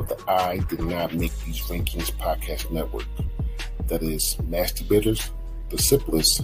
[0.00, 3.04] of the I Did Not Make These Rankings podcast network.
[3.88, 5.30] That is Mass Debaters,
[5.68, 6.40] The Simplest,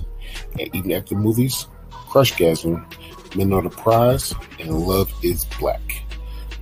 [0.59, 2.84] and Eating After Movies, Crushgasm,
[3.34, 6.03] Men Are the Prize, and Love is Black.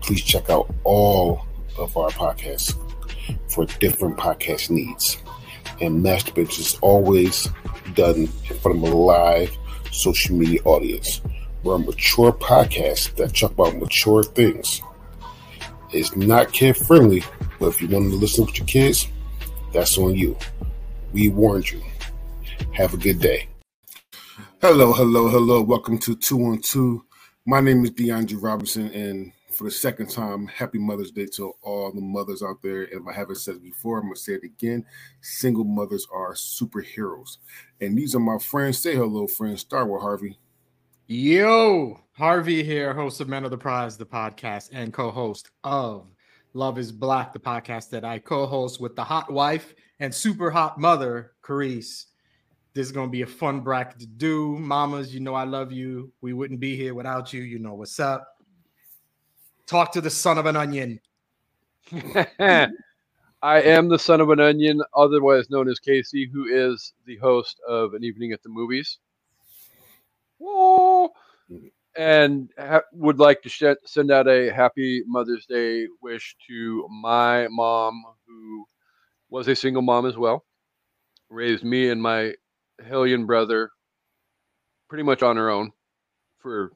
[0.02, 1.44] Please check out all
[1.76, 2.78] of our podcasts
[3.48, 5.18] for different podcast needs.
[5.80, 7.48] And Mass Debaters is always
[7.94, 9.50] done in front of a live
[9.90, 11.20] social media audience.
[11.64, 14.80] We're a mature podcast that talk about mature things.
[15.94, 17.22] It's not kid friendly,
[17.60, 19.06] but if you want to listen with your kids,
[19.72, 20.36] that's on you.
[21.12, 21.80] We warned you.
[22.72, 23.46] Have a good day.
[24.60, 25.62] Hello, hello, hello.
[25.62, 27.04] Welcome to Two on Two.
[27.46, 31.92] My name is DeAndre Robinson, and for the second time, happy Mother's Day to all
[31.92, 32.82] the mothers out there.
[32.82, 34.84] And if I haven't said it before, I'm going to say it again.
[35.20, 37.36] Single mothers are superheroes.
[37.80, 38.78] And these are my friends.
[38.80, 39.60] Say hello, friends.
[39.60, 40.40] Start with Harvey.
[41.06, 46.06] Yo, Harvey here, host of Men of the Prize, the podcast, and co host of
[46.54, 50.50] Love is Black, the podcast that I co host with the hot wife and super
[50.50, 52.06] hot mother, Carice.
[52.72, 54.58] This is going to be a fun bracket to do.
[54.58, 56.10] Mamas, you know I love you.
[56.22, 57.42] We wouldn't be here without you.
[57.42, 58.38] You know what's up.
[59.66, 60.98] Talk to the son of an onion.
[62.38, 62.70] I
[63.42, 67.92] am the son of an onion, otherwise known as Kasey, who is the host of
[67.92, 69.00] An Evening at the Movies.
[70.38, 71.10] Whoa.
[71.96, 77.48] And ha- would like to sh- send out a happy Mother's Day wish to my
[77.50, 78.66] mom, who
[79.30, 80.44] was a single mom as well,
[81.30, 82.34] raised me and my
[82.86, 83.70] hellion brother
[84.88, 85.72] pretty much on her own
[86.38, 86.72] for,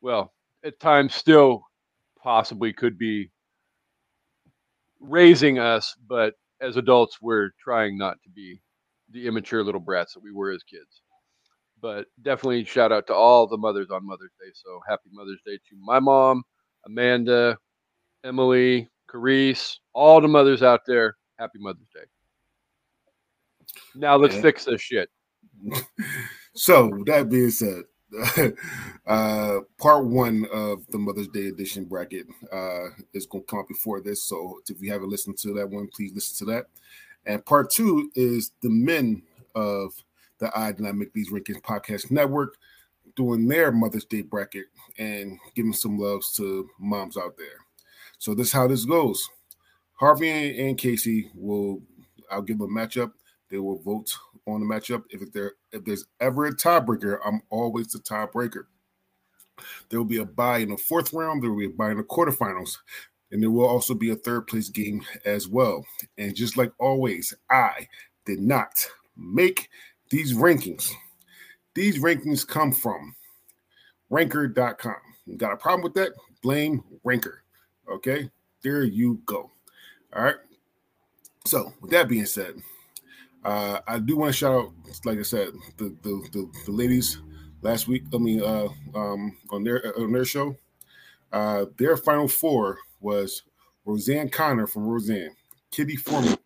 [0.00, 0.32] well,
[0.64, 1.62] at times still
[2.22, 3.30] possibly could be
[5.00, 8.60] raising us, but as adults, we're trying not to be
[9.10, 11.02] the immature little brats that we were as kids.
[11.80, 14.50] But definitely shout out to all the mothers on Mother's Day.
[14.52, 16.42] So happy Mother's Day to my mom,
[16.86, 17.56] Amanda,
[18.24, 21.16] Emily, Carice, all the mothers out there.
[21.38, 22.00] Happy Mother's Day.
[23.94, 24.42] Now let's Yeah.
[24.42, 25.08] fix this shit.
[26.54, 27.84] So, that being said,
[29.06, 33.68] uh, part one of the Mother's Day edition bracket uh, is going to come up
[33.68, 34.24] before this.
[34.24, 36.66] So, if you haven't listened to that one, please listen to that.
[37.26, 39.22] And part two is the men
[39.54, 39.92] of
[40.38, 42.56] the I Did Not Make These Rankings podcast network
[43.16, 44.66] doing their Mother's Day bracket
[44.98, 47.46] and giving some loves to moms out there.
[48.18, 49.28] So, this is how this goes.
[49.94, 51.82] Harvey and, Kasey will,
[52.30, 53.12] I'll give them a matchup.
[53.50, 54.10] They will vote
[54.46, 55.04] on the matchup.
[55.10, 58.64] If there if there's ever a tiebreaker, I'm always the tiebreaker.
[59.88, 61.42] There will be a bye in the fourth round.
[61.42, 62.78] There will be a in the quarterfinals,
[63.32, 65.84] and there will also be a third place game as well.
[66.16, 67.88] And just like always, I
[68.24, 68.72] did not
[69.16, 69.68] make
[70.10, 70.92] these rankings.
[71.74, 73.14] These rankings come from
[74.10, 74.96] ranker.com.
[75.26, 76.12] You got a problem with that?
[76.42, 77.42] Blame Ranker.
[77.90, 78.30] Okay,
[78.62, 79.50] there you go.
[80.14, 80.36] All right.
[81.44, 82.54] So, with that being said,
[83.44, 84.72] uh, I do want to shout out,
[85.04, 87.18] like I said, the the, the, the ladies
[87.62, 88.04] last week.
[88.12, 90.56] I mean, uh, um, on their on their show,
[91.32, 93.42] uh, their final four was
[93.84, 95.34] Roseanne Connor from Roseanne,
[95.70, 96.38] Kitty Forman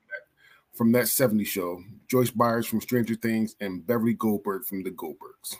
[0.75, 5.57] from that 70 show, Joyce Byers from Stranger Things, and Beverly Goldberg from the Goldbergs.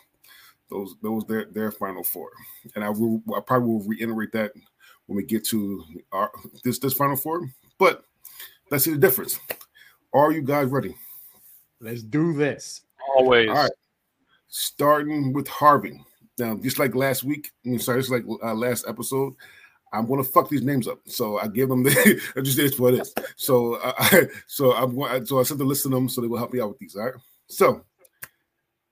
[0.69, 2.31] Those those their their final four,
[2.75, 4.53] and I will I probably will reiterate that
[5.05, 6.31] when we get to our
[6.63, 7.47] this this final four.
[7.77, 8.03] But
[8.71, 9.39] let's see the difference.
[10.13, 10.95] Are you guys ready?
[11.79, 12.81] Let's do this.
[13.15, 13.49] Always.
[13.49, 13.71] All right.
[14.47, 16.03] Starting with Harvey.
[16.39, 19.33] Now, just like last week, I'm sorry, just like uh, last episode,
[19.93, 20.99] I'm gonna fuck these names up.
[21.05, 23.13] So I give them the I just is what it is.
[23.35, 26.37] So I, so I'm going so I sent the list to them so they will
[26.37, 26.95] help me out with these.
[26.95, 27.13] All right.
[27.47, 27.85] So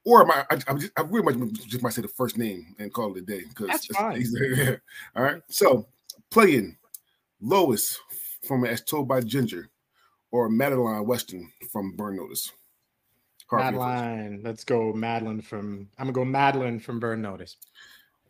[0.03, 2.75] or am I, I, I'm just, I really much just might say the first name
[2.79, 4.25] and call it a day because That's fine.
[5.16, 5.41] All right.
[5.50, 5.88] So
[6.31, 6.78] playing
[7.39, 8.00] Lois
[8.47, 9.69] from As Told by Ginger
[10.31, 12.51] or Madeline Weston from Burn Notice.
[13.47, 13.78] Harvey.
[13.78, 14.41] Madeline.
[14.44, 17.57] Let's go Madeline from I'm gonna go Madeline from Burn Notice.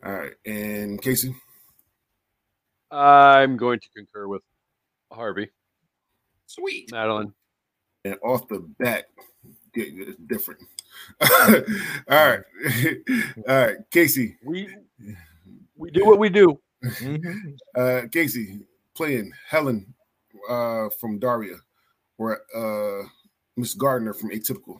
[0.04, 0.32] All right.
[0.44, 1.34] And Kasey.
[2.92, 4.42] I'm going to concur with
[5.10, 5.50] Harvey.
[6.46, 6.92] Sweet.
[6.92, 7.32] Madeline.
[8.04, 9.06] and off the bat,
[9.74, 10.60] yeah, it's different.
[11.20, 11.28] All
[12.10, 12.40] right,
[13.48, 14.36] all right, Kasey.
[14.44, 14.68] We
[15.76, 16.60] we do what we do.
[17.74, 18.60] Uh, Kasey
[18.94, 19.94] playing Helen
[20.50, 21.56] uh, from Daria,
[22.18, 23.08] or uh,
[23.56, 24.78] Miss Gardner from Atypical.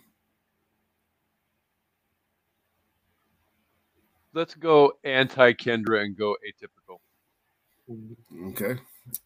[4.35, 6.81] Let's go anti Kendra and go atypical.
[8.49, 8.76] Okay,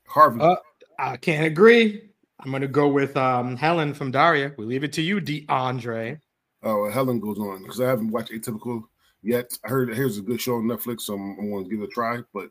[0.07, 0.41] Harvey.
[0.41, 0.57] Uh,
[0.99, 2.11] I can't agree.
[2.41, 4.53] I'm gonna go with um, Helen from Daria.
[4.57, 6.21] We leave it to you, DeAndre.
[6.63, 8.83] oh, Helen goes on because I haven't watched Atypical
[9.23, 9.57] yet.
[9.65, 11.85] I heard here's a good show on Netflix, so I'm, I'm going to give it
[11.85, 12.21] a try.
[12.33, 12.51] But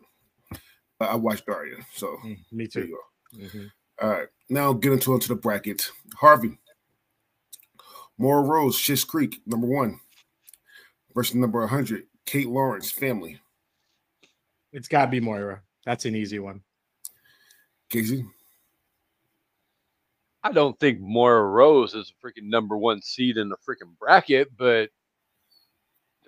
[1.00, 3.00] I watched Daria, so Mm, me there you
[3.34, 3.42] too.
[3.46, 3.66] Mm-hmm.
[4.02, 5.90] All right, now get into into the bracket.
[6.16, 6.58] Harvey,
[8.18, 10.00] Moira Rose, Schitt's Creek, number one,
[11.14, 13.40] versus number 100, Kate Lawrence, Family.
[14.72, 15.62] It's got to be Moira.
[15.86, 16.62] That's an easy one.
[17.92, 18.26] Kasey?
[20.44, 24.56] I don't think Moira Rose is a freaking number one seed in the freaking bracket,
[24.56, 24.90] but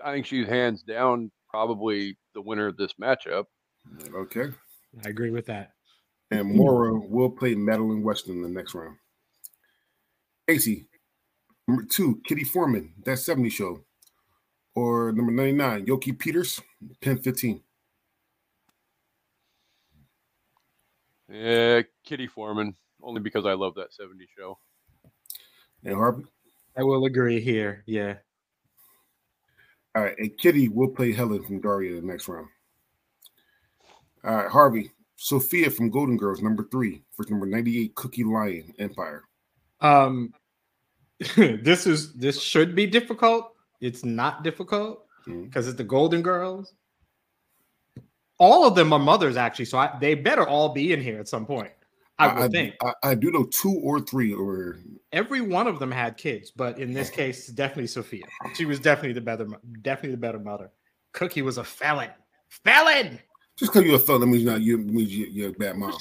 [0.03, 3.45] I think she's hands down probably the winner of this matchup.
[4.13, 4.49] Okay.
[5.05, 5.73] I agree with that.
[6.31, 8.97] And Moira will play Madeline Weston in the next round.
[10.49, 10.87] Kasey,
[11.67, 13.83] number two, Kitty Forman, that 70 show.
[14.75, 16.61] Or number 99, Yuki Peters,
[17.01, 17.61] Pen 15.
[21.29, 24.57] Yeah, Kitty Forman, only because I love that 70 show.
[25.83, 26.23] And Harvey?
[26.77, 27.83] I will agree here.
[27.85, 28.15] Yeah.
[29.95, 30.17] All right.
[30.17, 32.47] And Kitty will play Helen from Daria the next round.
[34.23, 34.49] All right.
[34.49, 39.23] Harvey, Sophia from Golden Girls, number three, for number 98, Cookie Lyon, Empire.
[39.81, 40.33] Um,
[41.35, 43.53] this is this should be difficult.
[43.81, 45.59] It's not difficult because mm-hmm.
[45.59, 46.73] it's the Golden Girls
[48.39, 51.27] all of them are mothers actually, so I, they better all be in here at
[51.27, 51.71] some point.
[52.19, 52.75] I would I, think.
[52.81, 54.77] I, I, do know two or three, or
[55.11, 58.23] every one of them had kids, but in this case, definitely Sophia.
[58.55, 59.47] She was definitely the better,
[59.81, 60.71] definitely the better mother.
[61.13, 62.09] Cookie was a felon,
[62.49, 63.19] felon.
[63.55, 65.93] Just because you're a felon means not you means you're a bad mom.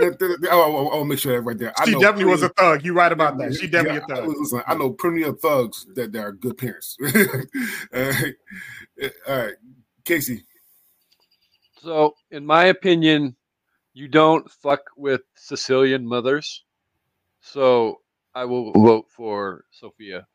[0.00, 0.12] Oh,
[0.50, 1.72] I'll, I'll, make sure that right there.
[1.78, 2.84] I she definitely was a thug.
[2.84, 3.54] You're right about that.
[3.54, 4.36] She definitely yeah, a thug.
[4.36, 6.96] Listen, I know plenty of thugs that, that are good parents.
[7.04, 7.12] all
[9.26, 9.54] right,
[10.04, 10.42] Kasey.
[11.88, 13.34] So, in my opinion,
[13.94, 16.64] you don't fuck with Sicilian mothers.
[17.40, 18.02] So,
[18.34, 20.26] I will vote for Sophia.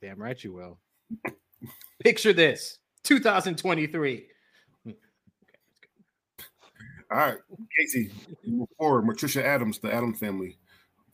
[0.00, 0.78] Damn right you will.
[2.02, 4.26] Picture this 2023.
[4.86, 4.94] All
[7.10, 7.38] right,
[7.78, 8.10] Kasey,
[8.46, 10.56] number four, Matricia Addams, the Adam family,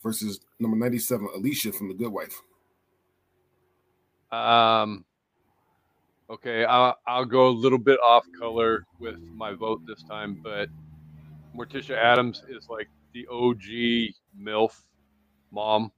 [0.01, 2.41] versus number 97, Alicia from The Good Wife.
[4.31, 5.05] Um,
[6.31, 10.69] Okay, I'll, I'll go a little bit off color with my vote this time, but
[11.57, 14.79] Morticia Addams is like the OG MILF
[15.51, 15.91] mom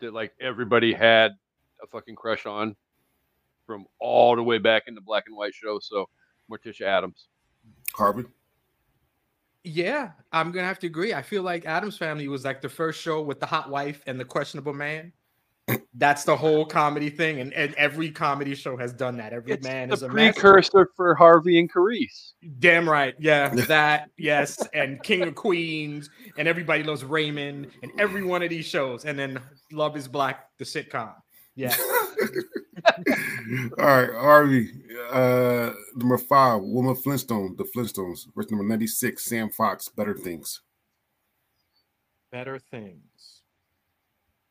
[0.00, 1.32] that like everybody had
[1.82, 2.74] a fucking crush on
[3.64, 5.78] from all the way back in the black and white show.
[5.78, 6.08] So
[6.50, 7.28] Morticia Addams.
[7.94, 8.24] Harvey.
[9.62, 11.14] Yeah, I'm gonna have to agree.
[11.14, 14.18] I feel like Addams Family was like the first show with the hot wife and
[14.18, 15.12] the questionable man.
[15.94, 19.32] That's the whole comedy thing, and, and every comedy show has done that.
[19.32, 22.32] Every it's man the is a precursor for Harvey and Carice.
[22.58, 28.24] Damn right, yeah, that yes, and King of Queens, and everybody loves Raymond, and every
[28.24, 29.40] one of these shows, and then
[29.72, 31.14] Love Is Black, the sitcom.
[31.56, 31.76] Yeah.
[33.78, 34.70] All right, Harvey.
[35.10, 38.26] Uh, number five, Wilma Flintstone, The Flintstones.
[38.34, 40.62] Verse number ninety-six, Sam Fox, Better Things.
[42.32, 43.09] Better Things.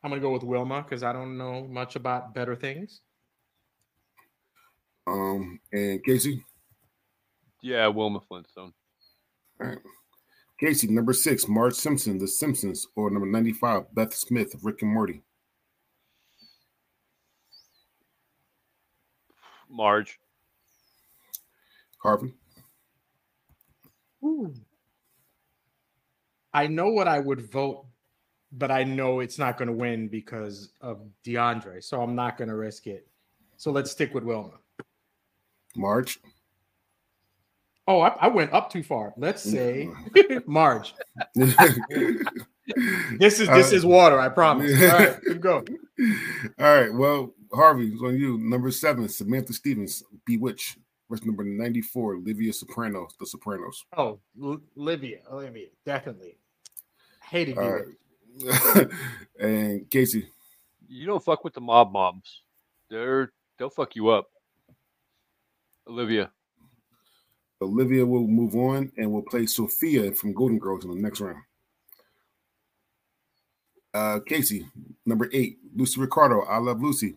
[0.04, 3.02] I'm gonna go with Wilma because I don't know much about better things.
[5.08, 6.44] Um, and Kasey.
[7.62, 8.74] Yeah, Wilma Flintstone.
[9.60, 9.80] All right.
[10.62, 15.22] Kasey, number six, Marge Simpson, The Simpsons, or number 95, Beth Smith, Rick and Morty.
[19.70, 20.20] Marge.
[22.02, 22.34] Harvey.
[24.24, 24.54] Ooh.
[26.54, 27.86] I know what I would vote
[28.52, 31.84] but I know it's not going to win because of DeAndre.
[31.84, 33.08] So I'm not going to risk it.
[33.58, 34.54] So let's stick with Wilma.
[35.76, 36.20] March.
[37.88, 39.14] Oh, I, I went up too far.
[39.18, 39.90] Let's say
[40.46, 40.94] March.
[41.36, 41.56] this
[43.40, 44.20] is this uh, is water.
[44.20, 44.80] I promise.
[44.80, 45.68] All right, keep going.
[46.60, 46.94] All right.
[46.94, 48.38] Well, Harvey, it's on you.
[48.38, 50.78] Number seven, Samantha Stephens, Bewitched.
[51.10, 53.84] Verse number ninety-four, Livia Soprano, The Sopranos.
[53.98, 56.38] Oh, L- Livia, Olivia, definitely.
[57.24, 57.99] Hated Bewitched.
[59.40, 60.28] and Kasey.
[60.88, 62.42] You don't fuck with the mob moms.
[62.90, 64.28] They're they'll fuck you up.
[65.88, 66.32] Olivia.
[67.62, 71.44] Olivia will move on and will play Sophia from Golden Girls in the next round.
[73.94, 74.66] Uh, Kasey,
[75.06, 77.16] number eight, Lucy Ricardo, I Love Lucy.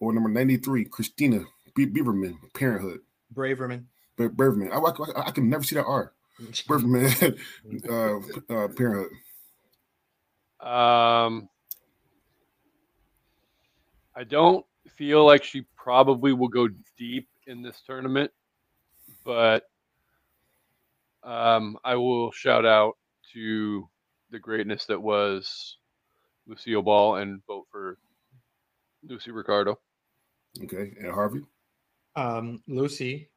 [0.00, 1.44] Or number 93, Christina
[1.76, 3.00] Be- Beaverman, Parenthood.
[3.32, 3.84] Braverman.
[4.16, 4.72] Bra- Braverman.
[4.72, 6.12] I, I, I, can never see that R.
[6.40, 7.38] Braverman,
[7.88, 9.12] uh, uh, Parenthood.
[10.62, 11.48] Um,
[14.14, 18.30] I don't feel like she probably will go deep in this tournament,
[19.24, 19.64] but
[21.24, 22.96] um, I will shout out
[23.32, 23.88] to
[24.30, 25.78] the greatness that was
[26.46, 27.98] Lucille Ball and vote for
[29.02, 29.78] Lucy Ricardo.
[30.62, 31.40] Okay, and Harvey.
[32.14, 33.30] Um, Lucy,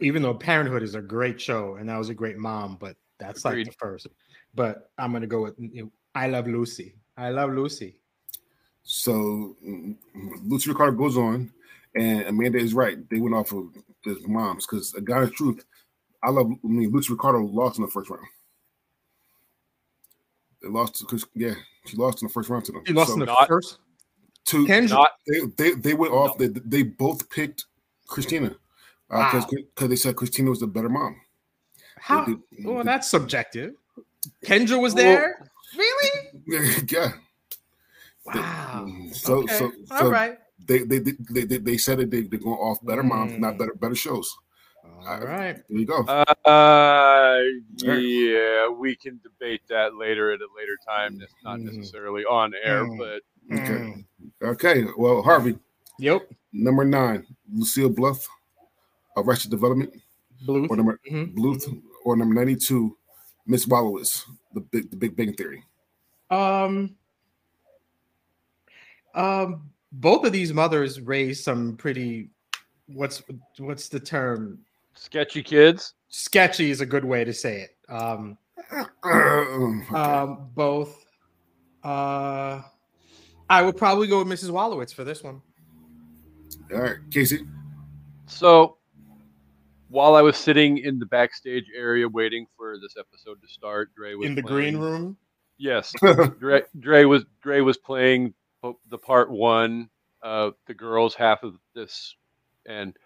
[0.00, 3.44] even though Parenthood is a great show and that was a great mom, but that's
[3.44, 3.66] Agreed.
[3.66, 4.06] like the first.
[4.54, 6.94] but I'm gonna go with you know, I Love Lucy.
[7.16, 7.96] I Love Lucy.
[8.82, 9.56] So
[10.42, 11.50] Lucy Ricardo goes on,
[11.96, 12.98] and Amanda is right.
[13.08, 13.68] They went off of
[14.04, 15.64] his moms because a guy of truth.
[16.22, 16.50] I love.
[16.52, 18.26] I mean, Lucy Ricardo lost in the first round.
[20.62, 21.54] They lost because yeah,
[21.86, 22.82] she lost in the first round to them.
[22.86, 23.78] She lost So, in the not- first.
[24.46, 26.36] to Kendra, Not they, they they went off.
[26.38, 27.64] They, they both picked
[28.06, 28.54] Christina
[29.08, 29.44] because
[29.80, 29.86] Wow.
[29.88, 31.20] they said Christina was the better mom.
[31.98, 32.24] how?
[32.26, 33.74] they- well, they- that's subjective.
[34.44, 35.50] Kendra was Well- there.
[35.76, 36.10] Really?
[36.88, 37.12] yeah.
[38.26, 38.86] Wow.
[39.12, 39.54] So okay.
[39.58, 40.38] so so right.
[40.66, 43.38] they, they they they they they said that they they're going off better moms, Mm.
[43.40, 44.34] not better better shows.
[45.06, 45.56] All right.
[45.68, 46.00] There you go.
[46.04, 47.40] Uh,
[47.76, 51.18] yeah, we can debate that later at a later time.
[51.18, 51.64] That's not Mhm.
[51.76, 52.98] necessarily on air, Mm.
[52.98, 53.72] but Okay.
[53.72, 54.04] Mm.
[54.42, 54.84] Okay.
[54.96, 55.58] Well, Harvey,
[55.98, 56.30] Yep.
[56.54, 58.26] number nine, Lucille Bluth,
[59.18, 59.92] Arrested Development,
[60.46, 60.66] Blue.
[60.68, 61.34] or number Mhm.
[61.34, 61.68] Bluth,
[62.04, 62.96] or number ninety-two,
[63.46, 64.22] Miss Wolowitz,
[64.52, 65.62] the big the Big Bang Theory.
[66.30, 66.96] Um,
[69.14, 72.30] um, both of these mothers raised some pretty.
[72.86, 73.22] What's
[73.58, 74.58] what's the term?
[74.94, 75.94] sketchy kids.
[76.08, 77.76] Sketchy is a good way to say it.
[77.92, 78.38] Um,
[78.72, 79.94] Okay.
[79.94, 81.04] um, both.
[81.82, 82.62] Uh,
[83.50, 84.50] I would probably go with Mrs.
[84.50, 85.42] Wolowitz for this one.
[86.72, 87.46] All right, Kasey.
[88.26, 88.78] So
[89.94, 94.14] while I was sitting in the backstage area waiting for this episode to start, Dre
[94.14, 95.16] was In the playing- green room.
[95.56, 95.92] Yes,
[96.40, 98.34] Dre, Dre was Dre was playing
[98.90, 99.88] the part one,
[100.20, 102.16] uh, the girls half of this,
[102.66, 102.96] and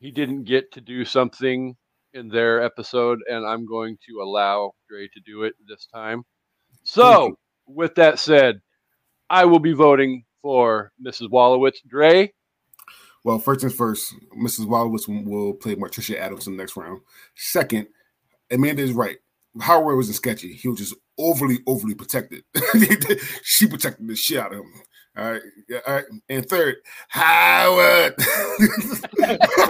[0.00, 1.76] he didn't get to do something
[2.12, 6.24] in their episode, and I'm going to allow Dre to do it this time.
[6.82, 8.60] So, with that said,
[9.30, 11.28] I will be voting for Mrs.
[11.30, 11.76] Wolowitz.
[11.86, 12.32] Dre,
[13.26, 14.66] Well, first things first, Mrs.
[14.66, 17.00] Wolowitz will play Martricia Addams in the next round.
[17.34, 17.88] Second,
[18.52, 19.16] Amanda is right.
[19.60, 20.52] Howard wasn't sketchy.
[20.52, 22.44] He was just overly, overly protected.
[23.42, 24.72] she protected the shit out of him.
[25.18, 25.42] All right.
[25.68, 26.04] Yeah, all right.
[26.28, 26.76] And third,
[27.08, 28.14] Howard.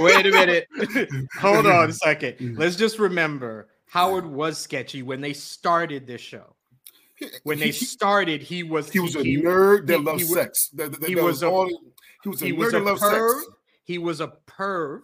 [0.01, 0.67] Wait a minute.
[1.41, 2.37] Hold on a second.
[2.37, 2.59] Mm.
[2.59, 6.55] Let's just remember Howard was sketchy when they started this show.
[7.45, 10.35] When they started, he was he was a he, nerd that he- loved he wa-
[10.43, 10.69] sex.
[10.75, 11.71] That, that- he that was a- all,
[12.33, 13.33] he was a he was a perv.
[13.33, 13.47] sex.
[13.85, 15.01] He was a perv.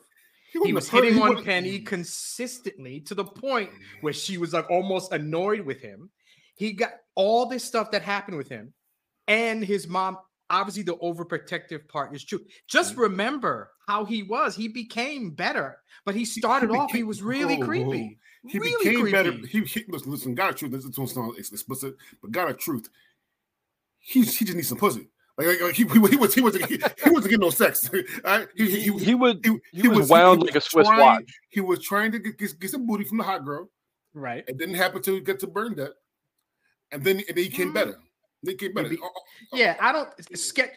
[0.52, 3.70] He wasn't was hitting he on Penny consistently to the point
[4.02, 6.10] where she was like almost annoyed with him.
[6.56, 8.72] He got all this stuff that happened with him,
[9.28, 10.18] and his mom.
[10.50, 12.40] Obviously, the overprotective part is true.
[12.68, 12.98] Just mm.
[12.98, 14.54] remember how he was.
[14.54, 16.92] He became better, but he started off.
[16.92, 17.64] He was really whoa.
[17.64, 18.18] creepy.
[18.48, 19.12] He really became creepy.
[19.12, 19.32] better.
[19.32, 20.72] He, he listen, listen, God of truth.
[20.72, 22.90] This sound explicit, but God of truth.
[23.98, 25.08] He he just needs some pussy.
[25.38, 27.88] Like, like, he, he, he was he was he, he wasn't getting no sex.
[28.24, 28.46] Right?
[28.54, 31.32] He, he, he, he would he, he was wound like a Swiss trying, watch.
[31.48, 33.70] He was trying to get, get, get some booty from the hot girl.
[34.14, 34.44] Right.
[34.46, 35.92] It didn't happen to get to burn that,
[36.90, 37.74] and then and then he came Mm.
[37.74, 37.98] better.
[38.44, 38.88] They came better.
[38.88, 40.72] Maybe- Oh, oh, Yeah, I don't sketch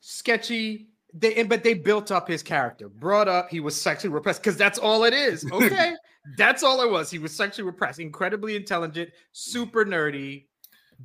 [0.00, 0.88] sketchy.
[1.16, 4.78] They but they built up his character, brought up he was sexually repressed because that's
[4.80, 5.48] all it is.
[5.52, 5.92] Okay,
[6.36, 7.10] that's all it was.
[7.10, 10.46] He was sexually repressed, incredibly intelligent, super nerdy,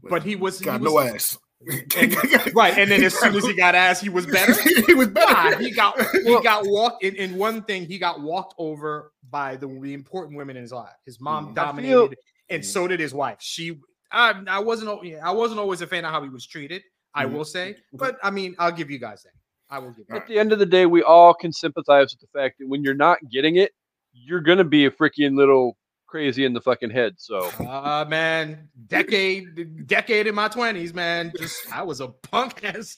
[0.01, 1.37] but he was, he got was no ass.
[2.53, 2.77] right.
[2.77, 4.53] And then as soon as he got asked, he was better.
[4.87, 5.51] he was better.
[5.51, 7.85] Nah, he got he got walked in, in one thing.
[7.85, 10.93] He got walked over by the, the important women in his life.
[11.05, 11.55] His mom Mhm.
[11.55, 12.17] dominated, feel-
[12.49, 13.37] and so did his wife.
[13.41, 13.79] She,
[14.11, 14.89] I, I wasn't,
[15.21, 16.81] I wasn't always a fan of how he was treated.
[17.13, 17.33] I Mhm.
[17.33, 19.33] will say, but I mean, I'll give you guys that.
[19.69, 20.15] I will give you.
[20.15, 22.83] At the end of the day, we all can sympathize with the fact that when
[22.83, 23.71] you're not getting it,
[24.13, 25.75] you're gonna be a freaking little
[26.09, 27.13] crazy in the fucking head.
[27.17, 31.31] So Uh man, decade, decade in my twenties, man.
[31.37, 32.97] Just I was a punk ass.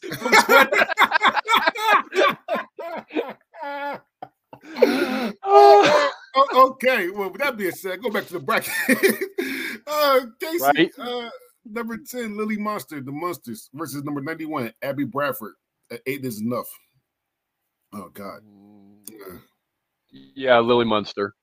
[5.44, 7.10] oh, okay.
[7.10, 8.72] Well, with that being said, go back to the bracket.
[9.88, 10.92] uh, Kasey, Right.
[10.98, 11.30] uh,
[11.66, 15.54] number 10, Lily Munster, the Munsters, versus number 91, Abby Bradford.
[15.92, 16.68] Uh, eight is enough.
[17.94, 18.42] Oh, God.
[20.12, 21.34] yeah, Lily Munster.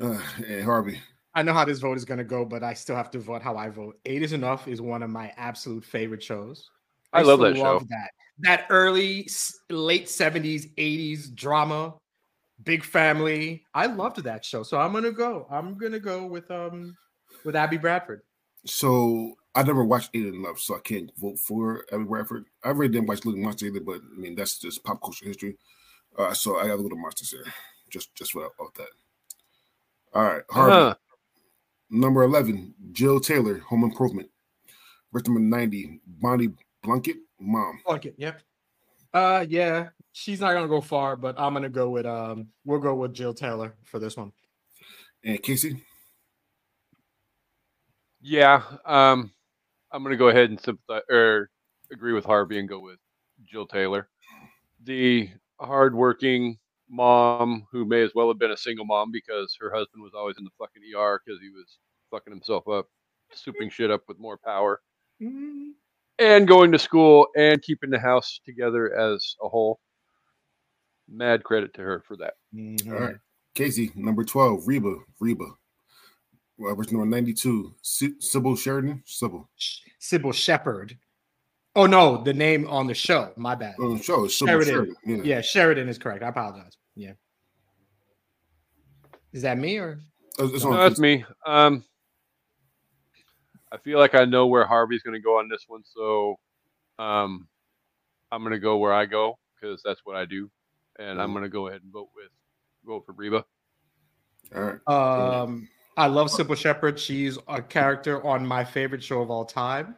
[0.00, 1.00] Uh, and Harvey.
[1.34, 3.56] I know how this vote is gonna go, but I still have to vote how
[3.56, 3.98] I vote.
[4.04, 6.70] Eight is enough is one of my absolute favorite shows.
[7.12, 7.86] I love still that show.
[7.88, 9.28] That that early
[9.68, 11.94] late seventies, eighties drama,
[12.64, 13.64] big family.
[13.74, 15.46] I loved that show, so I'm gonna go.
[15.50, 16.96] I'm gonna go with um
[17.44, 18.22] with Abby Bradford.
[18.66, 22.46] So I never watched Eight enough, so I can't vote for Abby Bradford.
[22.64, 25.56] I really didn't watch Lily Munster either, but I mean that's just pop culture history.
[26.18, 27.44] Uh, so I got a little monsters here,
[27.88, 28.88] just just for off that.
[30.12, 30.72] All right, Harvey.
[30.72, 30.94] Huh.
[31.90, 34.28] Number 11, Jill Taylor, Home Improvement.
[35.12, 36.50] Verse number 90, Bonnie
[36.82, 37.80] Plunkett, Mom.
[37.86, 38.40] Like it, yep.
[39.12, 42.48] Uh, yeah, she's not gonna go far, but I'm gonna go with um.
[42.64, 44.32] We'll go with Jill Taylor for this one.
[45.24, 45.80] And Kasey,
[48.20, 49.32] Yeah, um,
[49.92, 51.50] I'm going to go ahead and sympathize or
[51.92, 52.98] agree with Harvey and go with
[53.44, 54.08] Jill Taylor,
[54.82, 55.28] the
[55.60, 56.58] hardworking
[56.90, 60.36] mom who may as well have been a single mom because her husband was always
[60.38, 61.78] in the fucking ER because he was
[62.10, 62.86] fucking himself up,
[63.34, 64.82] souping shit up with more power,
[65.22, 65.72] Mhm.
[66.18, 69.80] and going to school and keeping the house together as a whole.
[71.08, 72.34] Mad credit to her for that.
[72.54, 72.92] Mhm.
[72.92, 73.16] All right.
[73.54, 74.96] Kasey, number 12, Reba.
[75.20, 75.46] Reba.
[76.56, 79.02] Well, verse number 92, Sy- Cybill Sheridan.
[79.06, 79.48] Cybill.
[80.00, 80.98] Cybill Shepherd.
[81.76, 83.32] Oh no, the name on the show.
[83.36, 83.76] My bad.
[83.78, 84.66] Oh, show Cybill Sheridan.
[84.74, 84.96] Sheridan.
[85.06, 85.22] Yeah.
[85.36, 86.22] Yeah, Sheridan is correct.
[86.22, 86.76] I apologize.
[89.32, 89.36] Yeah.
[89.36, 90.00] Is that me or?
[90.38, 91.24] It's- it's No, that's me.
[91.46, 91.84] Um,
[93.72, 96.38] I feel like I know where Harvey's going to go on this one, so
[96.98, 97.46] um,
[98.32, 100.50] I'm going to go where I go because that's what I do,
[100.98, 101.34] and I'm Mhm.
[101.34, 102.30] going to go ahead and vote with
[102.84, 103.44] vote for Reba.
[104.54, 104.88] All right.
[104.88, 106.98] Um, I love Cybill Shepherd.
[106.98, 109.96] She's a character on my favorite show of all time.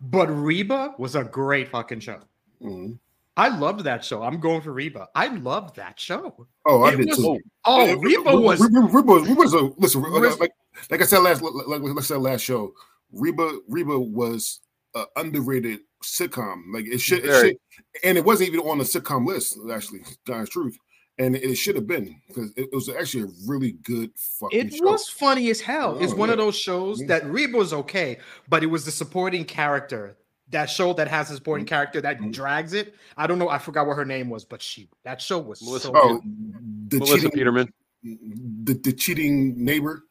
[0.00, 2.20] But Reba was a great fucking show.
[2.60, 2.98] Mhm.
[3.36, 4.22] I loved that show.
[4.22, 5.08] I'm going for Reba.
[5.14, 6.46] I loved that show.
[6.66, 7.38] Oh, I It did was- too.
[7.66, 10.02] Oh, Yeah, Reba was Reba, Reba, Reba was a listen.
[10.02, 10.52] like- Reba- Like,
[10.90, 12.72] like I said last, like, like I said last show,
[13.12, 14.60] Reba, Reba was
[14.94, 16.62] an underrated sitcom.
[16.72, 17.56] Like it should, it should,
[18.04, 19.58] and it wasn't even on the sitcom list.
[19.70, 20.76] Actually, God's truth,
[21.18, 24.74] and it should have been because it, it was actually a really good fucking It
[24.74, 24.84] show.
[24.84, 25.98] was funny as hell.
[25.98, 29.44] it's Oh, one of those shows that Reba was okay, but it was the supporting
[29.44, 30.16] character.
[30.50, 31.74] That show that has a supporting Mm-hmm.
[31.74, 32.94] character that drags it.
[33.16, 33.48] I don't know.
[33.48, 36.90] I forgot what her name was, but she that show was Melissa so Oh, good.
[36.90, 37.72] the Melissa cheating, Peterman.
[38.02, 40.04] the, the cheating neighbor.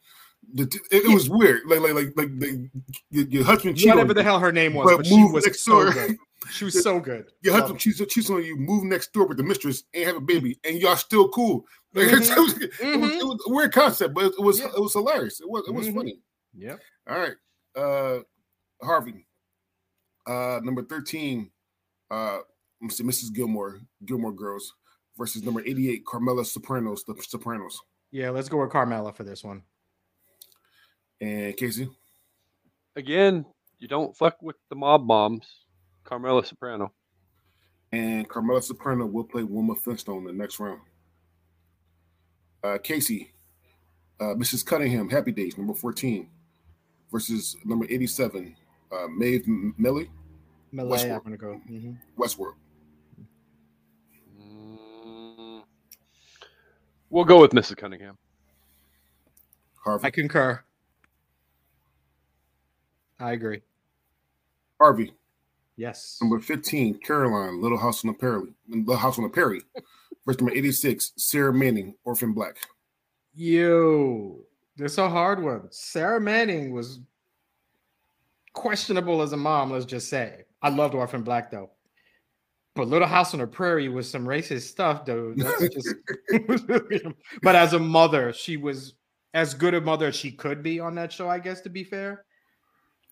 [0.54, 1.62] The, it, it was weird.
[1.68, 2.70] Like like like like the,
[3.12, 3.92] your, your husband cheated.
[3.96, 4.26] whatever on the you.
[4.26, 5.94] hell her name was, But but, she was next so door.
[5.94, 6.18] good.
[6.52, 7.32] She was so good.
[7.42, 7.84] Your Love husband it.
[7.98, 10.80] cheats, cheats on you, move next door with the mistress, and have a baby, and
[10.82, 11.66] y'all still cool.
[11.96, 12.12] Like, Mhm.
[12.12, 14.66] it, was, it, was, it was a weird concept, but it was Yeah.
[14.76, 15.40] it was hilarious.
[15.40, 16.20] It was it was funny.
[16.54, 16.76] Yeah.
[17.08, 17.36] All right,
[17.78, 18.20] uh,
[18.86, 19.26] Harvey,
[20.28, 21.52] uh, number thirteen,
[22.12, 22.40] uh,
[22.84, 23.34] Mrs.
[23.34, 24.74] Gilmore, Gilmore Girls
[25.18, 27.80] versus number eighty-eight, Carmela Sopranos, The Sopranos,
[28.12, 29.64] Yeah, let's go with Carmela for this one.
[31.22, 31.90] and Kasey.
[32.96, 33.46] Again,
[33.80, 35.46] you don't fuck with the mob moms.
[36.04, 36.92] Carmela Soprano.
[37.92, 40.82] and Carmela Soprano will play Wilma Flintstone in the next round.
[42.64, 43.30] Uh, Kasey,
[44.20, 44.66] uh, Mrs.
[44.66, 46.28] Cunningham, Happy Days, number 14,
[47.12, 48.56] versus number 87,
[48.92, 50.10] uh, Maeve M- Millie,
[50.72, 51.24] Malay, I'm Westworld.
[51.24, 51.62] gonna go.
[51.70, 51.98] Mhm.
[52.18, 52.54] Westworld.
[54.40, 55.64] Mm,
[57.10, 57.78] we'll go with Mrs.
[57.78, 58.18] Cunningham.
[59.84, 60.62] Harvey, I concur.
[63.20, 63.62] I agree.
[64.80, 65.14] Harvey,
[65.78, 66.18] Yes.
[66.22, 69.62] number 15, Caroline, Little House on the Prairie, Little House on the Prairie,
[70.26, 72.58] versus number 86, Sarah Manning, Orphan Black.
[73.36, 74.40] Yo,
[74.76, 75.68] this is a hard one.
[75.72, 77.00] Sarah Manning was
[78.56, 80.46] questionable as a mom, let's just say.
[80.62, 81.70] I loved Orphan Black though.
[82.76, 85.34] But Little House on the Prairie was some racist stuff, though.
[85.38, 85.96] That's just
[87.44, 88.96] but as a mother, she was
[89.34, 91.84] as good a mother as she could be on that show, I guess, to be
[91.84, 92.26] fair.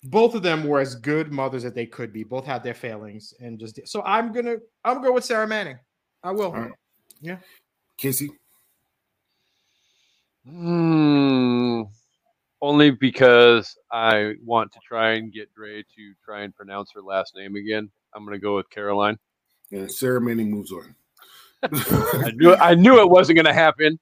[0.06, 2.24] Both of them were as good mothers as they could be.
[2.24, 5.80] Both had their failings and just so I'm gonna I'm gonna go with Sarah Manning.
[6.24, 6.48] I will.
[6.48, 6.72] All right.
[7.22, 7.38] Yeah.
[7.98, 8.30] Kasey,
[10.46, 11.84] Hmm.
[12.64, 17.36] Only because I want to try and get Dre to try and pronounce her last
[17.36, 17.92] name again.
[18.16, 19.20] I'm gonna go with Caroline.
[19.74, 20.96] and Sarah Manning moves on.
[21.62, 24.00] I knew I knew it wasn't gonna happen.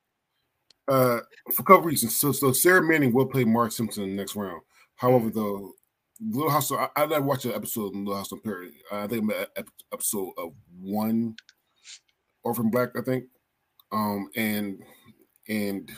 [0.87, 1.21] Uh,
[1.51, 2.17] for a couple reasons.
[2.17, 4.61] So, so Sarah Manning will play Mark Simpson in the next round.
[4.95, 5.73] However, though,
[6.19, 8.73] Little House, I, I never watched an episode of Little House on Perry.
[8.91, 11.35] I think I'm at episode of one,
[12.43, 13.23] Orphan Black, I think.
[13.91, 14.83] Um, and
[15.49, 15.89] and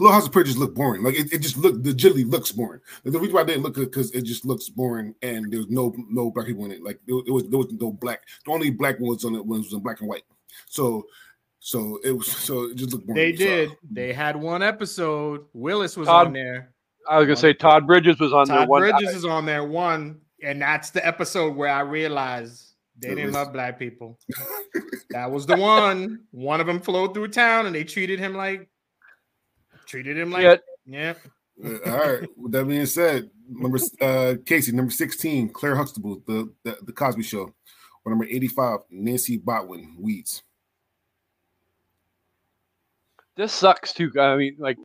[0.00, 1.02] Little House of Perry just looked boring.
[1.02, 2.80] Like it, it just looked legitimately looks boring.
[3.04, 5.58] Like, the reason why I didn't look good because it just looks boring, and there
[5.60, 6.82] was no no black people in it.
[6.82, 8.22] Like it, there was there was no black.
[8.46, 10.22] The only black ones on it was in black and white.
[10.66, 11.06] So
[11.58, 13.16] so it was so it just looked boring.
[13.22, 13.70] They So- did.
[13.90, 15.44] They had one episode.
[15.52, 16.72] Willis was Todd on there.
[17.08, 18.80] I was gonna say Todd Bridges was on there Todd one.
[18.80, 23.34] Bridges is on there one, and that's the episode where I realized they didn't was-
[23.34, 24.18] love black people.
[25.10, 26.20] that was the one.
[26.30, 28.68] One of them flowed through town, and they treated him like
[29.90, 30.62] treated him like Shit.
[30.86, 31.14] yeah.
[31.62, 32.28] Uh, all right.
[32.36, 37.22] With that being said, number uh Kasey, number 16, Claire Huxtable, the, the the Cosby
[37.22, 37.52] Show.
[38.04, 40.42] Or number 85, Nancy Botwin, Weeds.
[43.36, 44.10] This sucks too.
[44.18, 44.78] I mean, like,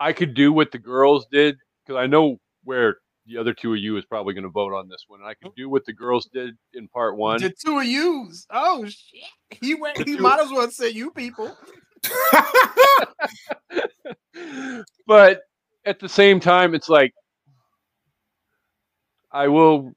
[0.00, 3.78] I could do what the girls did because I know where the other two of
[3.78, 5.20] you is probably going to vote on this one.
[5.22, 7.40] I could do what the girls did in part one.
[7.40, 8.46] The two of yous.
[8.50, 9.22] Oh shit.
[9.62, 9.98] He went.
[9.98, 11.56] He two- might as well say you people.
[15.06, 15.40] but
[15.84, 17.12] at the same time, it's like
[19.32, 19.92] I will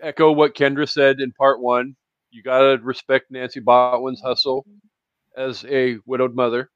[0.00, 1.96] echo what Kendra said in part one.
[2.30, 4.66] You gotta respect Nancy Botwin's hustle
[5.36, 6.70] as a widowed mother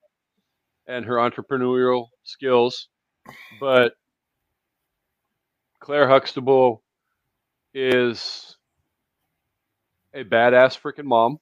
[0.86, 2.88] and her entrepreneurial skills,
[3.60, 3.94] but
[5.80, 6.82] Claire Huxtable
[7.74, 8.56] is
[10.14, 11.38] a badass freaking mom.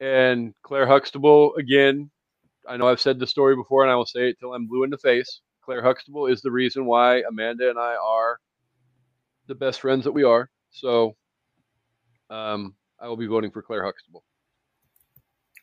[0.00, 2.10] And Claire Huxtable, again,
[2.68, 4.84] I know I've said the story before and I will say it till I'm blue
[4.84, 5.40] in the face.
[5.62, 8.38] Claire Huxtable is the reason why Amanda and I are
[9.46, 10.50] the best friends that we are.
[10.70, 11.16] So
[12.30, 14.24] um, I will be voting for Claire Huxtable.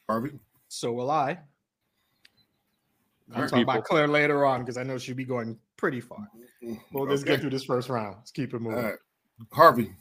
[0.08, 0.32] Harvey?
[0.68, 1.40] So will I.
[3.36, 6.28] I'll talk about Claire later on because I know she'll be going pretty far.
[6.92, 7.34] We'll just okay.
[7.34, 8.16] get through this first round.
[8.18, 8.96] Let's keep it moving.
[9.54, 9.92] Harvey,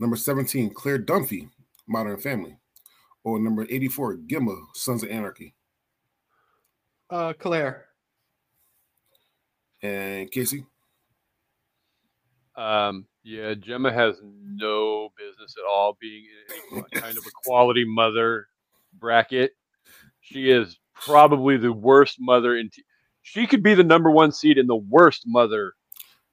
[0.00, 1.50] number 17, Claire Dunphy,
[1.86, 2.58] Modern Family.
[3.22, 5.54] Or number 84, Gemma, Sons of Anarchy.
[7.14, 7.84] Uh, Claire.
[9.84, 10.66] And Kasey?
[12.56, 16.24] Um, yeah, Gemma has no business at all being
[16.72, 18.48] in any kind of a quality mother
[18.98, 19.52] bracket.
[20.22, 22.68] She is probably the worst mother in.
[22.70, 22.82] T-
[23.22, 25.74] she could be the number one seed in the worst mother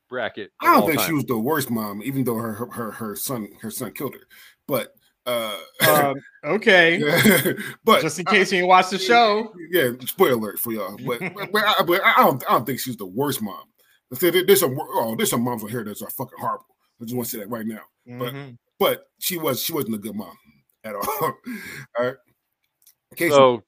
[0.10, 0.52] bracket.
[0.62, 1.08] I don't think time.
[1.08, 4.28] she was the worst mom, even though her her her son her son killed her.
[4.68, 5.58] But uh,
[5.88, 7.02] um, okay,
[7.84, 10.98] but just in case I, you watch the show, yeah, spoiler alert for y'all.
[11.06, 13.64] But but, but, I, but I don't I don't think she's the worst mom.
[14.10, 16.66] There's some oh there's some moms on here that are fucking horrible.
[17.00, 17.82] I just want to say that right now.
[18.08, 18.20] Mm-hmm.
[18.20, 20.36] But but she was she wasn't a good mom
[20.84, 21.04] at all.
[21.22, 21.36] all
[22.00, 22.16] right.
[23.16, 23.30] Kasey.
[23.30, 23.64] So,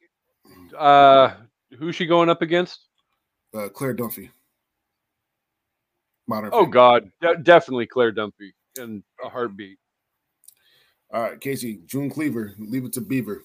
[0.78, 1.36] uh,
[1.78, 2.80] who's she going up against?
[3.54, 4.30] Uh, Claire Dunphy.
[6.28, 6.50] Modern.
[6.54, 9.78] Oh God, De- definitely Claire Dunphy in a heartbeat.
[11.14, 13.44] All right, Kasey, June Cleaver, Leave It to Beaver,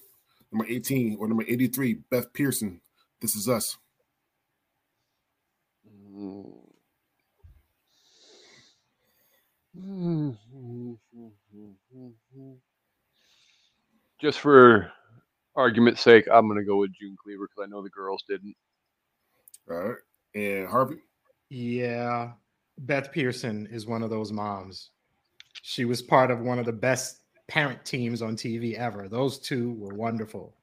[0.51, 2.81] number 18 or number 83, Beth Pearson.
[3.21, 3.77] This is us.
[14.19, 14.91] Just for
[15.55, 18.55] argument's sake, I'm going to go with June Cleaver because I know the girls didn't.
[19.69, 19.97] All right.
[20.33, 20.97] And Harvey?
[21.49, 22.31] Yeah.
[22.79, 24.89] Beth Pearson is one of those moms.
[25.61, 29.09] She was part of one of the best parent teams on TV ever.
[29.09, 30.55] Those two were wonderful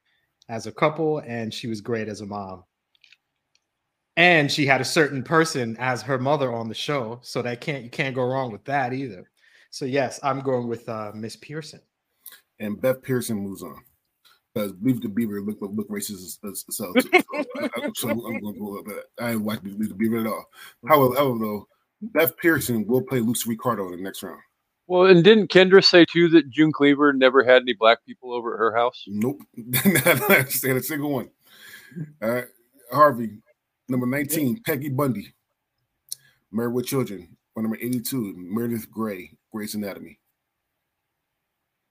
[0.49, 2.65] as a couple, and she was great as a mom.
[4.17, 7.85] And she had a certain person as her mother on the show, so that can't
[7.85, 9.29] you can't go wrong with that either.
[9.71, 11.81] So yes, I'm going with uh, Miss Pearson.
[12.61, 13.77] And Beth Pearson moves on
[14.55, 16.95] because Leave the Beaver look look racist as, as so,
[17.95, 19.05] so, I'm going to go that.
[19.21, 20.47] I ain't watch Leave the Beaver at all.
[20.89, 21.69] However, though,
[22.01, 24.41] Beth Pearson will play Lucy Ricardo in the next round.
[24.89, 28.55] Well, and didn't Kendra say too that June Cleaver never had any black people over
[28.55, 29.05] at her house?
[29.09, 31.29] Nope, not saying a single one.
[32.23, 32.45] All right,
[32.93, 33.39] Harvey,
[33.89, 35.35] number nineteen, Peggy Bundy,
[36.53, 40.21] Married with Children, or number eighty-two, Meredith Grey, Grey's Anatomy.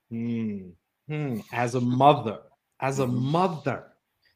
[0.09, 0.69] Hmm.
[1.09, 1.39] hmm.
[1.51, 2.39] As a mother,
[2.79, 3.17] as a mm-hmm.
[3.17, 3.83] mother,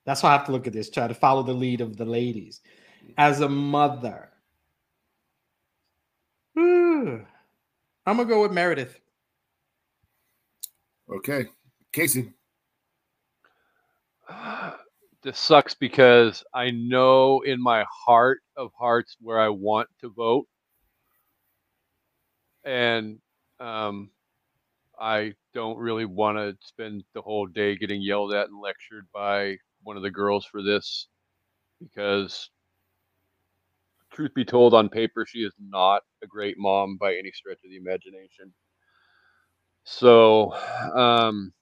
[0.05, 0.89] that's why I have to look at this.
[0.89, 2.61] Try to follow the lead of the ladies.
[3.17, 4.29] As a mother.
[6.57, 7.17] Hmm.
[8.09, 8.99] I'm gonna go with Meredith.
[11.13, 11.45] Okay,
[11.93, 12.33] Kasey.
[15.21, 20.47] This sucks because I know in my heart of hearts where I want to vote,
[22.63, 23.19] and
[23.59, 24.11] um,
[24.97, 29.57] I don't really want to spend the whole day getting yelled at and lectured by
[29.83, 31.09] one of the girls for this
[31.81, 32.49] because
[34.11, 37.69] truth be told, on paper, she is not a great mom by any stretch of
[37.69, 38.53] the imagination.
[39.83, 40.53] So,
[40.93, 41.53] um,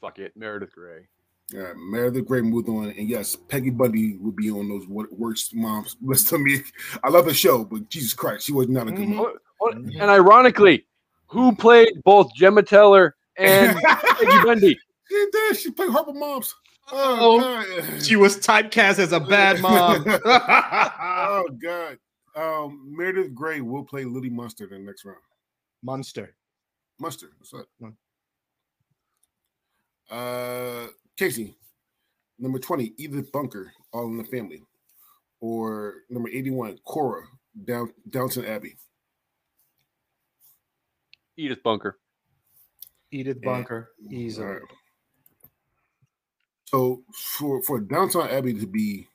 [0.00, 1.08] fuck it, Meredith Grey.
[1.50, 5.96] Yeah, Meredith Grey moved on, and yes, Peggy Bundy would be on those worst moms
[6.02, 6.60] list to me.
[7.02, 9.38] I love the show, but Jesus Christ, she was not a good mom.
[9.62, 10.00] Mm-hmm.
[10.00, 10.86] And ironically,
[11.26, 14.78] who played both Gemma Teller and Peggy Bundy?
[15.08, 15.56] She did.
[15.56, 16.54] She played Harper Moms.
[16.90, 20.04] Oh, oh she was typecast as a bad mom.
[20.24, 21.98] oh God.
[22.34, 25.18] Um, Meredith Grey will play Lily Munster in the next round.
[25.82, 26.34] Munster.
[27.00, 27.30] Munster.
[27.38, 27.66] What's up?
[30.10, 30.86] Uh,
[31.18, 31.54] Kasey,
[32.38, 34.62] number 20, Edith Bunker, All in the Family.
[35.40, 37.22] Or number 81, Cora,
[37.64, 38.76] Down Downton Abbey.
[41.36, 41.98] Edith Bunker.
[43.10, 44.46] Edith Bunker, and, easily.
[44.46, 44.62] Right.
[46.70, 49.08] So for for Downton Abbey to be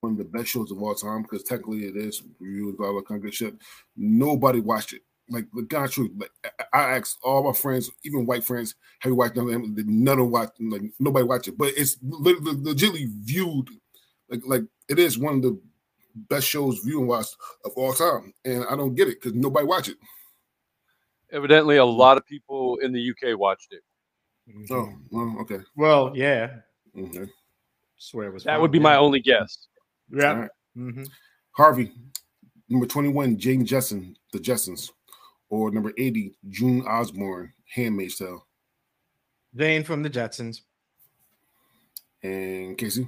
[0.00, 3.24] one of the best shows of all time, because technically it is reviews all kind
[3.24, 3.54] of shit.
[3.96, 5.02] Nobody watched it.
[5.28, 6.30] Like the God truth, like
[6.72, 10.50] I asked all my friends, even white friends, have you watched Downton None of watch,
[10.60, 11.58] like nobody watched it.
[11.58, 13.68] But it's literally legitimately viewed
[14.30, 15.60] like like it is one of the
[16.14, 19.88] best shows viewing wise of all time, and I don't get it because nobody watch
[19.88, 19.96] it.
[21.32, 23.82] Evidently, a lot of people in the UK watched it.
[24.70, 25.58] Oh, well, okay.
[25.76, 26.50] Well, yeah.
[26.98, 27.26] okay.
[27.96, 28.44] Swear it was.
[28.44, 28.82] That fun, would be yeah.
[28.82, 29.68] my only guess.
[30.10, 30.28] Yeah.
[30.30, 30.50] All right.
[30.76, 31.08] Mhm.
[31.52, 31.92] Harvey,
[32.68, 34.90] number 21, Jane Jessen, The Jessens,
[35.50, 38.46] or number 80, June Osborne, Handmaid's Tale.
[39.54, 40.62] Vane from the Jetsons.
[42.22, 43.06] And Kasey,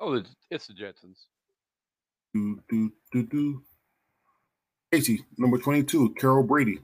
[0.00, 1.26] Oh, it's, it's the Jetsons.
[2.34, 3.62] do, do, do, do.
[4.92, 6.80] Kasey, number 22, Carol Brady,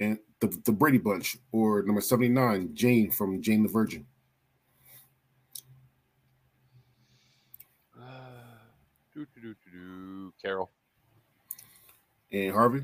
[0.00, 4.06] and the, the Brady Bunch, or number 79, Jane from Jane the Virgin.
[7.98, 8.02] Uh,
[9.14, 10.32] do, do, do, do, do.
[10.42, 10.70] Carol.
[12.32, 12.82] And Harvey,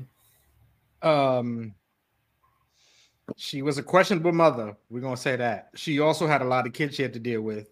[1.01, 1.73] Um,
[3.35, 4.75] she was a questionable mother.
[4.89, 5.69] We're gonna say that.
[5.75, 7.69] She also had a lot of kids she had to deal with.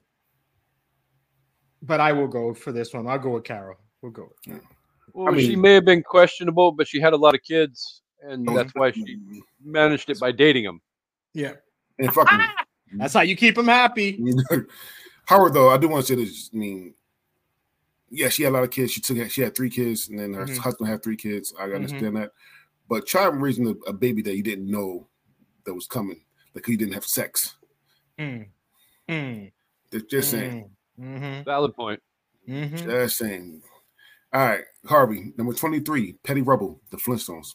[1.81, 3.07] But I will go for this one.
[3.07, 3.77] I'll go with Carol.
[4.01, 4.33] We'll go.
[4.45, 4.61] With
[5.13, 8.47] Well, mean- she may have been questionable, but she had a lot of kids, and
[8.55, 9.17] that's why she
[9.63, 10.81] managed it by dating them.
[11.33, 11.53] Yeah,
[11.99, 12.39] And fucking
[12.97, 14.21] that's how you keep them happy.
[15.25, 16.49] Howard, though, I do want to say this.
[16.53, 16.93] I mean,
[18.09, 18.91] yeah, she had a lot of kids.
[18.91, 20.57] She took she had three kids, and then her Mhm.
[20.57, 21.53] husband had three kids.
[21.59, 22.31] I understand that,
[22.87, 25.07] but try raising a, a baby that you didn't know
[25.65, 26.21] that was coming,
[26.55, 27.55] like you didn't have sex.
[28.17, 28.47] Mm.
[29.07, 29.51] Mm.
[29.91, 31.45] Just, just saying, Mm.
[31.45, 32.01] Valid point.
[32.47, 32.71] Mhm.
[32.73, 32.83] Mhm.
[32.85, 33.61] just saying.
[34.33, 37.53] All right, Harvey, number twenty-three, Betty Rubble, The Flintstones.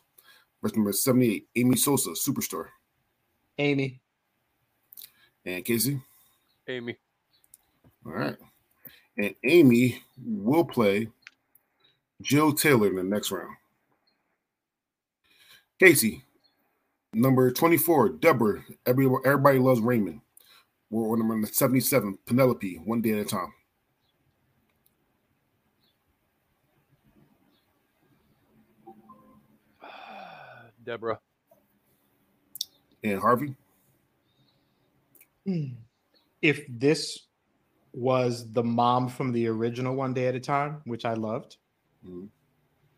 [0.64, 2.68] Verse number seventy-eight, Amy Sosa, Superstore,
[3.59, 4.00] Amy.
[5.44, 6.00] and Kasey.
[6.66, 6.96] Amy.
[8.07, 8.37] All right,
[9.18, 11.09] and Amy will play
[12.22, 13.55] Jill Taylor in the next round.
[15.79, 16.22] Kasey,
[17.12, 20.22] number 24, Deborah, everybody, everybody loves Raymond.
[20.90, 23.53] Or number 77, Penelope, one day at a time.
[30.85, 31.18] Deborah.
[33.03, 33.55] And Harvey,
[36.40, 37.27] If this
[37.92, 41.57] was the mom from the original One Day at a Time, which I loved,
[42.05, 42.29] Mhm.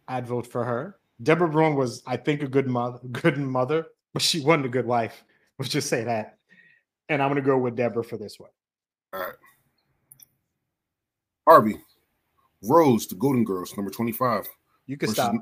[0.09, 0.99] I'd vote for her.
[1.23, 4.87] Deborah Barone was, I think, a good mother, good mother, but she wasn't a good
[4.87, 5.25] wife.
[5.59, 6.39] Let's just say that.
[7.09, 8.51] And I'm gonna go with Deborah for this one.
[9.13, 9.35] all right.
[11.49, 11.81] Harvey,
[12.63, 14.49] Rose, the Golden Girls, number 25.
[14.87, 15.35] You can versus- stop.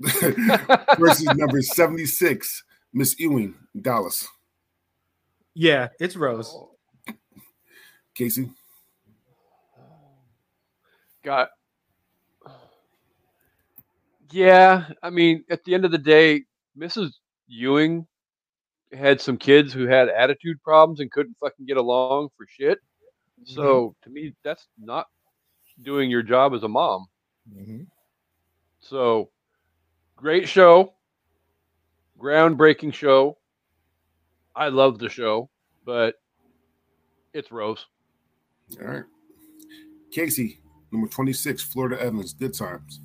[0.98, 4.26] versus number 76, Miss Ewing, Dallas.
[5.54, 6.56] Yeah, it's Rose.
[8.18, 8.50] Kasey,
[11.22, 11.50] Got.
[14.32, 16.44] Yeah, I mean, at the end of the day,
[16.78, 17.10] Mrs.
[17.48, 18.06] Ewing
[18.92, 22.78] had some kids who had attitude problems and couldn't fucking get along for shit.
[23.44, 25.06] So to me, that's not
[25.82, 27.06] doing your job as a mom.
[27.50, 27.86] Mhm.
[28.80, 29.30] So
[30.20, 30.92] great show,
[32.18, 33.38] groundbreaking show.
[34.54, 35.48] I love the show,
[35.84, 36.20] but
[37.32, 37.86] it's Rose.
[38.80, 39.04] all right.
[40.14, 40.58] Kasey,
[40.92, 43.00] number 26, Florida Evans, Good Times.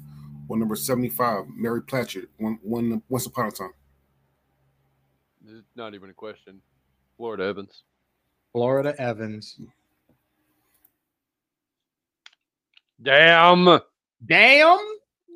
[0.47, 3.73] Or number 75, Mary Platchett, one, one, Once Upon a Time.
[5.47, 6.62] It's not even a question.
[7.17, 7.84] Florida Evans.
[8.51, 9.60] Florida Evans.
[13.01, 13.80] Damn.
[14.25, 14.80] Damn.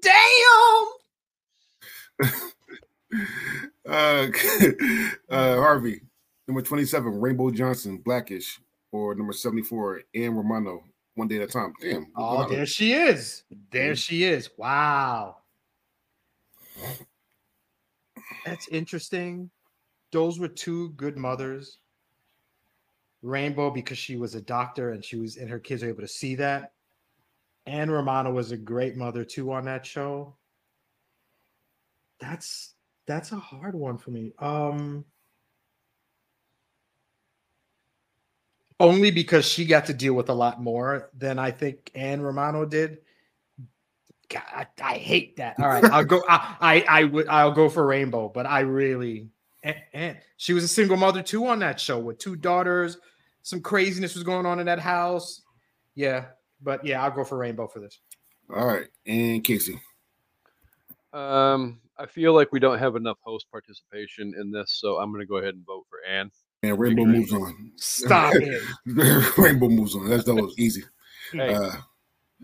[0.02, 0.86] Damn.
[3.88, 4.28] Uh,
[5.32, 6.02] uh, Harvey,
[6.48, 8.60] number 27, Rainbow Johnson, Blackish.
[8.92, 10.84] Or number 74, Ann Romano,
[11.16, 11.74] One Day at a Time.
[11.82, 12.08] Damn.
[12.16, 13.44] Oh, there she is.
[13.72, 13.98] There Mhm.
[13.98, 14.50] she is.
[14.58, 15.38] Wow.
[18.46, 19.50] That's interesting.
[20.12, 21.80] Those were two good mothers.
[23.22, 26.08] Rainbow, because she was a doctor and she was, and her kids were able to
[26.08, 26.74] see that.
[27.66, 30.36] Ann Romano was a great mother too on that show.
[32.20, 32.74] That's
[33.08, 34.34] that's a hard one for me.
[34.40, 35.06] Um
[38.80, 42.66] only because she got to deal with a lot more than I think Ann Romano
[42.66, 43.00] did.
[44.30, 45.60] God, I, I hate that.
[45.60, 46.24] All right, I'll go.
[46.30, 49.30] I, I I would I'll go for Rainbow, but I really
[49.64, 52.98] and, and she was a single mother too on that show with two daughters.
[53.42, 55.42] Some craziness was going on in that house.
[55.96, 56.26] Yeah,
[56.62, 58.00] but yeah, I'll go for Rainbow for this.
[58.54, 58.88] All right.
[59.06, 59.80] And Kasey.
[61.14, 65.20] Um, I feel like we don't have enough host participation in this, so I'm going
[65.22, 66.32] to go ahead and vote for Ann.
[66.64, 67.20] And Rainbow Agree.
[67.20, 67.72] moves on.
[67.76, 68.62] Stop it.
[69.38, 70.10] Rainbow moves on.
[70.10, 70.84] That's that was easy.
[71.34, 71.72] Hey, Uh,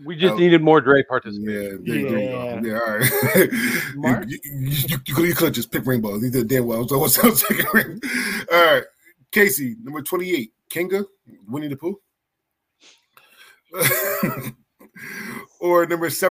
[0.04, 0.36] we just oh.
[0.38, 1.46] needed more Dre yeah, participation.
[1.46, 2.60] there, there you Yeah.
[2.60, 2.68] go.
[2.68, 3.50] Yeah, all right.
[3.96, 4.24] Mark?
[4.28, 6.16] you, you, you, you, could, you just pick Rainbow.
[6.16, 6.86] You did damn well.
[6.88, 8.06] So I was, I was taking Rainbow.
[8.52, 8.84] All right.
[9.32, 11.04] Kasey, number 28, Kanga,
[11.48, 11.98] Winnie the Pooh.
[15.60, 16.30] or number seven.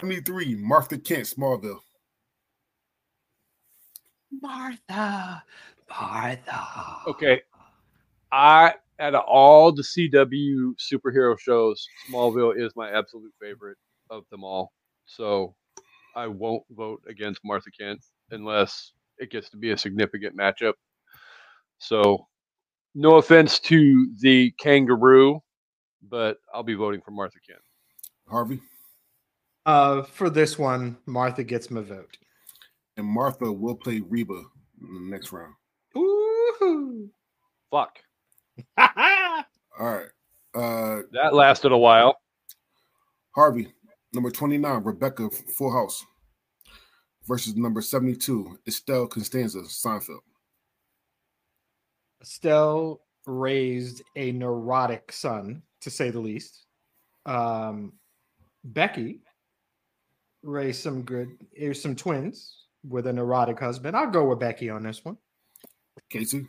[0.00, 1.80] 73, Martha Kent, Smallville.
[4.40, 5.42] Martha,
[5.90, 6.66] Martha.
[7.06, 7.42] Okay.
[8.32, 13.76] I out of all the CW superhero shows, Smallville is my absolute favorite
[14.08, 14.72] of them all.
[15.04, 15.54] So
[16.16, 20.74] I won't vote against Martha Kent unless it gets to be a significant matchup.
[21.78, 22.26] So
[22.94, 25.42] no offense to the kangaroo,
[26.08, 27.60] but I'll be voting for Martha Kent.
[28.28, 28.60] Harvey
[29.66, 32.16] Uh, for this one, Martha gets my vote.
[32.96, 34.42] and Martha will play Reba
[34.80, 35.54] in the next round.
[35.96, 37.08] Ooh.
[37.70, 37.98] Fuck.
[38.78, 39.44] All
[39.80, 40.08] right.
[40.54, 42.16] Uh That lasted a while.
[43.34, 43.72] Harvey,
[44.12, 46.04] number 29, Rebecca Full House
[47.28, 50.18] versus number 72, Estelle Costanza, Seinfeld.
[52.20, 56.66] Estelle raised a neurotic son, to say the least.
[57.26, 57.92] Um,
[58.64, 59.20] Becky
[60.42, 63.96] raised some good, here's some twins with a neurotic husband.
[63.96, 65.16] I'll go with Becky on this one.
[66.12, 66.46] Kasey,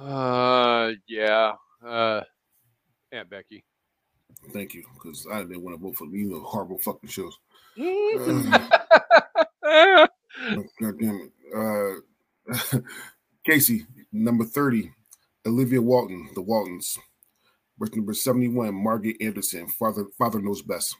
[0.00, 1.52] Uh yeah.
[1.84, 2.22] Uh
[3.12, 3.64] Aunt Becky.
[4.52, 7.38] thank you, because I didn't want to vote for you know horrible fucking shows.
[7.78, 8.52] Mm-hmm.
[9.64, 10.06] Uh,
[10.80, 11.32] God damn it.
[11.56, 12.78] Uh,
[13.48, 14.92] Kasey, number 30,
[15.46, 16.98] Olivia Walton, the Waltons.
[17.78, 20.96] Versus number 71, Margaret Anderson, Father Father Knows Best.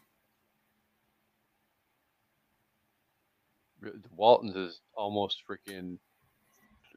[4.17, 5.99] Walton's is almost freaking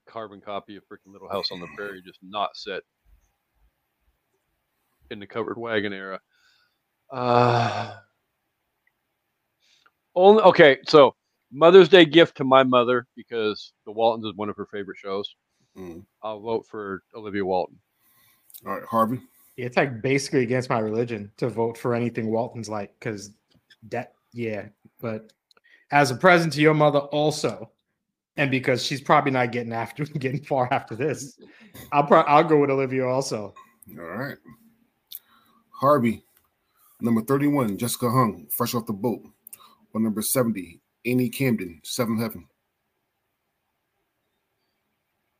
[0.05, 2.83] carbon copy of freaking Little House on the Prairie, just not set
[5.09, 6.19] in the covered wagon era.
[7.11, 7.95] Uh,
[10.15, 10.77] only okay.
[10.87, 11.15] So
[11.51, 15.35] Mother's Day gift to my mother because The Waltons is one of her favorite shows.
[15.77, 16.05] Mm.
[16.23, 17.79] I'll vote for Olivia Walton.
[18.65, 19.19] All right, Harvey.
[19.57, 23.31] It's like basically against my religion to vote for anything Walton's like, because
[23.89, 24.67] that, yeah.
[24.99, 25.31] But
[25.91, 27.71] as a present to your mother, also,
[28.37, 31.39] and because she's probably not getting after getting far after this,
[31.91, 33.53] I'll pro- I'll go with Olivia also.
[33.97, 34.37] All right.
[35.71, 36.23] Harvey,
[37.01, 39.21] number 31, Jessica Huang, fresh off the boat.
[39.93, 42.47] Or number 70, Amy Camden, Seventh Heaven.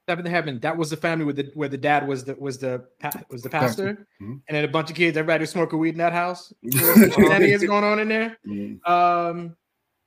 [0.10, 0.60] Seventh Heaven.
[0.60, 2.84] That was the family with the where the dad was the was the
[3.30, 3.96] was the Pastor.
[3.96, 4.42] pastor, Mhm.
[4.48, 5.16] and then a bunch of kids.
[5.16, 6.52] Everybody was smoking weed in that house.
[6.64, 8.38] What is going on in there?
[8.46, 8.86] Mm.
[8.90, 9.56] Um,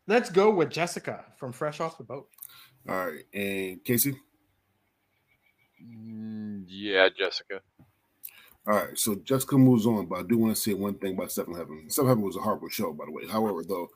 [0.07, 2.29] let's go with Jessica from Fresh Off the Boat.
[2.89, 3.25] All right.
[3.33, 4.17] And Kasey?
[5.83, 7.61] Mm, yeah, Jessica.
[8.67, 11.31] All right, so Jessica moves on, but I do want to say one thing about
[11.31, 11.85] Seven Heaven.
[11.91, 13.27] Seven Heaven was a horrible show, by the way.
[13.27, 13.89] However, though,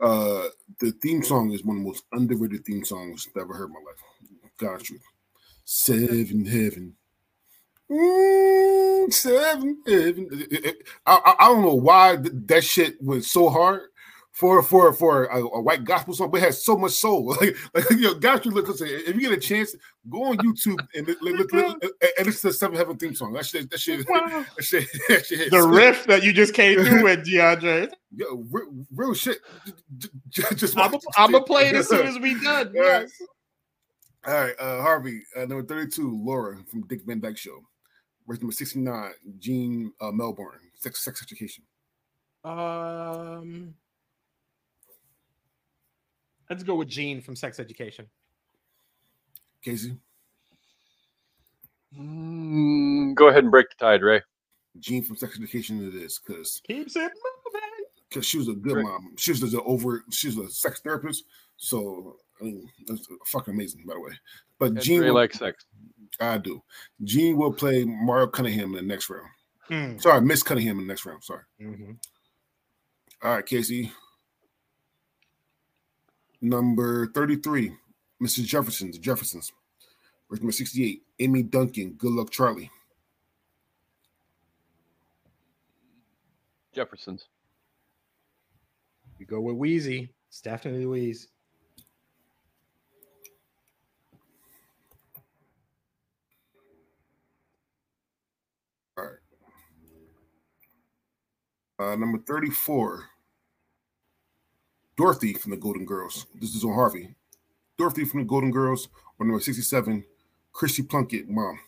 [0.00, 0.48] uh,
[0.80, 3.74] the theme song is one of the most underrated theme songs I've ever heard in
[3.74, 4.50] my life.
[4.58, 5.02] God's truth.
[5.64, 6.94] Seven Heaven.
[7.90, 10.30] Mm, seven Heaven.
[11.04, 13.82] I, I, I don't know why th- that shit was so hard
[14.36, 17.34] for for for a, a white gospel song, but it has so much soul.
[17.40, 18.54] Like, like you know, God's truth.
[18.54, 19.74] Look, if you get a chance,
[20.10, 23.14] go on YouTube and look, look, look, look, and listen to the Seven Heaven theme
[23.14, 23.32] song.
[23.32, 24.44] That shit, that shit, Wow.
[24.56, 25.50] that shit, that shit hits.
[25.50, 27.90] The riff that you just came through with, DeAndre.
[28.14, 29.38] Yo, real, real shit.
[29.96, 32.68] J- j- Just I'm gonna play it as soon as we done.
[32.76, 33.08] All right.
[33.08, 33.22] Yes.
[34.26, 37.60] All right, uh, Harvey, uh, number 32, Laura from Dick Van Dyke Show.
[38.26, 41.62] Verse number 69, Jean uh, Milburn, Sex, Sex Education.
[42.44, 43.72] Um,
[46.50, 48.06] let's go with Jean from Sex Education.
[49.64, 49.98] Kasey,
[51.96, 54.20] Mm, go ahead and break the tide, Ray.
[54.80, 57.60] Jean from Sex Education it is, because Keeps it moving.
[58.08, 58.84] because she was a good Right.
[58.84, 59.14] mom.
[59.16, 61.24] She was a over, she was a sex therapist.
[61.56, 64.12] So, I mean, that's fucking amazing, by the way.
[64.58, 65.64] But And Jean, Ray will, likes sex.
[66.20, 66.62] I do.
[67.02, 69.30] Gene will play Marion Cunningham in the next round.
[69.70, 70.00] Mm.
[70.02, 71.24] Sorry, Miss Cunningham in the next round.
[71.24, 71.44] Sorry.
[71.60, 71.98] Mhm.
[73.22, 73.90] All right, Kasey.
[76.40, 77.72] Number 33,
[78.22, 78.44] Mrs.
[78.44, 79.52] Jefferson, the Jeffersons.
[80.30, 82.70] Verse number 68, Amy Duncan, Good Luck Charlie.
[86.74, 87.28] Jefferson's.
[89.18, 90.10] We go with Weezy.
[90.28, 91.28] It's definitely Wheeze.
[98.98, 99.14] All right.
[101.78, 103.08] Uh, number 34,
[104.96, 106.26] Dorothy from the Golden Girls.
[106.34, 107.14] This is on Harvey.
[107.76, 108.88] Dorothy from the Golden Girls,
[109.18, 110.04] or number 67,
[110.52, 111.58] Chrissy Plunkett, mom.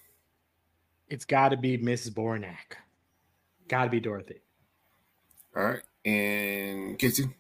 [1.09, 2.77] It's got to be Miss Zbornak.
[3.69, 4.41] Got to be Dorothy.
[5.55, 5.83] All right.
[6.05, 7.33] And Kasey?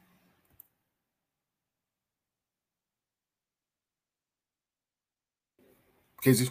[6.22, 6.51] Kasey?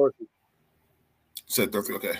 [0.00, 0.28] Dorothy.
[1.46, 1.94] Said Dorothy.
[1.94, 2.18] Okay.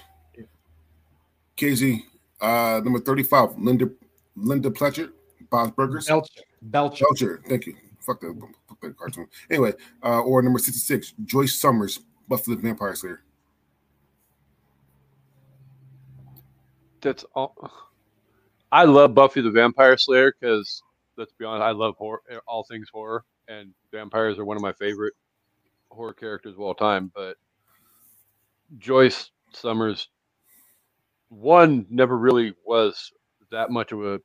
[1.57, 2.03] Kasey,
[2.41, 3.91] uh, number 35, Linda
[4.37, 5.12] Linda Pletcher,
[5.51, 6.07] Bob's Burgers.
[6.07, 6.43] Belcher.
[6.62, 7.05] Belcher.
[7.05, 7.43] Belcher.
[7.49, 7.76] Thank you.
[8.01, 9.26] Fuck that, fuck that cartoon.
[9.51, 9.72] Anyway,
[10.03, 13.22] uh, or number 66, Joyce Summers, Buffy the Vampire Slayer.
[17.01, 17.55] That's all.
[18.72, 20.83] I love Buffy the Vampire Slayer because
[21.16, 24.72] let's be honest, I love horror, all things horror, and vampires are one of my
[24.74, 25.14] favorite
[25.91, 27.11] horror characters of all time.
[27.14, 27.37] But
[28.78, 30.08] Joyce Summers,
[31.28, 33.12] one never really was
[33.50, 34.20] that much of a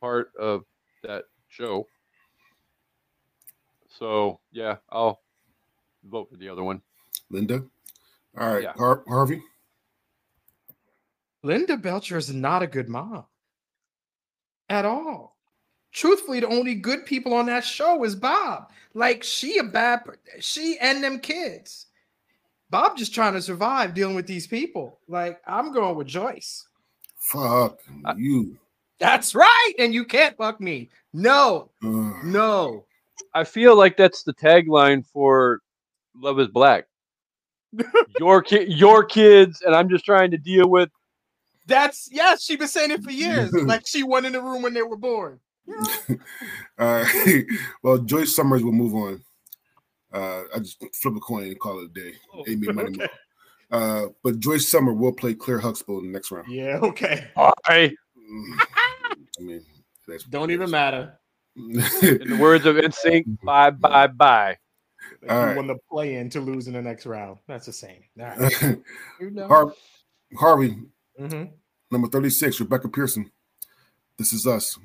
[0.00, 0.64] part of
[1.02, 1.86] that show.
[3.88, 5.20] So yeah, I'll
[6.04, 6.82] vote for the other one.
[7.30, 7.64] Linda.
[8.38, 8.72] All right, Yeah.
[8.76, 9.42] Har- Harvey.
[11.42, 13.24] Linda Belcher is not a good mom
[14.68, 15.36] at all.
[15.92, 18.70] Truthfully, the only good people on that show is Bob.
[18.94, 21.86] Like she a bad, per- she and them kids.
[22.70, 24.98] Bob just trying to survive dealing with these people.
[25.08, 26.66] Like I'm going with Joyce.
[27.18, 28.58] Fuck I- you.
[28.98, 30.88] That's right, and you can't fuck me.
[31.12, 32.24] No, Ugh.
[32.24, 32.86] no.
[33.34, 35.60] I feel like that's the tagline for
[36.14, 36.86] Love Is Black.
[38.18, 40.88] your ki- your kids, and I'm just trying to deal with.
[41.66, 42.42] That's yes.
[42.42, 43.52] She's been saying it for years.
[43.64, 45.40] like she went in the room when they were born.
[45.66, 45.84] Yeah.
[46.78, 47.44] All right.
[47.82, 49.22] well, Joyce Summers will move on.
[50.16, 52.12] Uh, I just flip a coin and call it a day.
[52.48, 53.06] Amy money okay.
[53.70, 56.48] Uh, but Joyce Summer will play Claire Huxtable in the next round.
[56.48, 56.78] Yeah.
[56.82, 57.28] Okay.
[57.36, 57.94] I,
[58.28, 58.58] Mm,
[59.38, 59.64] I mean,
[60.08, 61.18] that's Don't even matter.
[61.56, 64.56] in the words of NSYNC, bye bye bye.
[65.22, 65.56] Like All you right.
[65.56, 67.38] won the play in to lose in the next round.
[67.46, 68.02] That's the same.
[68.20, 68.78] All right.
[69.20, 69.46] You know.
[69.46, 69.74] Har-
[70.38, 70.76] Harvey,
[71.20, 71.50] Mhm.
[71.92, 73.30] number 36, Rebecca Pearson.
[74.18, 74.76] This is us.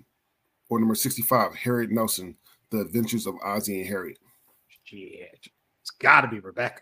[0.69, 2.37] Or number 65, Harriet Nelson,
[2.69, 4.19] The Adventures of Ozzie and Harriet.
[4.91, 5.47] Shit.
[5.81, 6.81] It's got to be Rebecca.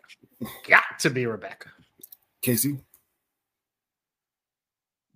[0.68, 1.70] Got to be Rebecca.
[2.44, 2.82] Kasey,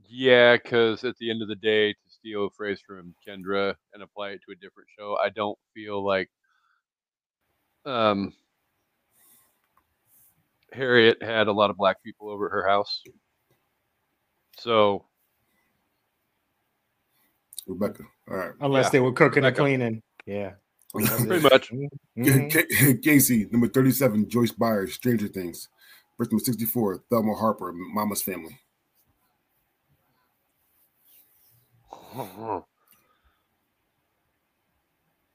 [0.07, 4.03] Yeah, because at the end of the day, to steal a phrase from Kendra and
[4.03, 6.29] apply it to a different show, I don't feel like
[7.85, 8.33] um,
[10.71, 13.01] Harriet had a lot of black people over at her house.
[14.59, 15.05] So
[17.67, 18.03] Rebecca.
[18.29, 18.51] All right.
[18.61, 18.89] Unless Yeah.
[18.91, 19.63] they were cooking Rebecca.
[19.63, 20.03] and cleaning.
[20.25, 20.51] Yeah.
[20.93, 21.71] Pretty much.
[21.71, 22.51] Mhm.
[23.03, 25.69] Kasey, number 37, Joyce Byers, Stranger Things.
[26.17, 28.59] Birth number 64, Thelma Harper, Mama's Family.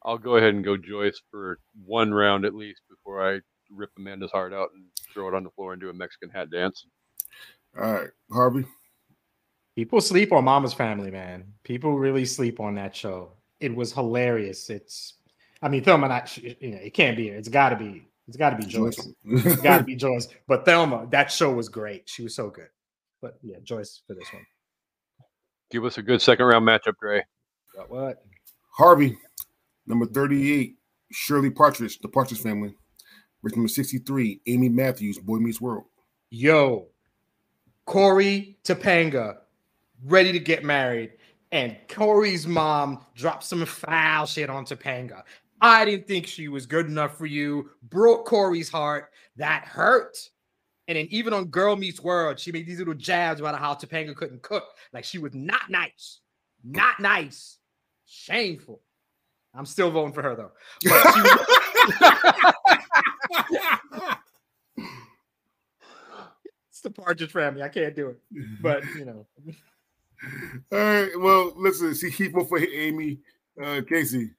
[0.05, 3.41] I'll go ahead and go Joyce for one round at least before I
[3.71, 6.51] rip Amanda's heart out and throw it on the floor and do a Mexican hat
[6.51, 6.87] dance.
[7.79, 8.11] All right.
[8.33, 8.65] Harvey,
[9.79, 11.53] People sleep on Mama's Family, man.
[11.63, 13.35] People really sleep on that show.
[13.61, 14.71] It was hilarious.
[14.71, 15.18] It's,
[15.61, 17.29] I mean, Thelma, not, you know, it can't be.
[17.29, 19.09] It's got to be, it's got to be Joyce.
[19.25, 20.29] It's got to be Joyce.
[20.47, 22.09] But Thelma, that show was great.
[22.09, 22.69] She was so good.
[23.21, 24.47] But yeah, Joyce for this one.
[25.71, 27.25] Give us a good second round matchup, Dre.
[27.77, 28.25] But what?
[28.71, 29.19] Harvey,
[29.87, 30.77] number 38,
[31.11, 32.75] Shirley Partridge, The Partridge Family.
[33.43, 35.85] Birth number 63, Amy Matthews, Boy Meets World.
[36.31, 36.89] Yo,
[37.87, 39.39] Cory Topanga,
[40.05, 41.13] ready to get married.
[41.51, 45.23] And Cory's mom dropped some foul shit on Topanga.
[45.61, 47.71] I didn't think she was good enough for you.
[47.83, 49.11] Broke Cory's heart.
[49.37, 50.19] That hurt.
[50.87, 54.17] And then even on Girl Meets World, she made these little jabs about how Topanga
[54.17, 54.65] couldn't cook.
[54.93, 56.21] Like she was not nice.
[56.65, 57.59] Not nice.
[58.07, 58.81] Shameful.
[59.55, 60.53] I'm still voting for her though.
[60.85, 61.37] Was-
[66.71, 67.63] it's the Partridge family.
[67.63, 68.19] I can't do it.
[68.63, 69.27] But you know,
[70.73, 71.11] All right.
[71.19, 73.19] Well, listen, see, he voted for Amy
[73.61, 74.31] uh, Kasey.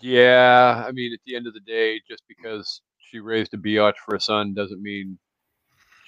[0.00, 3.94] Yeah, I mean, at the end of the day, just because she raised a biatch
[4.04, 5.18] for a son doesn't mean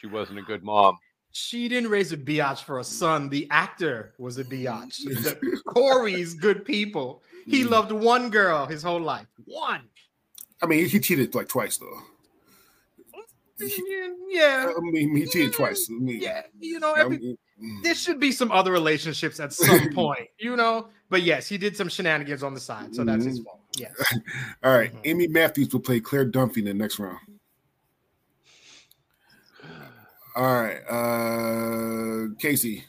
[0.00, 0.98] she wasn't a good mom.
[1.32, 3.28] she didn't raise a biatch for a son.
[3.28, 5.00] The actor was a biatch.
[5.66, 7.22] Cory's good people.
[7.46, 7.70] He mm.
[7.70, 9.26] loved one girl his whole life.
[9.44, 9.82] One.
[10.62, 12.00] I mean, he cheated like twice, though.
[13.60, 14.72] Mm, yeah.
[14.76, 15.88] I mean, he cheated mm, twice.
[15.90, 16.42] I mean, Yeah.
[16.58, 17.38] You know, I every, mean,
[17.82, 20.88] there should be some other relationships at some point, you know.
[21.08, 23.59] But yes, he did some shenanigans on the side, so that's his fault.
[23.76, 23.94] Yes.
[24.64, 24.92] All right.
[24.92, 25.00] Mhm.
[25.04, 27.18] Amy Matthews will play Claire Dunphy in the next round.
[30.36, 30.78] All right.
[30.88, 32.82] Uh Kasey.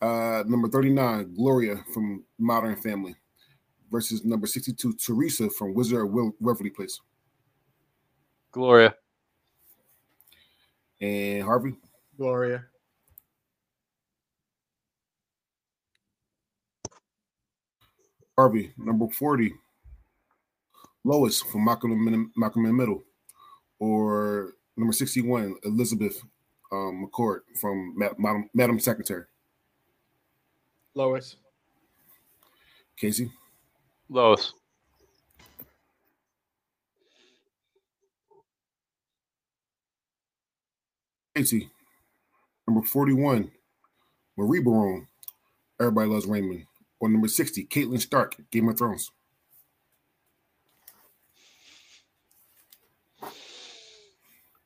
[0.00, 3.16] Uh number 39, Gloria from Modern Family
[3.90, 7.00] versus number 62, Teresa from Wizard of Wil- Waverly Place.
[8.52, 8.94] Gloria.
[11.00, 11.74] And Harvey.
[12.16, 12.64] Gloria.
[18.36, 19.52] Harvey, number 40,
[21.04, 23.02] Lois from Malcolm in, Malcolm in the Middle,
[23.78, 26.20] or number 61, Elizabeth
[26.72, 29.24] um, McCord from Madam, Madam Secretary.
[30.94, 31.36] Lois.
[33.00, 33.30] Kasey,
[34.08, 34.52] Lois.
[41.36, 41.70] Kasey,
[42.66, 43.50] number 41,
[44.36, 45.06] Marie Barone,
[45.80, 46.64] Everybody Loves Raymond,
[46.98, 49.12] or number 60, Catelyn Stark, Game of Thrones.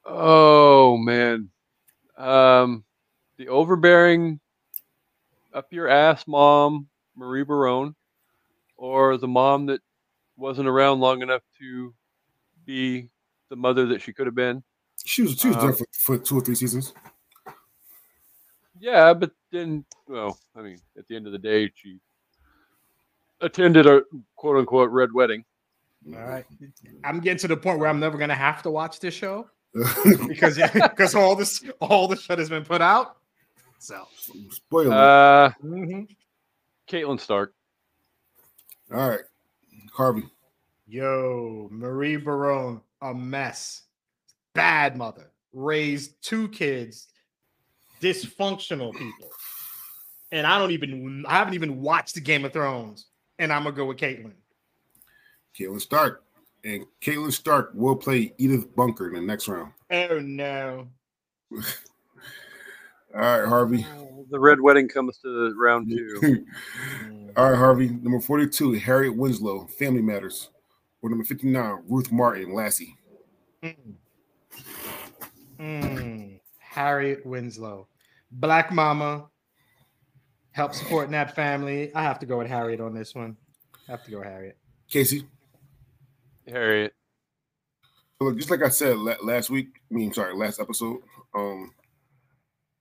[0.05, 1.51] Oh man.
[2.17, 2.85] Um
[3.37, 4.41] the overbearing
[5.53, 7.95] up your ass mom, Marie Barone,
[8.77, 9.81] or the mom that
[10.37, 11.95] wasn't around long enough to
[12.65, 13.09] be
[13.49, 14.63] the mother that she could have been.
[15.05, 16.95] She was, she was Uh, there for, for two or three seasons.
[18.79, 22.01] Yeah, but then well, I mean, at the end of the day she
[23.41, 24.03] attended a
[24.37, 25.45] quote unquote red wedding.
[26.15, 26.45] All right.
[27.05, 29.49] I'm getting to the point where I'm never gonna have to watch this show
[30.29, 33.17] because because all this all the shit has been put out.
[33.79, 34.07] So
[34.51, 34.95] Spoiler.
[34.95, 36.09] Uh mhm.
[36.89, 37.55] Catelyn Stark.
[38.93, 39.21] All right.
[39.95, 40.25] Harvey.
[40.87, 43.83] yo, Marie Barone, a mess.
[44.55, 45.31] Bad mother.
[45.53, 47.09] Raised two kids,
[48.01, 49.31] dysfunctional people.
[50.31, 53.07] And I don't even I haven't even watched the Game of Thrones.
[53.39, 54.33] And I'm gonna go with Catelyn.
[55.59, 56.25] Catelyn Stark.
[56.65, 59.73] And Catelyn Stark will play Edith Bunker in the next round.
[59.91, 60.89] Oh no.
[63.15, 63.87] All right, Harvey.
[64.31, 66.47] The red wedding comes to the round two.
[67.37, 67.89] All right, Harvey.
[67.89, 70.51] Number 42, Harriet Winslow, Family Matters.
[71.03, 72.97] Or number 59, Ruth Martin, Lassie.
[73.63, 73.75] Mm.
[75.59, 76.41] Mm.
[76.59, 77.87] Harriet Winslow,
[78.31, 79.27] Black Mama,
[80.53, 81.95] help supporting that family.
[81.95, 83.37] I have to go with Harriet on this one.
[83.89, 84.57] I have to go with Harriet.
[84.91, 85.27] Kasey.
[86.49, 86.93] Harriet.
[88.19, 90.99] So look, just like I said last week, I mean, sorry, last episode,
[91.35, 91.73] um,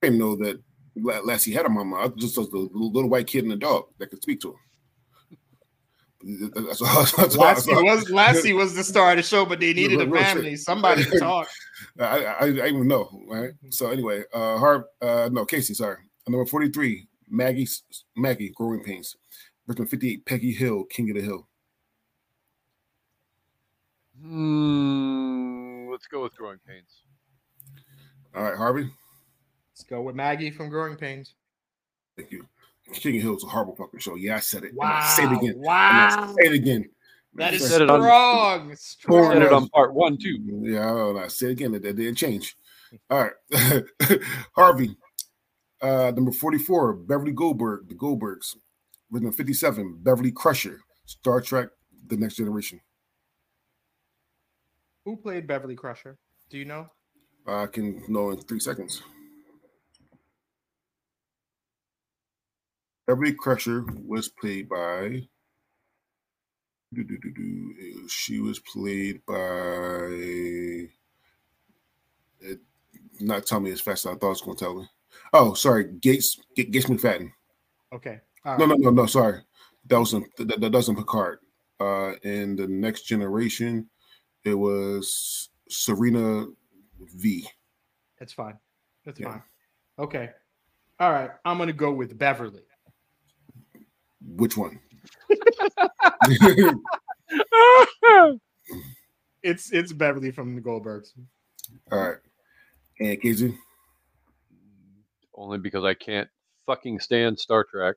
[0.02, 0.60] I didn't know that
[0.96, 1.96] La- Lassie had a mama.
[1.96, 4.48] I just was the little, little white kid and the dog that could speak to
[4.50, 4.56] him.
[6.54, 7.02] That's all.
[7.16, 10.00] That's all- Lassie all- was Lassie was the star of the show, but they needed
[10.00, 10.34] a Real shit.
[10.34, 11.48] family, somebody to talk.
[11.98, 13.50] I, I, I didn't even know, right?
[13.70, 15.96] So anyway, uh, Harv, uh, no, Kasey, sorry.
[16.28, 17.66] Number forty-three, Maggie,
[18.16, 19.16] Maggie, Growing Pains.
[19.66, 21.48] Number fifty-eight, Peggy Hill, King of the Hill.
[24.22, 27.02] Hmm, let's go with growing pains.
[28.34, 28.88] All right, Harvey,
[29.72, 31.34] Let's go with Maggie from Growing Pains.
[32.16, 32.46] thank you.
[32.94, 34.14] King of Hill is a horrible fucking show.
[34.16, 34.74] Yeah, I said it.
[34.74, 34.90] Wow!
[35.02, 35.54] I'll say it again.
[35.56, 36.34] Wow!
[36.40, 36.88] Say it again.
[37.34, 38.74] That is said it on- strong.
[38.76, 39.32] strong.
[39.32, 40.38] Said it on part one too.
[40.62, 41.16] Yeah, I don't.
[41.18, 41.72] I say it again.
[41.72, 42.56] That that didn't change.
[43.10, 43.82] All right,
[44.56, 44.96] Harvey.
[45.80, 48.56] Uh, number forty-four, Beverly Goldberg, the Goldbergs.
[49.10, 51.68] With number fifty-seven, Beverly Crusher, Star Trek:
[52.08, 52.80] The Next Generation.
[55.04, 56.18] Who played Beverly Crusher?
[56.48, 56.86] Do you know?
[57.46, 59.02] I can know in three seconds.
[63.06, 65.26] Beverly Crusher was played by.
[66.92, 68.08] do, do, do, do.
[68.08, 70.08] She was played by.
[72.40, 72.60] It,
[73.20, 74.88] not tell me as fast as I thought it was going to tell me.
[75.32, 77.32] Oh, sorry, Gates Ga- Gates McFadden.
[77.92, 78.20] Okay.
[78.44, 79.06] No, no, no, no.
[79.06, 79.40] Sorry,
[79.86, 81.38] that was in, that, that doesn't Picard.
[81.80, 83.88] Uh, in the Next Generation,
[84.44, 86.46] it was Serena
[87.00, 87.46] V.
[88.18, 88.58] That's fine.
[89.04, 89.30] That's Yeah.
[89.32, 89.42] fine.
[89.98, 90.30] Okay.
[91.00, 91.30] All right.
[91.44, 92.62] I'm gonna go with Beverly.
[94.20, 94.80] Which one?
[99.42, 101.08] It's it's Beverly from the Goldbergs.
[101.90, 102.18] All right.
[103.00, 103.56] And Kasey,
[105.34, 106.28] Only because I can't
[106.64, 107.96] fucking stand Star Trek.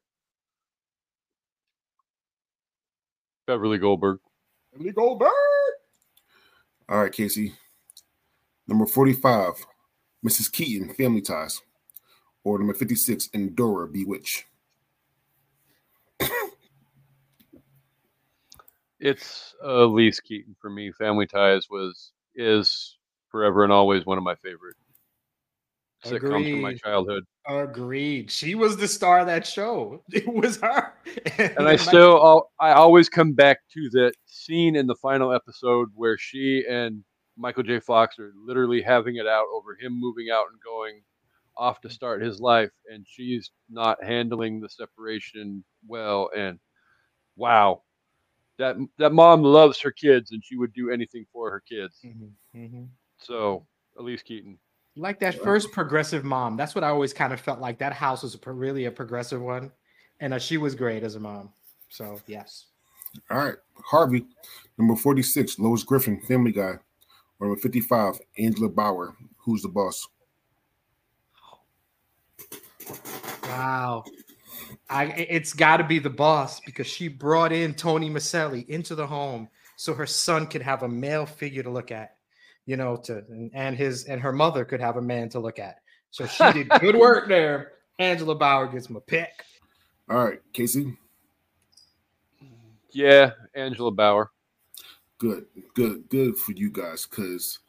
[3.45, 4.19] Beverly Goldberg.
[4.73, 5.29] Beverly Goldberg.
[6.87, 7.53] All right, Kasey.
[8.67, 9.65] Number 45,
[10.25, 10.51] Mrs.
[10.51, 11.61] Keaton, Family Ties.
[12.43, 14.43] Or number 56, Endora, Bewitch.
[18.99, 20.91] It's uh, Elise Keaton for me.
[20.91, 22.97] Family Ties was is
[23.29, 24.77] forever and always one of my favorite
[26.05, 26.81] sitcoms from my Agreed.
[26.81, 27.23] childhood.
[27.47, 28.31] Agreed.
[28.31, 30.03] She was the star of that show.
[30.11, 30.93] It was her.
[31.57, 35.89] And I still, al- I always come back to that scene in the final episode
[35.93, 37.03] where she and
[37.37, 37.79] Michael J.
[37.79, 41.01] Fox are literally having it out over him moving out and going
[41.57, 46.29] off to start his life, and she's not handling the separation well.
[46.35, 46.59] And
[47.35, 47.83] wow,
[48.57, 51.99] that that mom loves her kids, and she would do anything for her kids.
[52.05, 52.87] Mhm, mhm.
[53.17, 53.65] So
[53.97, 54.57] Elise Keaton.
[54.97, 56.55] Like that first progressive mom.
[56.55, 57.79] That's what I always kind of felt like.
[57.79, 59.71] That house was a, really a progressive one,
[60.21, 61.49] and uh, she was great as a mom.
[61.89, 62.67] So yes,
[63.29, 63.55] All right.
[63.83, 64.25] Harvey,
[64.77, 66.75] number 46, Lois Griffin, Family Guy.
[67.39, 70.07] Number 55, Angela Bauer, Who's the Boss?
[73.43, 74.03] wow.
[74.89, 79.07] I it's got to be the boss because she brought in Tony Micelli into the
[79.07, 82.14] home so her son could have a male figure to look at,
[82.65, 85.59] you know, to and- and his and her mother could have a man to look
[85.59, 85.77] at.
[86.11, 87.73] So she did good work there.
[87.99, 89.29] Angela Bauer gets my pick.
[90.09, 90.39] All right.
[90.53, 90.95] Kasey,
[92.91, 94.31] Yeah, Angela Bauer.
[95.17, 95.45] good,
[95.75, 97.59] good, good for you guys because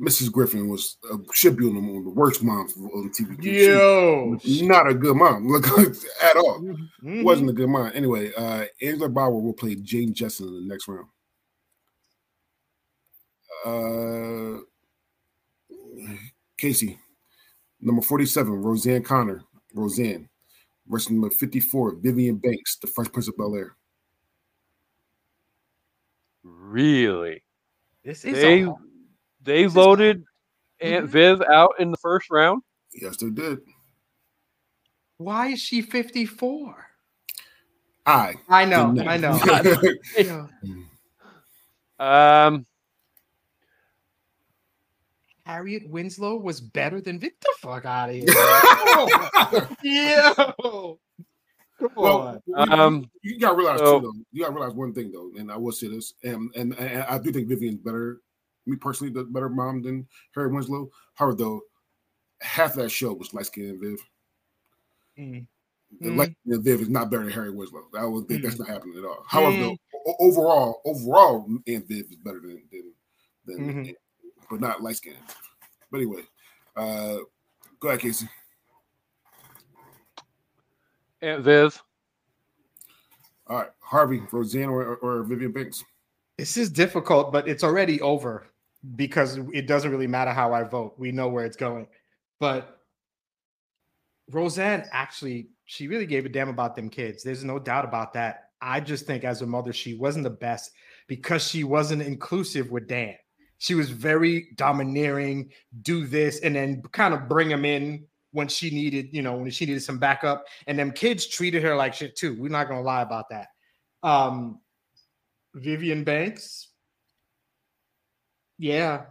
[0.00, 0.30] Mrs.
[0.32, 3.42] Griffin was uh, should be on the, on the worst mom on TV.
[3.42, 5.48] Yo, She- not a good mom.
[5.48, 6.60] Look at all.
[7.02, 7.24] Mhm.
[7.24, 7.90] Wasn't a good mom.
[7.94, 11.08] Anyway, uh, Angela Bauer will play Jane Jetson in the next round.
[13.68, 14.60] Uh,
[16.60, 16.98] Kasey,
[17.80, 19.42] number 47, Roseanne Connor,
[19.74, 20.28] Roseanne.
[20.90, 23.76] Versus number 54, Vivian Banks, The Fresh Prince of Bel Air.
[26.42, 27.42] Really?
[28.04, 28.74] This is They a-
[29.42, 30.24] they is- voted
[30.80, 31.08] Aunt Mhm.
[31.10, 32.62] Viv out in the first round.
[32.94, 33.58] Yes, they did.
[35.18, 36.86] why is she 54?
[38.06, 38.36] I.
[38.48, 39.08] I know, did not.
[39.08, 39.38] I know.
[41.98, 42.46] Yeah.
[42.46, 42.64] Um,
[45.48, 48.26] Harriet Winslow was better than Get the fuck out of here.
[49.82, 50.32] yeah.
[51.80, 52.42] Come well, on.
[52.46, 54.24] you- Um, you gotta realize so- too, though.
[54.30, 57.18] You gotta realize one thing though, and I will say this, and and, and I
[57.18, 58.20] do think Vivian's better.
[58.66, 60.90] Me personally, the better mom than Harry Winslow.
[61.14, 61.60] However, though,
[62.42, 63.98] half that show was light skinned Viv.
[65.18, 65.46] Mm.
[66.02, 66.16] The Mm.
[66.18, 67.84] light skinned Viv is not better than Harry Winslow.
[67.96, 68.64] I would think that's Mm-hmm.
[68.64, 69.24] not happening at all.
[69.26, 72.92] However, though, overall, overall, Aunt Viv is better than than,
[73.46, 73.94] than Mhm.
[74.50, 75.16] But not light skinned.
[75.90, 76.22] But anyway,
[76.76, 77.18] uh,
[77.80, 78.28] go ahead, Kasey.
[81.20, 81.82] Aunt Viv.
[83.46, 85.84] All right, Harvey, Roseanne, or, or Vivian Banks.
[86.36, 88.46] This is difficult, but it's already over
[88.96, 90.94] because it doesn't really matter how I vote.
[90.98, 91.88] We know where it's going.
[92.38, 92.80] But
[94.30, 97.22] Roseanne actually, she really gave a damn about them kids.
[97.22, 98.50] There's no doubt about that.
[98.60, 100.72] I just think as a mother, she wasn't the best
[101.06, 103.14] because she wasn't inclusive with Dan.
[103.58, 105.50] She was very domineering,
[105.82, 109.50] do this, and then kind of bring him in when she needed, you know, when
[109.50, 110.46] she needed some backup.
[110.66, 112.40] And them kids treated her like shit too.
[112.40, 113.48] We're not gonna lie about that.
[114.02, 114.60] Um,
[115.54, 116.68] Vivian Banks.
[118.58, 119.06] Yeah.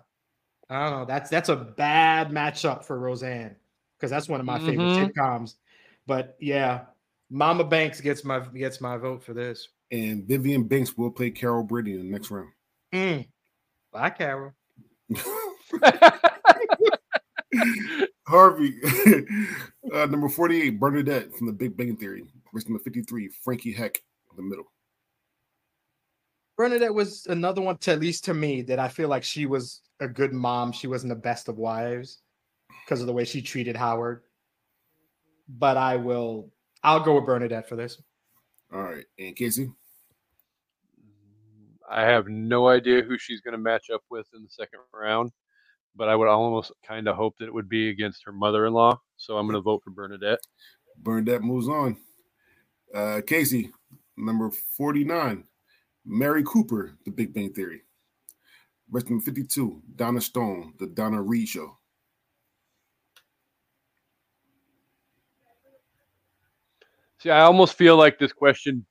[0.70, 1.06] I don't know.
[1.06, 3.56] That's that's a bad matchup for Roseanne
[3.98, 5.14] because that's one of my favorite Mhm.
[5.14, 5.56] sitcoms.
[6.06, 6.86] But yeah,
[7.30, 9.70] Mama Banks gets my gets my vote for this.
[9.92, 12.52] And Vivian Banks will play Carol Brady in the next round.
[12.94, 13.28] Mm.
[13.92, 14.54] Bye, Carol.
[18.28, 18.76] Harvey,
[19.94, 22.26] uh, number 48, Bernadette from the Big Bang Theory.
[22.54, 24.66] Versus number 53, Frankie Heck in the middle.
[26.58, 29.82] Bernadette was another one to at least to me that I feel like she was
[30.00, 30.72] a good mom.
[30.72, 32.22] She wasn't the best of wives
[32.84, 34.24] because of the way she treated Howard.
[35.48, 36.52] But I will
[36.84, 38.02] I'll go with Bernadette for this.
[38.74, 39.06] All right.
[39.20, 39.72] And Kasey?
[41.90, 45.32] I have no idea who she's going to match up with in the second round,
[45.96, 49.00] but I would almost kind of hope that it would be against her mother-in-law.
[49.16, 50.40] So I'm going to vote for Bernadette.
[50.98, 51.98] Bernadette moves on.
[52.94, 53.72] Uh, Kasey,
[54.18, 55.44] number 49,
[56.06, 57.84] Mary Cooper, The Big Bang Theory.
[58.92, 61.78] Number 52, Donna Stone, The Donna Reed Show.
[67.20, 68.86] See, I almost feel like this question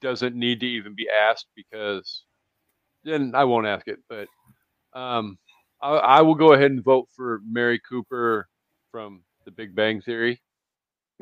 [0.00, 2.25] doesn't need to even be asked because
[3.06, 3.98] then I won't ask it.
[4.08, 4.28] But
[4.92, 5.38] um,
[5.80, 8.48] I, I will go ahead and vote for Mary Cooper
[8.90, 10.40] from The Big Bang Theory.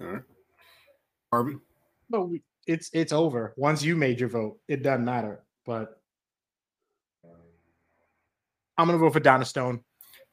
[0.01, 0.23] All right.
[1.31, 1.57] Harvey?
[2.11, 3.55] But we, it's it's over.
[3.57, 5.45] Once you made your vote, it doesn't matter.
[5.67, 6.01] But
[8.77, 9.81] I'm gonna vote for Donna Stone.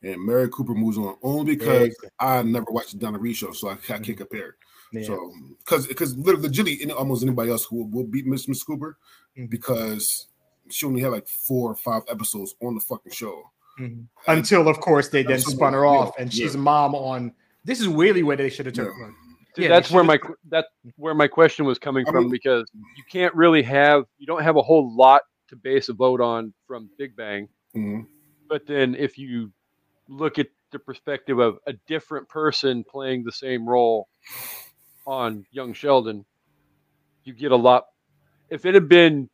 [0.04, 2.10] And Mary Cooper moves on only because Yeah.
[2.20, 4.56] I never watched the Donna Reed Show, so I, I can't compare.
[4.91, 5.04] Yeah.
[5.04, 8.97] So, because because literally, any- almost anybody else who will, will beat Miss Miss Cooper
[9.38, 9.49] Mhm.
[9.49, 10.28] because
[10.72, 13.44] she only had like four or five episodes on the fucking show.
[13.80, 14.08] Mhm.
[14.28, 17.88] Until of course they then spun her off, and she's a mom on this is
[17.88, 18.94] really where they should have took.
[19.00, 19.10] Yeah.
[19.56, 20.20] See, Yeah, that's where my
[20.50, 20.68] that's
[20.98, 24.44] where my question was coming I from mean- because you can't really have you don't
[24.44, 27.50] have a whole lot to base a vote on from Big Bang.
[27.76, 28.08] Mhm.
[28.48, 29.52] But then if you
[30.08, 34.08] look at the perspective of a different person playing the same role
[35.06, 36.26] on Young Sheldon,
[37.24, 37.88] you get a lot.
[38.50, 39.30] If it had been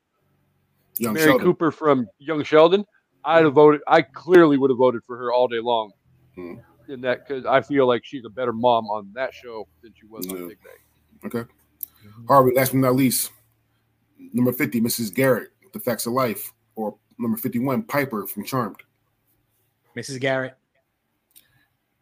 [1.00, 1.45] Young Mary Sheldon.
[1.45, 2.86] Cooper from Young Sheldon,
[3.24, 3.82] I'd have voted.
[3.88, 5.91] I clearly would have voted for her all day long.
[6.36, 6.56] Hmm.
[6.89, 10.06] In that, because I feel like she's a better mom on that show than she
[10.06, 10.34] was Yeah.
[10.34, 10.78] on Big Bang.
[11.26, 11.43] Okay.
[12.28, 13.32] Harvey, last but not least,
[14.32, 15.14] number 50, Mrs.
[15.14, 18.78] Garrett, The Facts of Life, or number 51, Piper from Charmed.
[19.98, 20.22] Mrs.
[20.22, 20.56] Garrett.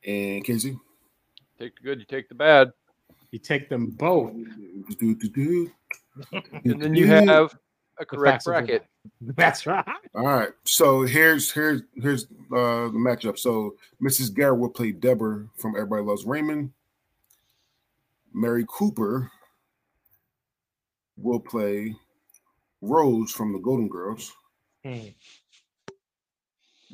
[0.06, 0.80] And Kasey?
[1.58, 2.72] Take the good, you take the bad,
[3.32, 4.30] You take them both.
[4.32, 4.82] And
[6.82, 7.58] then you have
[8.00, 8.86] a correct bracket.
[9.22, 9.86] That's right.
[10.14, 10.50] All right.
[10.66, 13.38] So here's here's here's uh the matchup.
[13.38, 14.34] So Mrs.
[14.34, 16.72] Garrett will play Deborah from Everybody Loves Raymond.
[18.34, 19.32] Mary Cooper
[21.18, 21.96] will play
[22.82, 24.34] Rose from the Golden Girls.
[24.84, 25.08] Hmm.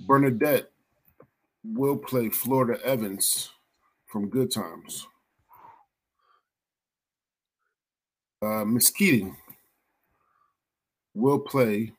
[0.06, 0.70] Bernadette
[1.64, 3.50] will play Florida Evans
[4.08, 5.08] from Good Times.
[8.42, 9.36] Uh, Miss Keating
[11.14, 11.92] will play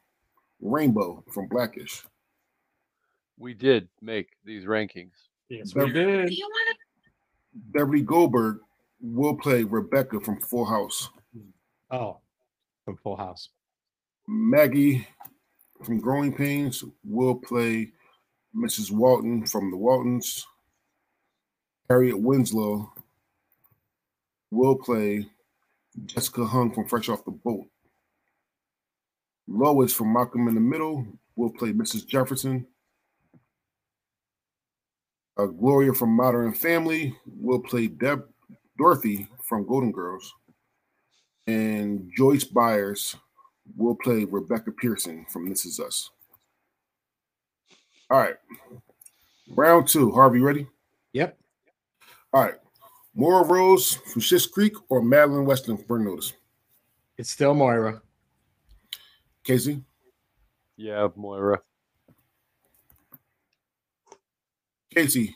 [0.60, 2.04] Rainbow from Blackish.
[3.38, 5.12] We did make these rankings.
[5.48, 6.32] Yes, we we did.
[7.54, 8.60] Beverly Goldberg
[9.00, 11.10] will play Rebecca from Full House.
[11.90, 12.18] Oh,
[12.84, 13.50] from Full House.
[14.26, 15.06] Maggie
[15.82, 17.92] from Growing Pains will play
[18.56, 18.90] Mrs.
[18.90, 20.46] Walton from the Waltons.
[21.88, 22.92] Harriet Winslow
[24.50, 25.26] will play
[26.06, 27.66] Jessica Hung from Fresh Off the Boat.
[29.52, 32.06] Lois from Malcolm in the Middle will play Mrs.
[32.06, 32.66] Jefferson.
[35.36, 38.24] Uh, Gloria from Modern Family will play Deb
[38.78, 40.32] Dorothy from Golden Girls.
[41.46, 43.16] And Joyce Byers
[43.76, 46.10] will play Rebecca Pearson from This Is Us.
[48.10, 48.36] All right.
[49.50, 50.12] Round two.
[50.12, 50.66] Harvey, ready?
[51.12, 51.38] Yep.
[52.32, 52.54] All right.
[53.14, 56.32] Moira Rose from Schitt's Creek or Madeline Westen from Burn Notice?
[57.18, 58.00] It's still Moira.
[59.44, 59.82] Kasey?
[60.76, 61.60] Yeah, Moira.
[64.94, 65.34] Kasey,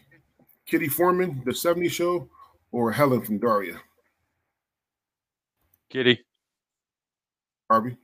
[0.67, 2.29] Kitty Forman, The 70s Show,
[2.71, 3.81] or Helen from Daria?
[5.89, 6.25] Kitty.
[7.69, 7.97] Harvey?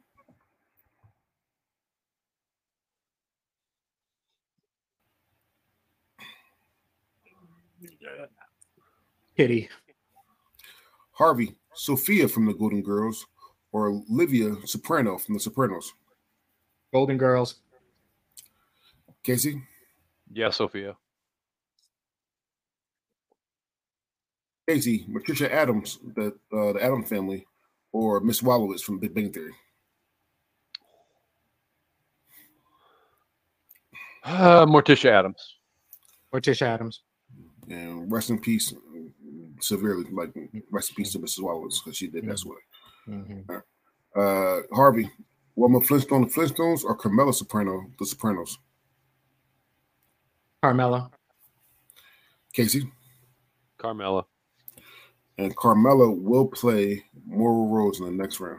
[9.37, 9.69] Kitty.
[11.13, 13.27] Harvey, Sophia from The Golden Girls,
[13.73, 15.93] or Olivia Soprano from The Sopranos?
[16.93, 17.57] Golden Girls.
[19.25, 19.63] Kasey?
[20.33, 20.97] Yeah, Sophia.
[24.69, 27.47] Kasey, Patricia Adams, the uh, the Adam family,
[27.93, 29.55] or Miss Wolowitz from Big Bang Theory?
[34.25, 35.57] Uh, Morticia Addams.
[36.33, 37.03] Morticia Addams.
[37.69, 38.73] And rest in peace,
[39.61, 40.33] severely, like
[40.71, 41.41] rest in peace to Mrs.
[41.41, 42.57] Wolowitz because she did pass away.
[43.09, 43.63] Mhm.
[44.15, 45.11] Uh, Harvey,
[45.57, 48.59] Wilma Flintstone, the Flintstones, or Carmela Soprano, The Sopranos?
[50.63, 51.11] Carmela.
[52.55, 52.91] Kasey
[53.79, 54.27] Carmela.
[55.39, 58.59] and Carmela will play Moira Rose in the next round.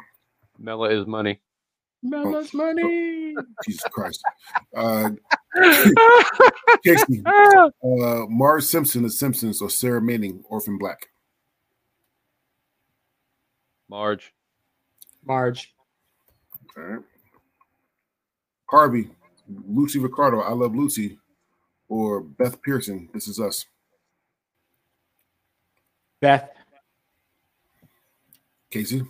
[0.57, 1.39] Mela is money.
[2.01, 3.35] Mella's money.
[3.65, 4.21] Jesus Christ.
[4.75, 5.11] Uh,
[6.85, 7.23] Kasey,
[7.83, 11.09] uh, Mars Simpson, The Simpsons, or Sarah Manning, Orphan Black?
[13.89, 14.33] Marge.
[15.25, 15.73] Marge.
[16.77, 17.03] All right.
[18.69, 19.09] Harvey,
[19.67, 21.19] Lucy Ricardo, I Love Lucy,
[21.89, 23.65] or Beth Pearson, This Is Us.
[26.21, 26.49] Beth.
[28.71, 29.07] Kasey,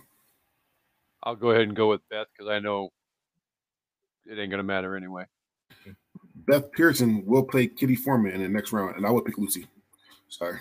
[1.22, 2.90] I'll go ahead and go with Beth because I know
[4.26, 5.24] it ain't gonna matter anyway.
[6.46, 9.66] Beth Pearson will play Kitty Forman in the next round, and I would pick Lucy.
[10.28, 10.58] Sorry.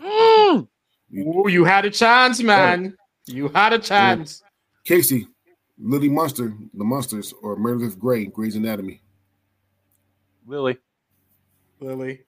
[0.00, 0.66] Mm.
[1.16, 2.96] Ooh, you had a chance, man.
[3.26, 4.42] You had a chance.
[4.86, 5.26] Kasey,
[5.78, 9.02] Lily Munster, The Munsters, or Meredith Grey, Grey's Anatomy.
[10.46, 10.78] Lily.
[11.80, 12.20] Lily.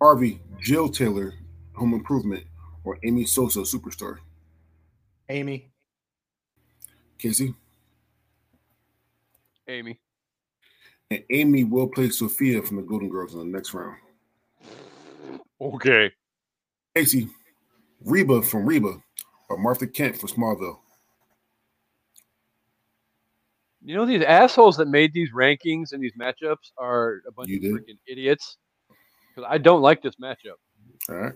[0.00, 1.32] Harvey, Jill Taylor,
[1.74, 2.44] Home Improvement,
[2.84, 4.18] or Amy Sosa, Superstore.
[5.28, 5.70] Amy.
[7.18, 7.54] Kasey,
[9.66, 9.98] Amy.
[11.10, 13.96] and Amy will play Sophia from the Golden Girls in the next round.
[15.60, 16.10] Okay.
[16.96, 17.28] Kasey,
[18.04, 18.94] Reba from Reba,
[19.48, 20.78] or Martha Kent from Smallville.
[23.84, 27.56] You know these assholes that made these rankings and these matchups are a bunch You
[27.56, 27.72] of did?
[27.74, 28.56] freaking idiots.
[29.34, 30.56] Because I don't like this matchup.
[31.08, 31.32] All right.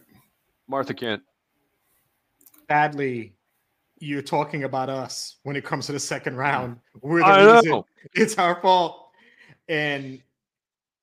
[0.67, 1.23] Martha Kent.
[2.71, 3.35] Sadly,
[3.99, 6.79] you're talking about us when it comes to the second round.
[7.03, 7.71] We're the I reason.
[7.71, 7.87] know.
[8.15, 9.11] It's our fault.
[9.69, 10.23] And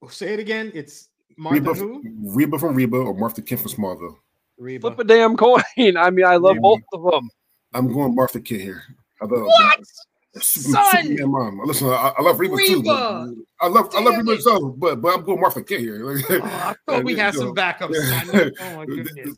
[0.01, 0.71] we'll say it again.
[0.73, 2.01] It's Martha Reba, who?
[2.36, 4.15] Reba from Reba or Martha Kent from Smallville.
[4.57, 4.88] Reba.
[4.88, 5.61] Flip a damn coin.
[5.77, 6.61] I mean, I love Yeah.
[6.61, 7.29] both of them.
[7.73, 8.83] I'm going Martha Kent here.
[9.21, 9.79] I love, What?
[10.41, 11.03] Super, Son!
[11.05, 11.61] Superman mom.
[11.65, 12.83] Listen, I, I love Reba, too.
[12.83, 13.29] but-
[13.61, 14.41] I love I love Reba it.
[14.41, 16.03] so, but but I'm going Martha Kent here.
[16.29, 17.95] Oh, I thought we had some backups.
[18.61, 19.38] Oh my goodness.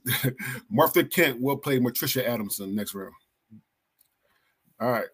[0.71, 3.13] Martha Kent will play Morticia Adamson next round.
[4.79, 5.05] All right.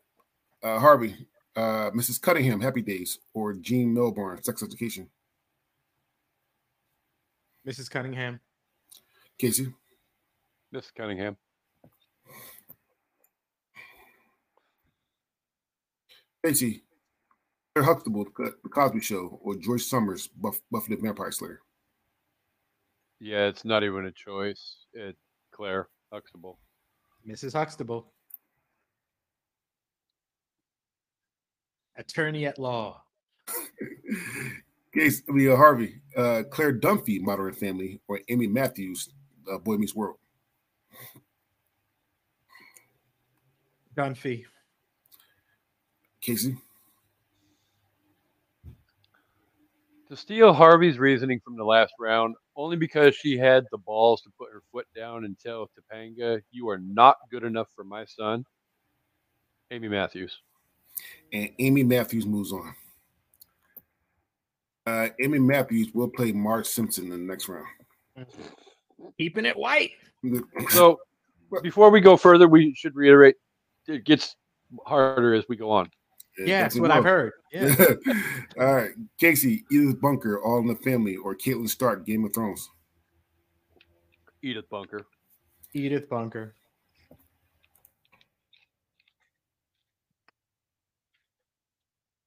[0.62, 1.16] Uh, Harvey,
[1.58, 2.22] uh, Mrs.
[2.22, 5.10] Cunningham, Happy Days, or Jean Milburn, Sex Education.
[7.68, 7.90] Mrs.
[7.90, 8.40] Cunningham.
[9.42, 9.74] Kasey,
[10.72, 11.38] Miss Cunningham.
[16.46, 16.82] Kasey,
[17.74, 21.62] Claire Huxtable, The The Cosby Show, or Joyce Summers, Buff, Buffy the Vampire Slayer.
[23.20, 24.86] Yeah, it's not even a choice.
[24.94, 25.16] It
[25.52, 26.60] Claire Huxtable.
[27.28, 27.54] Mrs.
[27.54, 28.12] Huxtable.
[31.96, 33.04] Attorney at law.
[34.94, 39.10] Case, I uh, Harvey, uh, Claire Dunphy, Modern Family, or Amy Matthews,
[39.52, 40.18] uh, Boy Meets World.
[43.96, 44.46] Dunphy.
[46.26, 46.58] Kasey,
[50.10, 54.30] To steal Harvey's reasoning from the last round, only because she had the balls to
[54.38, 58.46] put her foot down and tell Topanga, "You are not good enough for my son."
[59.72, 60.40] Amy Matthews.
[61.34, 62.76] and Amy Matthews moves on.
[64.86, 67.66] Uh, Amy Matthews will play Marge Simpson in the next round.
[69.18, 69.92] Keeping it white.
[70.70, 71.00] So,
[71.62, 73.36] before we go further, we should reiterate:
[73.88, 74.38] it gets
[74.86, 75.90] harder as we go on.
[76.38, 77.34] Yeah, that's what I've heard.
[77.52, 77.76] Yeah.
[78.60, 82.68] All right, Kasey, Edith Bunker, All in the Family, or Catelyn Stark, Game of Thrones.
[84.42, 85.06] Edith Bunker.
[85.74, 86.56] Edith Bunker.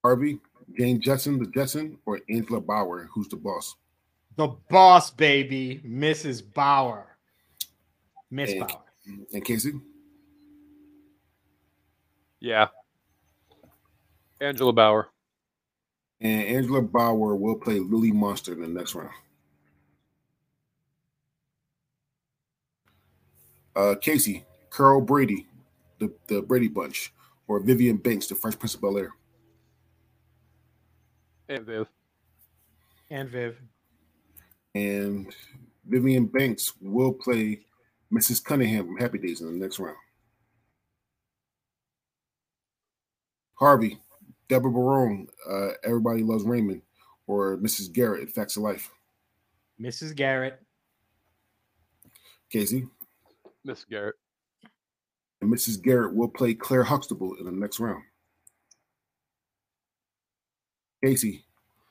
[0.04, 0.38] Harvey,
[0.78, 3.76] Jane Jetson, the Jetson, or Angela Bauer, who's the boss?
[4.36, 6.42] The boss baby, Mrs.
[6.54, 7.16] Bauer.
[8.30, 8.82] Miss And- Bauer.
[9.32, 9.80] And Kasey,
[12.40, 12.68] Yeah.
[14.40, 15.08] Angela Bauer.
[16.20, 19.12] and Angela Bauer will play Lily Munster in the next round.
[23.74, 25.46] Uh, Kasey, Carl Brady,
[25.98, 27.12] the, the Brady Bunch,
[27.46, 29.12] or Vivian Banks, the Fresh Prince of Bel Air.
[31.48, 31.86] And Viv.
[33.10, 33.56] And Viv.
[34.74, 35.32] And
[35.86, 37.60] Vivian Banks will play
[38.12, 38.42] Mrs.
[38.44, 39.96] Cunningham from Happy Days in the next round.
[43.54, 43.98] Harvey,
[44.48, 46.82] Deborah Barone, uh, Everybody Loves Raymond,
[47.26, 47.92] or Mrs.
[47.92, 48.90] Garrett, Facts of Life.
[49.80, 50.14] Mrs.
[50.14, 50.60] Garrett.
[52.52, 52.88] Kasey,
[53.64, 54.14] Miss Garrett.
[55.40, 55.82] and Mrs.
[55.82, 58.02] Garrett will play Claire Huxtable in the next round.
[61.04, 61.42] Kasey,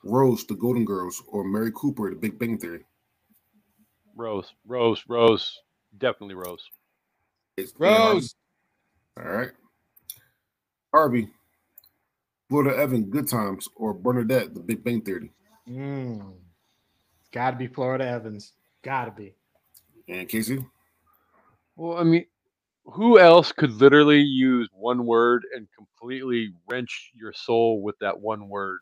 [0.04, 2.84] Rose, the Golden Girls, or Mary Cooper, the Big Bang Theory.
[4.16, 4.54] Rose.
[4.66, 5.04] Rose.
[5.08, 5.60] Rose.
[5.98, 6.70] Definitely Rose.
[7.58, 8.36] It's- Rose.
[9.18, 9.52] All right.
[10.94, 11.30] Harvey,
[12.50, 15.32] Florida Evan, Good Times, or Bernadette, The Big Bang Theory.
[15.68, 16.34] Mm.
[17.32, 18.54] Gotta be Florida Evans.
[18.82, 19.34] Gotta be.
[20.08, 20.66] And Kasey,
[21.76, 22.26] Well, I mean,
[22.86, 28.48] who else could literally use one word and completely wrench your soul with that one
[28.48, 28.80] word?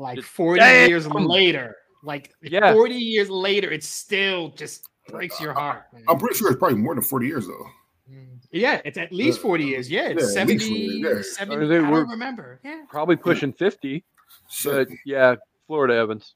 [0.00, 0.88] Like 40 Damn.
[0.88, 1.76] years later.
[2.02, 2.72] Like Yeah.
[2.72, 5.84] 40 years later, it still just breaks your heart.
[5.92, 6.04] man.
[6.08, 7.66] I'm pretty sure it's probably more than 40 years though.
[8.10, 8.38] Mm.
[8.50, 9.90] Yeah, it's at least 40 years.
[9.90, 11.44] Yeah, it's Yeah, at least 40 70, years, yeah.
[11.44, 12.60] 70 I mean, I don't remember.
[12.64, 12.82] Yeah.
[12.88, 14.02] Probably pushing 50,
[14.48, 14.72] Shit.
[14.88, 15.34] but yeah,
[15.66, 16.34] Florida Evans.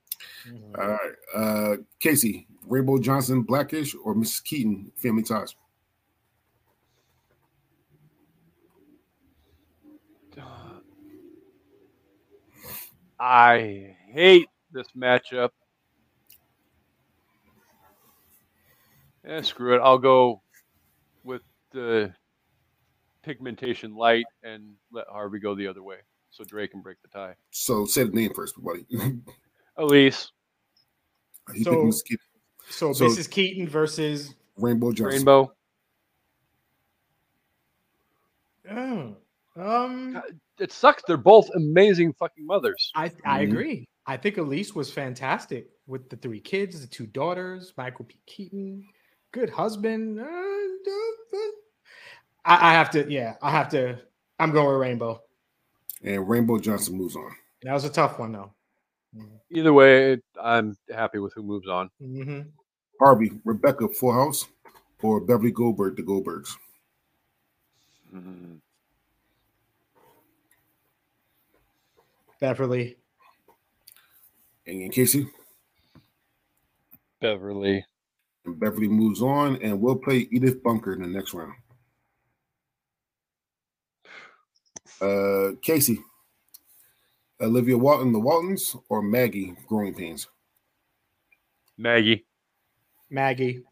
[0.78, 1.12] All right.
[1.34, 4.44] Uh, Kasey, Rainbow Johnson, Blackish, or Mrs.
[4.44, 5.54] Keaton, Family Ties.
[13.18, 15.50] I hate this matchup.
[19.26, 19.80] Eh, screw it.
[19.82, 20.42] I'll go
[21.22, 21.42] with
[21.72, 22.12] the
[23.22, 25.96] pigmentation light and let Harvey go the other way
[26.30, 27.34] so Drake can break the tie.
[27.50, 28.84] So say the name first, buddy.
[29.76, 30.30] Elise,
[31.62, 32.04] So- Mrs.
[32.04, 32.18] Keaton.
[32.68, 33.30] So, So- Mrs.
[33.30, 34.34] Keaton versus.
[34.56, 35.16] Rainbow Johnson.
[35.18, 35.52] Rainbow.
[38.70, 39.16] Oh,
[39.56, 40.22] um,
[40.58, 41.02] It sucks.
[41.06, 42.92] They're both amazing fucking mothers.
[42.94, 43.48] I I Mhm.
[43.50, 43.88] agree.
[44.06, 48.16] I think Elise was fantastic with the three kids, the two daughters, Michael P.
[48.26, 48.86] Keaton,
[49.32, 50.20] good husband.
[50.20, 51.38] Uh, uh, uh,
[52.44, 53.98] I, I have to, yeah, I have to.
[54.38, 55.22] I'm going with Rainbow.
[56.02, 57.30] And Rainbow Johnson moves on.
[57.62, 58.52] That was a tough one, though.
[59.50, 61.88] Either way, I'm happy with who moves on.
[62.02, 62.48] Mm-hmm.
[63.00, 64.46] Harvey, Rebecca, Full House,
[65.02, 66.50] or Beverly Goldberg, The Goldbergs.
[68.14, 68.60] Mm,
[72.40, 72.96] Beverly.
[74.66, 75.28] And Kasey,
[77.20, 77.84] Beverly.
[78.44, 81.52] and Beverly moves on, and we'll play Edith Bunker in the next round.
[85.00, 85.98] Uh, Kasey,
[87.40, 90.28] Olivia Walton, The Waltons, or Maggie, Growing Pains.
[91.76, 92.24] Maggie.
[93.10, 93.62] Maggie.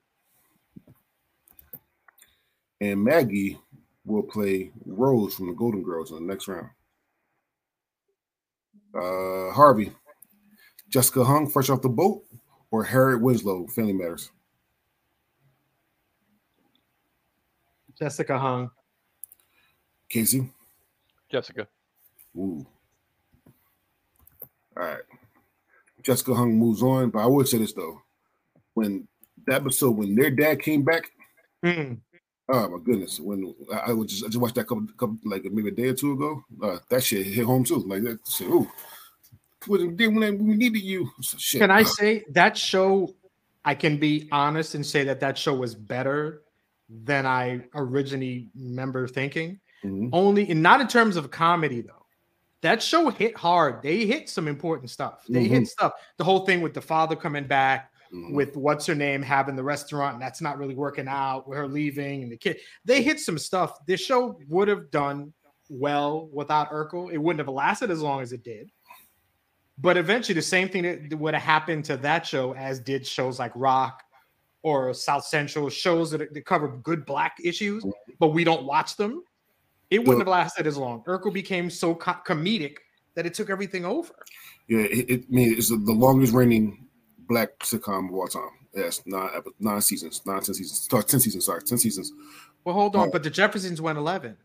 [2.81, 3.59] And Maggie
[4.05, 6.69] will play Rose from the Golden Girls in the next round.
[8.95, 9.93] Uh, Harvey,
[10.89, 12.25] Jessica Huang, fresh off the boat,
[12.71, 14.31] or Harriet Winslow, Family Matters.
[17.99, 18.71] Jessica Huang.
[20.13, 20.49] Kasey,
[21.31, 21.67] Jessica.
[22.37, 22.67] ooh,
[24.77, 25.01] all right.
[26.03, 28.03] Jessica Huang moves on, but I would say this though:
[28.75, 29.07] when
[29.47, 31.11] that episode, when their dad came back,
[31.65, 32.01] Mm.
[32.49, 35.45] Oh my goodness, when I, I was just I just watched that couple, couple like
[35.45, 37.79] maybe a day or two ago, uh, that shit hit home too.
[37.79, 38.71] Like that shit, ooh,
[39.67, 41.11] wasn't when we needed you.
[41.21, 41.61] Shit.
[41.61, 43.15] Can I uh, say that show?
[43.65, 46.43] I can be honest and say that that show was better
[47.05, 49.61] than I originally remember thinking.
[49.85, 50.11] mhm.
[50.13, 52.07] Only, and not in terms of comedy though.
[52.63, 53.83] That show hit hard.
[53.83, 55.25] They hit some important stuff.
[55.29, 55.93] They hit stuff.
[56.17, 58.35] The whole thing with the father coming back, Mhm.
[58.35, 61.49] with what's her name having the restaurant, and that's not really working out.
[61.49, 63.79] With her leaving and the kid, they hit some stuff.
[63.87, 65.33] This show would have done
[65.71, 67.11] well without Urkel.
[67.11, 68.71] It wouldn't have lasted as long as it did.
[69.79, 73.39] But eventually, the same thing that would have happened to that show as did shows
[73.39, 74.03] like Rock
[74.63, 77.85] or South Central, shows that, that cover good black issues,
[78.21, 79.25] but we don't watch them.
[79.91, 81.03] It wouldn't have lasted as long.
[81.05, 82.77] Urkel became so co- comedic
[83.15, 84.15] that it took everything over.
[84.69, 86.87] Yeah, it, it I mean it's the longest reigning
[87.33, 88.51] black sitcom of all time.
[88.75, 91.45] Yes, nine epi- nine seasons, nine ten seasons, sorry, ten seasons.
[91.47, 92.13] Sorry, ten seasons.
[92.65, 93.11] Well, hold on, Oh.
[93.11, 94.37] but the Jeffersons went eleven.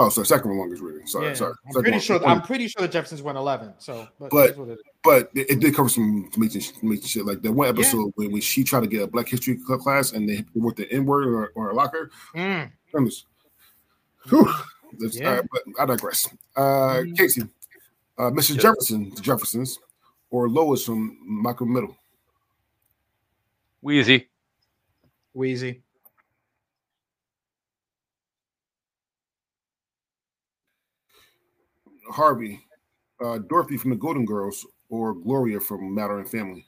[0.00, 1.06] Oh, sorry, second one longest reigning.
[1.08, 1.54] Sorry, Yeah, sorry.
[1.66, 2.26] I'm Second pretty one- sure.
[2.26, 3.74] I'm pretty sure the Jeffersons went eleven.
[3.78, 4.78] So, but, But- that's what it is.
[5.02, 7.26] but it, it did cover some amazing, amazing shit.
[7.26, 10.12] Like that one episode when, when she tried to get a Black History cl- class
[10.12, 12.10] and they worked the N word or, or a locker.
[12.36, 12.70] Mm.
[12.92, 13.24] Goodness.
[14.28, 14.48] Whew.
[14.98, 15.28] Yeah.
[15.28, 16.28] all right, but I digress.
[16.56, 16.60] Uh,
[17.02, 17.14] Mhm.
[17.16, 17.50] Kasey,
[18.18, 18.54] uh, Mrs.
[18.54, 18.62] Yes.
[18.62, 19.78] Jefferson, the Jeffersons,
[20.30, 21.96] or Lois from Malcolm Middle.
[23.84, 24.26] Weezy.
[25.36, 25.80] Weezy.
[32.10, 32.60] Harvey,
[33.22, 36.66] uh, Dorothy from the Golden Girls, or Gloria from Modern Family.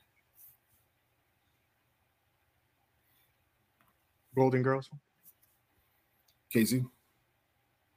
[4.35, 4.89] Golden Girls.
[6.55, 6.85] Kasey,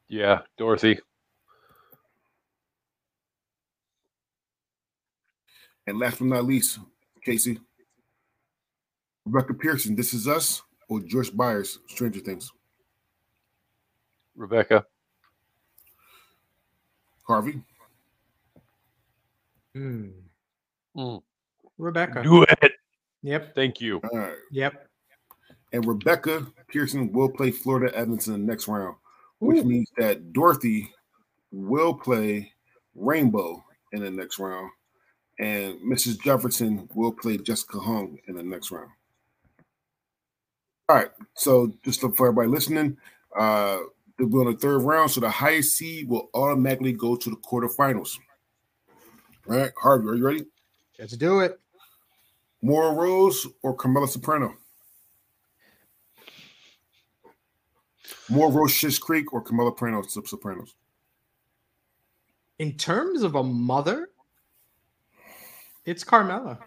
[0.07, 0.41] Yeah.
[0.57, 0.99] Dorothy.
[5.87, 6.79] And last but not least,
[7.25, 7.59] Kasey,
[9.25, 12.51] Rebecca Pearson, This Is Us, or Joyce Byers, Stranger Things.
[14.35, 14.85] Rebecca.
[17.25, 17.61] Harvey,
[19.73, 20.09] Hmm.
[20.95, 21.23] Mm.
[21.77, 22.21] Rebecca.
[22.21, 22.71] Do it.
[23.23, 23.55] Yep.
[23.55, 23.99] Thank you.
[24.11, 24.35] all right.
[24.51, 24.87] Yep.
[25.71, 28.95] And Rebecca Pearson will play Florida Evans in the next round,
[29.39, 29.63] which Ooh.
[29.63, 30.93] means that Dorothy
[31.51, 32.51] will play
[32.93, 33.63] Rainbow
[33.93, 34.69] in the next round,
[35.39, 36.21] and Mrs.
[36.21, 38.89] Jefferson will play Jessica Huang in the next round.
[40.89, 42.97] All right, so just for everybody listening,
[43.37, 43.79] uh,
[44.17, 47.37] they'll be on the third round, so the highest seed will automatically go to the
[47.37, 48.17] quarterfinals.
[49.49, 50.45] All right, Harvey, are you ready?
[50.99, 51.59] Let's do it.
[52.61, 54.55] Moira Rose or Carmela Soprano?
[58.29, 60.75] Moira Rose, Schitt's Creek, or Carmela Soprano, Sopranos?
[62.59, 64.09] In terms of a mother,
[65.85, 66.59] it's Carmela.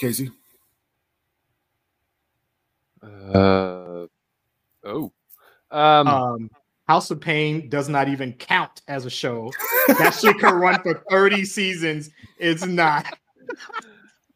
[0.00, 0.30] Kasey,
[3.02, 4.06] Uh,
[4.84, 5.12] oh.
[5.70, 6.50] Um, Um,
[6.88, 9.52] House of Pain does not even count as a show.
[9.86, 12.10] That shit could run for 30 seasons.
[12.38, 13.06] It's not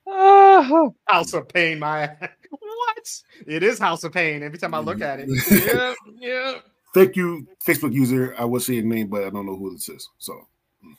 [0.06, 2.06] ah, House of Pain, my
[2.50, 3.22] what?
[3.46, 5.28] It is House of Pain every time I look at it.
[5.50, 6.58] yeah, yeah.
[6.96, 8.34] Thank you, Facebook user.
[8.38, 10.08] I will say your name, but I don't know who this is.
[10.16, 10.48] So,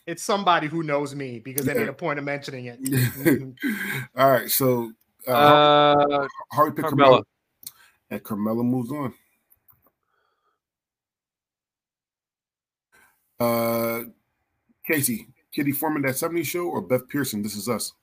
[0.06, 1.80] It's somebody who knows me because they Yeah.
[1.80, 2.78] made a point of mentioning it.
[4.16, 4.48] All right.
[4.48, 4.92] So,
[5.26, 7.10] uh, Harvey, Uh, Harvey picked Carmela.
[7.10, 7.24] Carmela,
[8.12, 9.14] and Carmela moves on.
[13.40, 14.04] Uh,
[14.88, 17.94] Kasey, Kitty Forman, that 70s show, or Beth Pearson, This Is Us?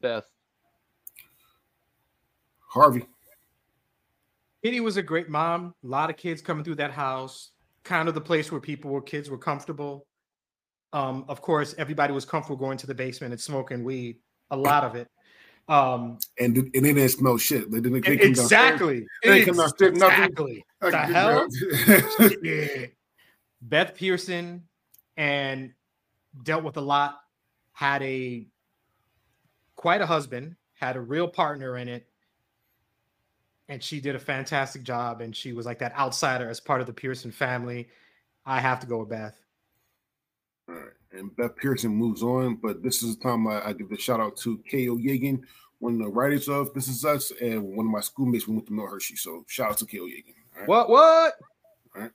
[0.00, 0.24] Beth.
[2.60, 3.06] Harvey.
[4.62, 5.74] Kitty was a great mom.
[5.84, 7.52] A lot of kids coming through that house.
[7.84, 10.06] Kind of the place where people were kids were comfortable.
[10.92, 14.18] Um, of course, everybody was comfortable going to the basement and smoking weed.
[14.50, 15.08] A lot of it.
[15.68, 17.70] Um, and and they didn't smell shit.
[17.70, 19.06] They didn't they exactly.
[19.22, 20.64] They come downstairs, exactly.
[20.80, 20.90] nothing.
[20.90, 21.46] The hell?
[22.42, 22.86] yeah.
[23.60, 24.62] Beth Pearson
[25.16, 25.72] and
[26.42, 27.18] dealt with a lot.
[27.72, 28.46] Had a
[29.78, 30.56] quite a husband.
[30.74, 32.06] Had a real partner in it.
[33.68, 35.20] And she did a fantastic job.
[35.20, 37.88] And she was like that outsider as part of the Pearson family.
[38.44, 39.38] I have to go with Beth.
[40.68, 40.84] All right.
[41.12, 44.20] And Beth Pearson moves on, but this is the time I, I give the shout
[44.20, 45.40] out to Kay Oyegun,
[45.78, 48.66] one of the writers of This Is Us, and one of my schoolmates We went
[48.66, 49.16] to Mill Hershey.
[49.16, 50.34] So shout out to Kay Oyegun.
[50.58, 50.68] Right?
[50.68, 50.90] What?
[50.90, 51.34] What?
[51.96, 52.10] All right.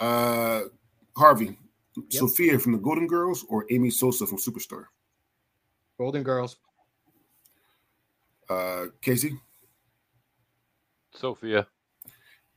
[0.00, 0.62] Uh,
[1.16, 1.58] Harvey,
[1.96, 2.04] yep.
[2.08, 4.86] Sophia from the Golden Girls or Amy Sosa from Superstore?
[5.98, 6.56] Golden Girls.
[8.48, 9.38] Uh, Kasey?
[11.14, 11.66] Sophia.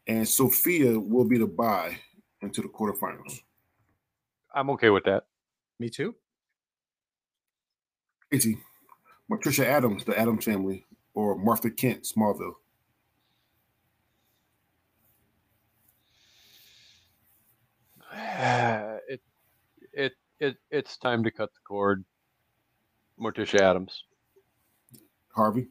[0.07, 1.97] And Sophia will be the bye
[2.41, 3.41] into the quarterfinals.
[4.53, 5.25] I'm okay with that.
[5.79, 6.15] Me too.
[8.31, 8.57] Kasey,
[9.31, 12.53] Morticia Addams, the Addams family, or Martha Kent, Smallville.
[19.07, 19.21] it,
[19.93, 22.03] it, it, it's time to cut the cord.
[23.19, 24.03] Morticia Addams.
[25.35, 25.67] Harvey.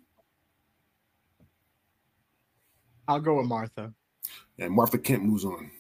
[3.09, 3.93] I'll go with Martha.
[4.59, 5.71] And Martha Kent moves on.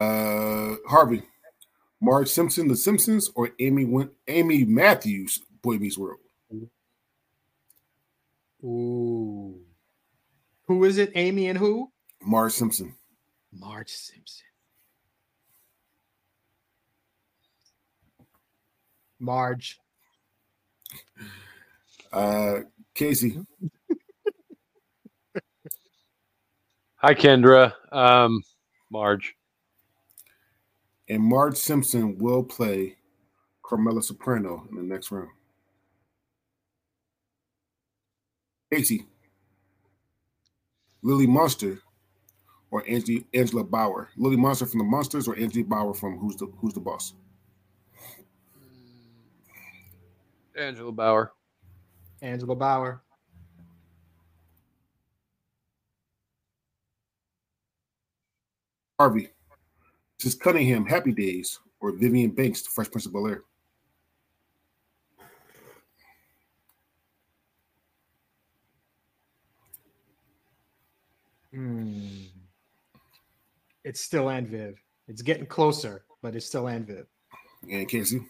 [0.00, 1.22] Uh, Harvey,
[2.00, 6.20] Marge Simpson, The Simpsons, or Amy went Amy Matthews, Boy Meets World.
[8.64, 9.60] Ooh,
[10.66, 11.12] who is it?
[11.14, 11.90] Amy and who?
[12.22, 12.94] Marge Simpson.
[13.52, 14.46] Marge Simpson.
[19.18, 19.78] Marge.
[22.12, 22.60] Uh,
[22.94, 23.44] Kasey.
[26.96, 27.72] Hi, Kendra.
[27.92, 28.42] Um,
[28.90, 29.34] Marge
[31.10, 32.96] and Marge Simpson will play
[33.64, 35.30] Carmela Soprano in the next round.
[38.72, 39.06] Kasey,
[41.02, 41.80] Lily Munster
[42.70, 44.10] or Angie, Angela Bower.
[44.16, 47.14] Lily Munster from the Munsters or Angie Bower from Who's the Who's the Boss?
[50.56, 51.32] Angela Bower.
[52.22, 53.02] Angela Bower.
[58.98, 59.28] Harvey.
[60.18, 63.44] This is Cunningham, Happy Days, or Vivian Banks, The Fresh Prince of Bel Air.
[71.54, 72.08] Hmm.
[73.84, 74.74] It's still Aunt Viv.
[75.08, 77.06] It's getting closer, but it's still Aunt Viv.
[77.70, 78.26] And Kasey?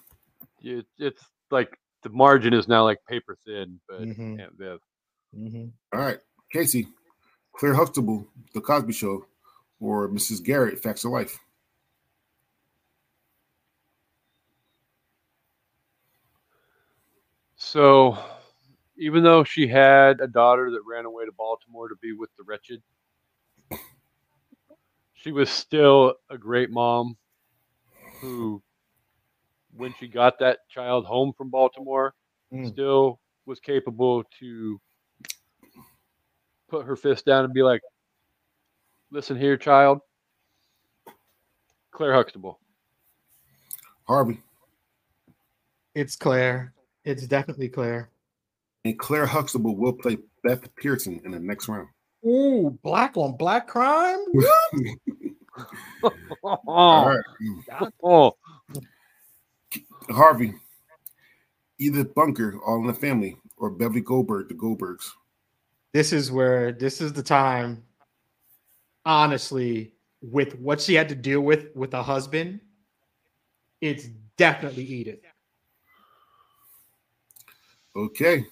[0.62, 4.40] It, it's like the margin is now like paper thin, but mm-hmm.
[4.40, 4.80] Aunt Viv.
[5.36, 5.66] Mm-hmm.
[5.92, 6.18] All right.
[6.54, 6.86] Kasey,
[7.52, 9.26] Claire Huxtable, The Cosby Show,
[9.80, 10.42] or Mrs.
[10.42, 11.38] Garrett, Facts of Life.
[17.56, 18.18] So,
[18.96, 22.42] even though she had a daughter that ran away to Baltimore to be with the
[22.42, 22.82] wretched,
[25.12, 27.16] she was still a great mom
[28.20, 28.62] who,
[29.76, 32.14] when she got that child home from Baltimore,
[32.52, 32.68] mm.
[32.68, 34.80] still was capable to
[36.68, 37.82] put her fist down and be like,
[39.10, 40.00] listen here, child.
[41.90, 42.60] Claire Huxtable.
[44.04, 44.40] Harvey.
[45.94, 46.72] It's Claire.
[47.04, 48.10] It's definitely Claire.
[48.84, 51.88] And Claire Huxtable will play Beth Pearson in the next round.
[52.24, 54.18] Ooh, black on black crime.
[56.42, 57.92] All right.
[58.02, 58.36] Oh.
[60.08, 60.54] Harvey,
[61.78, 65.10] Edith Bunker, All in the Family, or Beverly Goldberg, The Goldbergs.
[65.92, 67.82] This is where this is the time.
[69.04, 72.60] Honestly, with what she had to deal with with a husband,
[73.80, 75.20] it's definitely Edith.
[77.96, 78.44] Okay.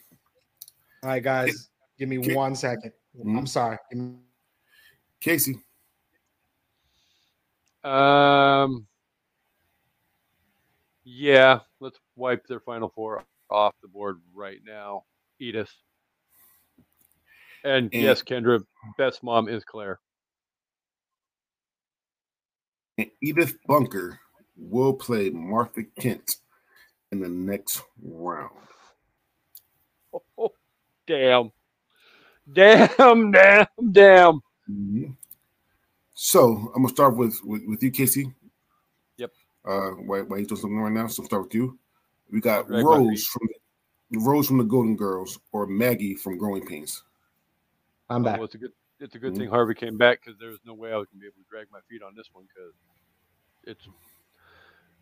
[1.03, 1.69] All right, guys.
[1.99, 2.93] Give me one second.
[3.19, 3.39] Mm-hmm.
[3.39, 3.79] I'm sorry.
[5.21, 5.61] Kasey.
[7.85, 8.87] Um.
[11.11, 15.05] Yeah, let's wipe their final four off the board right now.
[15.41, 15.73] Edith.
[17.65, 18.63] And, and yes, Kendra,
[18.99, 20.01] best mom is Claire.
[22.99, 24.21] And Edith Bunker
[24.55, 26.37] will play Martha Kent
[27.11, 28.51] in the next round.
[30.37, 30.53] Oh,
[31.07, 31.53] damn.
[32.53, 34.35] Damn, damn, damn.
[34.71, 35.05] Mm-hmm.
[36.13, 38.35] So I'm gonna start with, with, with you, Kasey.
[39.69, 39.77] Yep.
[39.77, 41.07] Uh, why, why you doing something right now?
[41.07, 41.79] So start with you.
[42.31, 43.27] We got Drag my Rose feet.
[43.31, 43.49] from
[44.11, 47.03] the Rose from the Golden Girls or Maggie from Growing Pains.
[48.11, 48.37] I'm back.
[48.39, 48.73] Well, it's a good.
[49.01, 49.39] It's a good Mhm.
[49.39, 51.71] thing Harvey came back because there's no way I was gonna be able to drag
[51.71, 52.73] my feet on this one because
[53.63, 53.89] it's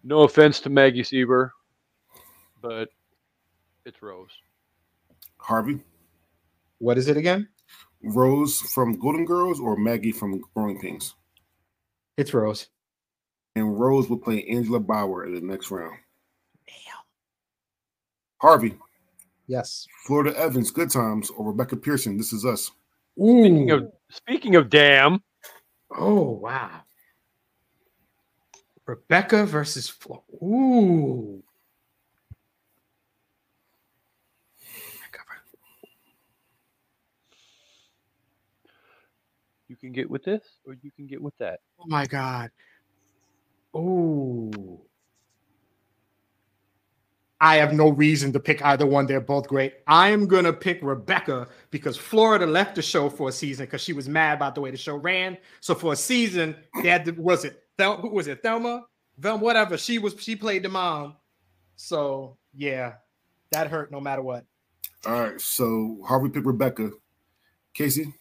[0.02, 1.52] no offense to Maggie Seaver,
[2.60, 2.90] but
[3.86, 4.30] it's Rose.
[5.38, 5.82] Harvey,
[6.78, 7.48] What is it again?
[8.02, 11.14] Rose from Golden Girls or Maggie from Growing Pains.
[12.18, 12.68] It's Rose.
[13.56, 15.96] And Rose will play Angela Bower in the next round.
[16.66, 16.76] Damn.
[18.40, 18.76] Harvey,
[19.48, 19.86] Yes.
[20.06, 22.70] Florida Evans, Good Times, or Rebecca Pearson, This Is Us.
[23.16, 25.22] Speaking of speaking of damn,
[25.96, 26.82] Oh wow.
[28.84, 30.22] Rebecca versus Flo.
[30.42, 31.42] Ooh.
[39.68, 41.60] you can get with this or you can get with that.
[41.80, 42.50] Oh my god.
[43.76, 44.80] Ooh.
[47.40, 49.06] I have no reason to pick either one.
[49.06, 49.74] They're both great.
[49.86, 54.08] I'm gonna pick Rebecca because Florida left the show for a season because she was
[54.08, 55.36] mad about the way the show ran.
[55.60, 58.86] So for a season, they had to, was it Thel, who was it Thelma?
[59.18, 59.76] Vel, whatever.
[59.76, 61.16] She was she played the mom.
[61.76, 62.94] So yeah,
[63.50, 64.46] that hurt no matter what.
[65.04, 66.90] All right, so Harvey picked Rebecca.
[67.78, 68.14] Kasey,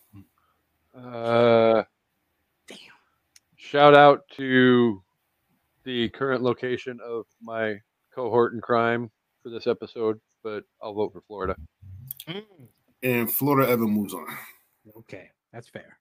[0.94, 1.84] Uh,
[2.68, 2.78] Damn.
[3.56, 5.02] Shout out to
[5.86, 7.76] the current location of my
[8.14, 9.10] cohort in crime
[9.44, 11.56] for this episode, but I'll vote for Florida.
[12.28, 12.44] Mm.
[13.04, 14.26] and Florida Evan moves on.
[14.98, 16.00] Okay, that's fair.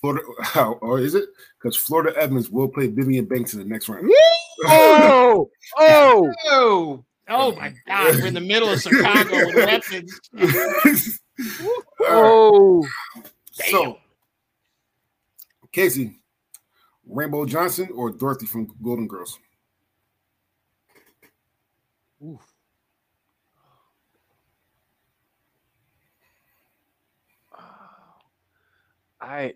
[0.00, 1.28] Florida, how or is it?
[1.58, 4.10] Because Florida Evans will play Vivian Banks in the next round.
[4.64, 8.16] Oh, oh, Oh, oh my God!
[8.16, 10.20] We're in the middle of Chicago with weapons.
[10.38, 10.96] All right,
[12.02, 12.86] oh!
[13.52, 13.98] so,
[15.72, 16.16] Kasey,
[17.10, 19.38] Rainbow Johnson or Dorothy from Golden Girls?
[22.24, 22.40] Oof.
[29.20, 29.54] I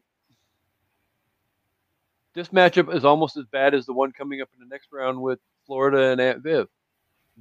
[2.35, 5.21] this matchup is almost as bad as the one coming up in the next round
[5.21, 6.69] with Florida and Aunt Viv.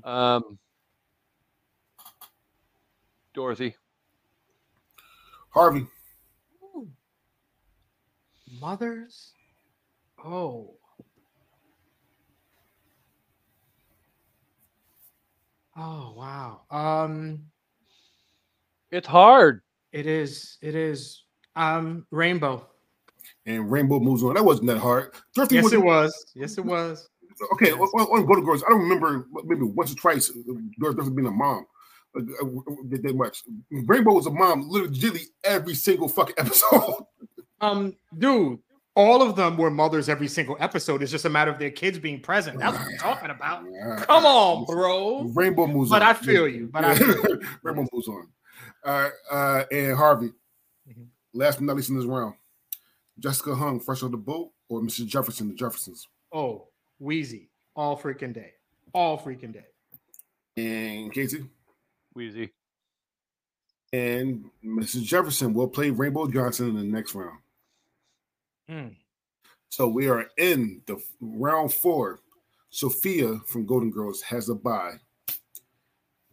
[0.03, 0.57] Um,
[3.33, 3.75] Dorothy,
[5.49, 5.87] Harvey,
[8.61, 9.33] Mothers.
[10.25, 10.75] Oh.
[15.75, 16.61] Oh wow.
[16.69, 17.39] Um
[18.91, 19.61] it's hard.
[19.91, 21.23] it is it is
[21.55, 22.67] um Rainbow.
[23.45, 24.35] and Rainbow moves on.
[24.35, 25.13] That wasn't that hard.
[25.35, 26.25] Dorothy Yes was it was.
[26.35, 27.09] Yes it was.
[27.53, 27.71] okay.
[27.71, 30.31] On, on on Golden Girls, I don't remember maybe once or twice
[30.79, 31.65] Dorothy being a mom.
[32.15, 32.45] uh, uh,
[32.89, 33.43] That that much.
[33.71, 37.05] Rainbow was a mom literally every single fucking episode.
[37.61, 38.59] Um dude,
[38.95, 41.01] all of them were mothers every single episode.
[41.01, 42.59] It's just a matter of their kids being present.
[42.59, 43.65] That's what I'm talking about.
[44.07, 45.23] Come on, bro.
[45.33, 46.09] Rainbow moves But on.
[46.09, 46.67] I feel you.
[46.71, 47.41] But I feel you.
[47.63, 48.27] Rainbow moves on.
[48.85, 50.31] All right, uh, and Harvey,
[50.89, 51.07] Mhm.
[51.33, 52.35] last but not least in this round,
[53.17, 55.07] Jessica Huang, fresh on the boat, or Mrs.
[55.07, 56.67] Jefferson, the Jeffersons, Oh,
[57.01, 57.47] Weezy.
[57.75, 58.53] All freaking day.
[58.93, 59.65] All freaking day.
[60.57, 61.47] and Kasey
[62.15, 62.51] Weezy.
[63.91, 65.03] and Mrs.
[65.03, 67.39] Jefferson will play Rainbow Johnson in the next round.
[68.69, 68.95] Mm.
[69.69, 72.19] So we are in the round four.
[72.69, 74.93] Sophia from Golden Girls has a bye.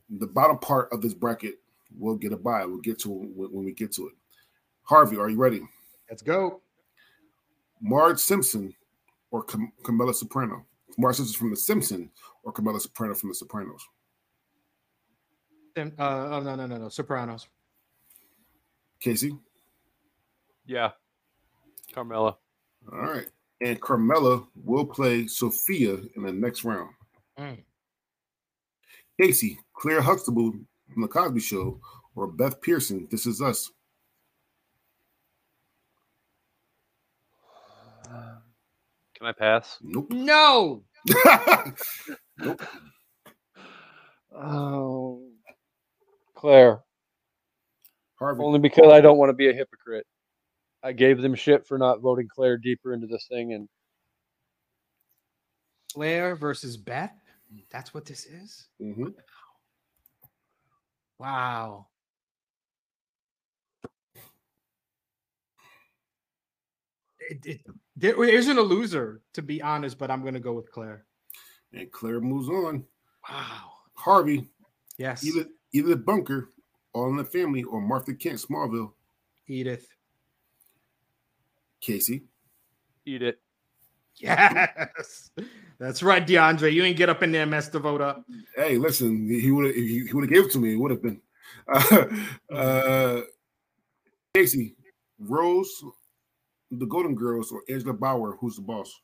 [0.09, 1.57] The bottom part of this bracket
[1.99, 2.65] will get a bye.
[2.65, 4.15] We'll get to it when when we get to it.
[4.83, 5.61] Harvey, are you ready?
[6.09, 6.63] Let's go.
[7.81, 8.75] Marge Simpson
[9.31, 10.67] or Cam- Carmela Soprano?
[10.99, 12.11] Marge Simpson from The Simpsons
[12.43, 13.87] or Carmela Soprano from The Sopranos?
[15.77, 17.49] Uh, oh no no no no Sopranos.
[19.03, 19.39] Kasey?
[20.67, 20.91] Yeah.
[21.93, 22.37] Carmela.
[22.93, 23.29] All right.
[23.61, 26.91] And Carmela will play Sophia in the next round.
[27.39, 27.59] Mm.
[29.21, 30.53] Kasey, Claire Huxtable
[30.93, 31.81] from The Cosby Show
[32.15, 33.71] or Beth Pearson, This Is Us?
[39.21, 39.77] Can I pass?
[39.83, 40.11] Nope.
[40.11, 40.83] No.
[42.39, 42.63] nope.
[44.35, 45.29] Oh,
[46.35, 46.81] Claire.
[48.19, 48.43] Harvey.
[48.43, 50.07] Only because I don't want to be a hypocrite.
[50.83, 53.69] I gave them shit for not voting Claire deeper into this thing, and
[55.93, 57.13] Claire versus Beth.
[57.71, 58.69] That's what this is.
[58.81, 59.13] Mhm.
[61.19, 61.89] Wow.
[67.19, 67.61] It, it,
[67.97, 71.05] there isn't a loser, to be honest, but I'm going to go with Claire.
[71.73, 72.85] And Claire moves on.
[73.29, 73.73] Wow.
[73.95, 74.49] Harvey,
[74.97, 75.25] Yes.
[75.25, 76.49] either either Bunker,
[76.95, 78.93] All in the Family, or Martha Kent, Smallville.
[79.47, 79.87] Edith.
[81.83, 82.23] Kasey.
[83.07, 83.41] eat it.
[84.17, 85.31] Yes.
[85.79, 86.73] That's right, DeAndre.
[86.73, 88.25] You ain't get up in there, mess the vote up.
[88.55, 90.75] Hey, listen, he would he, he would have gave it to me.
[90.75, 91.21] It would have been.
[91.73, 92.05] Uh,
[92.55, 93.21] uh,
[94.37, 94.75] Kasey,
[95.19, 95.83] Rose,
[96.71, 98.37] the Golden Girls, or Angela Bower?
[98.41, 99.01] who's the boss?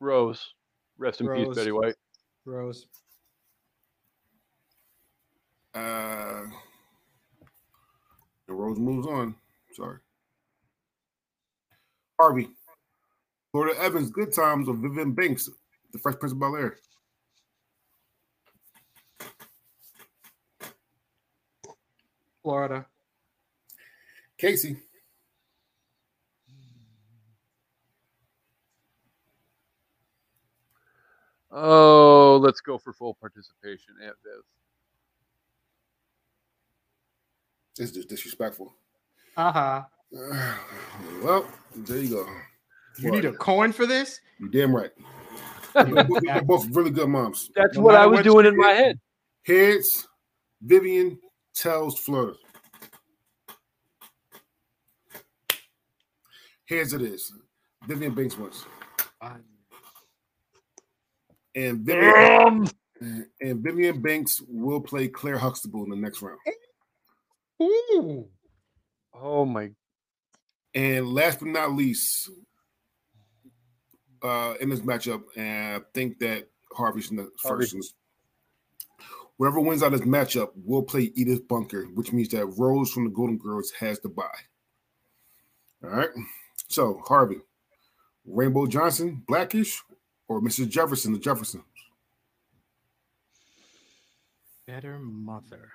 [0.00, 0.54] Rose.
[0.98, 1.48] Rest in Rose.
[1.48, 1.94] peace, Betty White.
[2.44, 2.86] Rose.
[5.74, 6.44] Uh,
[8.48, 9.34] and Rose moves on.
[9.74, 9.98] Sorry.
[12.18, 12.48] Harvey.
[13.52, 15.48] Florida Evans, Good Times, or Vivian Banks,
[15.92, 16.76] The Fresh Prince of Bel Air.
[22.42, 22.86] Florida.
[24.40, 24.76] Kasey.
[31.50, 33.94] Oh, let's go for full participation.
[34.04, 34.42] Aunt Viv.
[37.76, 38.74] This is just disrespectful.
[39.36, 39.84] Uh-huh.
[41.22, 42.26] well, there you go.
[42.98, 44.20] You need a coin for this?
[44.40, 44.90] You're damn right.
[45.74, 47.50] They're both, really good moms.
[47.56, 48.98] That's No what I was doing in my head.
[49.44, 50.08] Heads,
[50.62, 51.18] Vivian
[51.54, 52.36] tells Florida.
[56.68, 57.32] Heads it is.
[57.86, 58.64] Vivian Banks wins.
[61.54, 62.68] And Vivian, um.
[63.40, 66.38] and Vivian Banks will play Claire Huxtable in the next round.
[67.62, 68.28] Ooh.
[69.14, 69.70] Oh my
[70.74, 72.30] And last but not least,
[74.22, 77.64] uh, in this matchup, and I think that Harvey's in the Harvey.
[77.64, 77.74] first.
[77.74, 77.94] ones.
[79.38, 83.10] Whoever wins out this matchup will play Edith Bunker, which means that Rose from the
[83.10, 84.24] Golden Girls has to buy.
[85.84, 86.10] All right.
[86.66, 87.38] So Harvey,
[88.26, 89.80] Rainbow Johnson, Blackish,
[90.26, 90.68] or Mrs.
[90.68, 91.62] Jefferson, the Jefferson.
[94.66, 95.70] Better mother.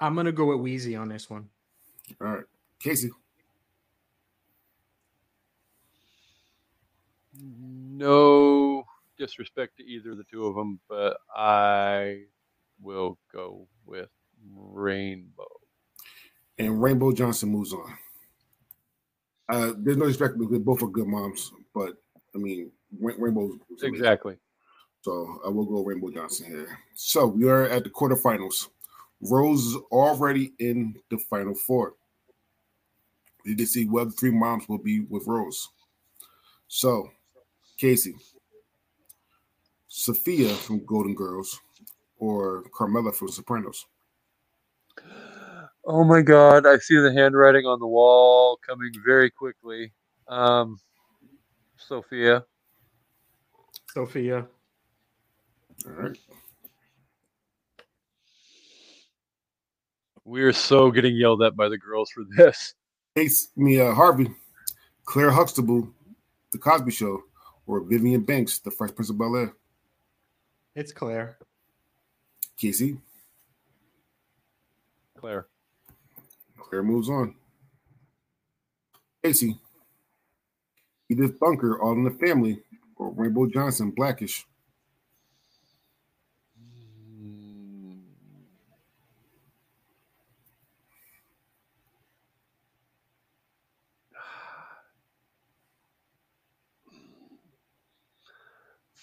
[0.00, 1.48] I'm gonna go with Weezy on this one.
[2.20, 2.44] All right.
[2.82, 3.10] Kasey.
[7.40, 8.84] no
[9.18, 12.22] disrespect to either of the two of them, but I
[12.80, 14.08] will go with
[14.54, 15.46] Rainbow.
[16.58, 17.98] and Rainbow Johnson moves on.
[19.48, 21.94] Uh, there's no respect because both are good moms, but
[22.34, 22.70] I mean,
[23.00, 23.50] Ra- Rainbow.
[23.82, 24.36] Exactly.
[25.02, 26.78] So I will go Rainbow Johnson here.
[26.94, 28.68] So we are at the quarterfinals.
[29.20, 31.94] Rose is already in the final four.
[33.44, 35.68] We need to see what three moms will be with Rose.
[36.68, 37.10] So,
[37.80, 38.14] Kasey,
[39.88, 41.60] Sophia from Golden Girls,
[42.18, 43.86] or Carmela from Sopranos.
[45.84, 46.66] Oh my God!
[46.66, 49.92] I see the handwriting on the wall coming very quickly.
[50.28, 50.78] Um,
[51.76, 52.44] Sophia.
[53.94, 54.46] Sophia.
[55.86, 56.18] All right.
[60.28, 62.74] We are so getting yelled at by the girls for this.
[63.16, 64.30] Case me uh, Harvey,
[65.06, 65.88] Claire Huxtable,
[66.52, 67.22] The Cosby Show,
[67.66, 69.54] or Vivian Banks, The Fresh Prince of Bel Air.
[70.74, 71.38] It's Claire.
[72.62, 72.98] Kasey,
[75.16, 75.46] Claire.
[76.58, 77.34] Claire moves on.
[79.24, 79.58] Kasey,
[81.08, 82.60] Edith Bunker, All in the Family,
[82.96, 84.44] or Rainbow Johnson, Blackish.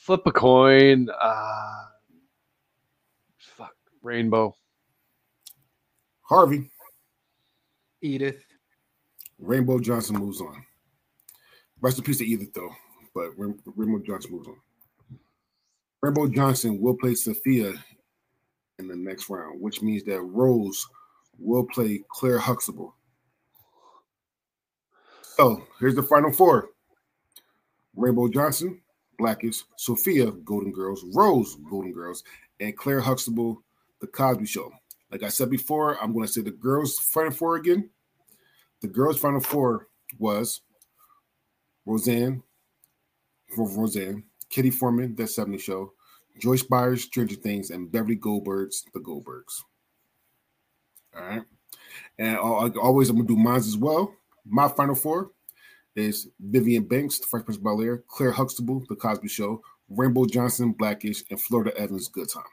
[0.05, 1.09] Flip a coin.
[1.19, 1.85] Uh,
[3.39, 3.73] fuck.
[4.03, 4.55] Rainbow.
[6.21, 6.69] Harvey,
[8.01, 8.45] Edith.
[9.39, 10.63] Rainbow Johnson moves on.
[11.81, 12.69] Rest in peace to Edith, though,
[13.15, 14.57] but Rainbow Johnson moves on.
[16.03, 17.73] Rainbow Johnson will play Sophia
[18.77, 20.87] in the next round, which means that Rose
[21.39, 22.93] will play Claire Huxtable.
[25.21, 26.69] So here's the final four
[27.95, 28.81] Rainbow Johnson,
[29.17, 32.23] Blackish, Sophia, Golden Girls, Rose, Golden Girls,
[32.59, 33.63] and Claire Huxtable,
[33.99, 34.71] The Cosby Show.
[35.11, 37.89] Like I said before, I'm going to say the girls' final four again.
[38.81, 39.87] The girls' final four
[40.17, 40.61] was
[41.85, 42.43] Roseanne,
[43.55, 45.93] for Roseanne, Kitty Forman, That 70 Show,
[46.39, 49.63] Joyce Byers, Stranger Things, and Beverly Goldberg's The Goldbergs.
[51.15, 51.43] All right.
[52.19, 54.13] And al- always, I'm going to do mine as well.
[54.45, 55.31] My final four
[55.95, 60.25] is Vivian Banks, The Fresh Prince of Bel Air, Claire Huxtable, The Cosby Show, Rainbow
[60.25, 62.43] Johnson, Blackish, and Florida Evans, Good Time.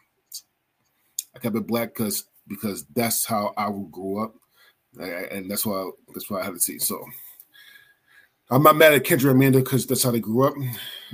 [1.35, 4.35] I kept it black because because that's how I grew up,
[5.01, 6.78] I- I- and that's why that's why I had to see.
[6.78, 7.02] So
[8.51, 10.55] I'm not mad at Kendra and Amanda because that's how they grew up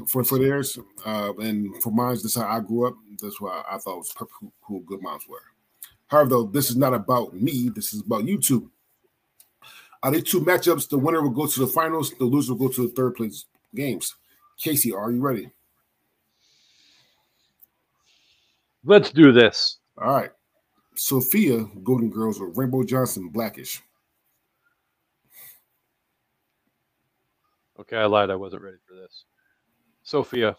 [0.09, 2.97] for for theirs, uh, and for mine, that's how I grew up.
[3.23, 5.43] That's why I thought it was who, who good moms were.
[6.09, 7.69] However, though, this is not about me.
[7.69, 8.39] This is about you
[10.03, 10.09] two.
[10.09, 10.89] Are these two matchups?
[10.89, 12.13] The winner will go to the finals.
[12.19, 13.45] The loser will go to the third place
[13.75, 14.15] games.
[14.63, 15.51] Kasey, are you ready?
[18.85, 19.79] Let's do this.
[20.01, 20.31] All right.
[20.95, 23.81] Sophia, Golden Girls, or Rainbow Johnson, Blackish.
[27.81, 28.31] Okay, I lied.
[28.31, 29.25] I wasn't ready for this.
[30.03, 30.57] Sophia.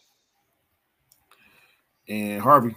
[2.08, 2.76] And Harvey.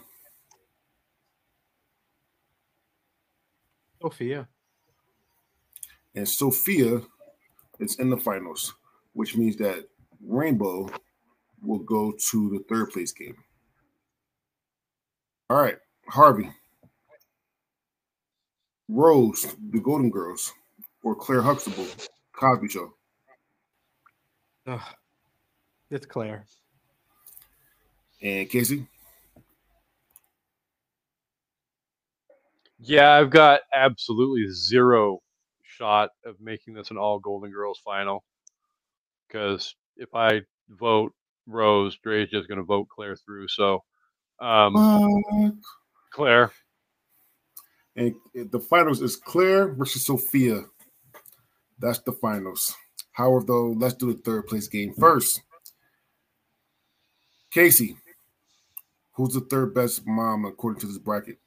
[4.01, 4.49] Sophia.
[6.15, 7.01] And Sophia
[7.81, 8.75] is in the finals,
[9.15, 9.89] which means that
[10.27, 10.91] Rainbow
[11.63, 13.37] will go to the third place game.
[15.49, 15.79] All right,
[16.09, 16.51] Harvey.
[18.89, 20.53] Rose, the Golden Girls,
[21.03, 21.87] or Claire Huxtable,
[22.33, 22.95] Cosby Show.
[24.67, 24.81] Ugh.
[25.91, 26.47] It's Claire.
[28.21, 28.87] And Kasey.
[32.79, 35.22] Yeah, I've got absolutely zero
[35.83, 38.23] shot of making this an all Golden Girls final.
[39.27, 41.13] Because if I vote
[41.47, 43.49] Rose, Dre's just going to vote Claire through.
[43.49, 43.83] So,
[44.41, 45.61] um?
[46.13, 46.53] Claire.
[47.97, 50.63] And the finals is Claire versus Sophia.
[51.79, 52.75] That's the finals.
[53.13, 55.43] However, though, let's do the third place game first.
[57.55, 57.97] Kasey,
[59.13, 61.39] who's the third best mom according to this bracket?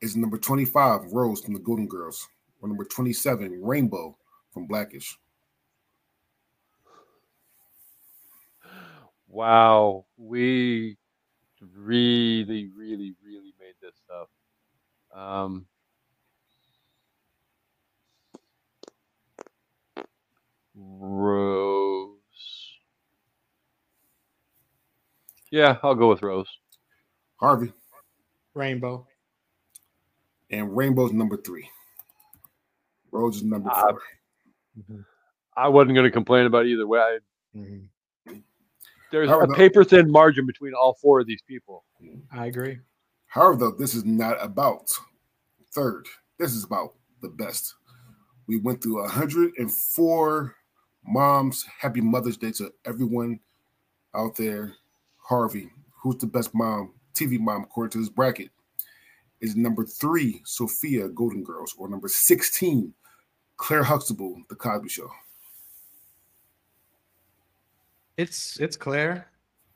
[0.00, 2.28] Is number 25, Rose from the Golden Girls,
[2.60, 4.16] or number 27, Rainbow
[4.52, 5.18] from Blackish?
[9.28, 10.96] Wow, we
[11.74, 14.30] really, really, really made this up.
[15.18, 15.66] Um,
[20.74, 22.10] Rose.
[25.50, 26.48] Yeah, I'll go with Rose.
[27.36, 27.72] Harvey
[28.54, 29.06] Rainbow.
[30.50, 31.68] and Rainbow's number three.
[33.16, 33.92] Rose is number Ah,
[34.88, 35.04] 4
[35.56, 37.00] I wasn't going to complain about either way.
[37.00, 37.18] I,
[37.56, 37.88] Mhm.
[39.10, 41.84] there's How a paper thin margin between all four of these people.
[42.30, 42.78] I agree.
[43.26, 44.90] However, though, this is not about
[45.72, 46.06] third.
[46.38, 47.74] This is about the best.
[48.46, 50.54] We went through 104
[51.06, 51.64] moms.
[51.64, 53.40] Happy Mother's Day to everyone
[54.14, 54.74] out there.
[55.18, 55.70] Harvey,
[56.02, 58.50] who's the best mom, TV mom, according to this bracket?
[59.40, 62.94] Is number three, Sophia Golden Girls, or number 16,
[63.56, 65.10] Claire Huxtable, The Cosby Show.
[68.16, 69.28] It's it's Claire.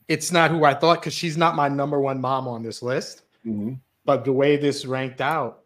[0.08, 3.22] It's not who I thought because she's not my number one mom on this list.
[3.44, 3.78] Mhm.
[4.04, 5.64] But the way this ranked out,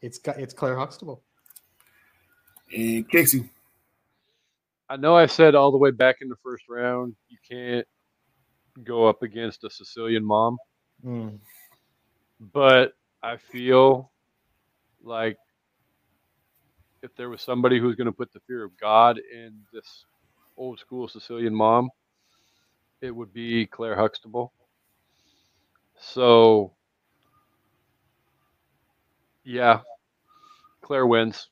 [0.00, 1.22] it's it's Claire Huxtable.
[2.74, 3.48] And Kasey,
[4.88, 7.86] I know I said all the way back in the first round, you can't
[8.84, 10.56] go up against a Sicilian mom,
[11.04, 11.40] Mm.
[12.40, 14.10] but I feel
[15.02, 15.36] like
[17.02, 20.04] if there was somebody who's going to put the fear of God in this
[20.56, 21.90] old school Sicilian mom,
[23.00, 24.52] it would be Claire Huxtable.
[25.98, 26.72] So,
[29.44, 29.80] yeah,
[30.82, 31.48] Claire wins.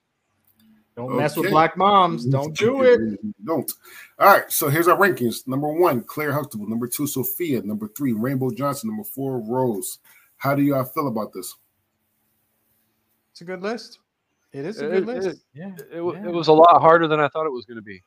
[0.97, 2.27] Don't mess with black moms.
[2.27, 3.01] Don't do it.
[3.45, 3.71] Don't.
[4.19, 4.51] All right.
[4.51, 5.47] So here's our rankings.
[5.47, 6.69] Number one, Claire Huxtable.
[6.69, 7.63] Number two, Sophia.
[7.63, 8.91] Number three, Rainbow Johnson.
[8.91, 10.01] Number four, Rose.
[10.39, 11.55] How do y'all feel about this?
[13.31, 14.01] It's a good list.
[14.53, 15.45] It is a good it- list.
[15.55, 15.73] yeah.
[15.93, 16.27] It, yeah.
[16.29, 18.01] it was a lot harder than I thought it was going to be.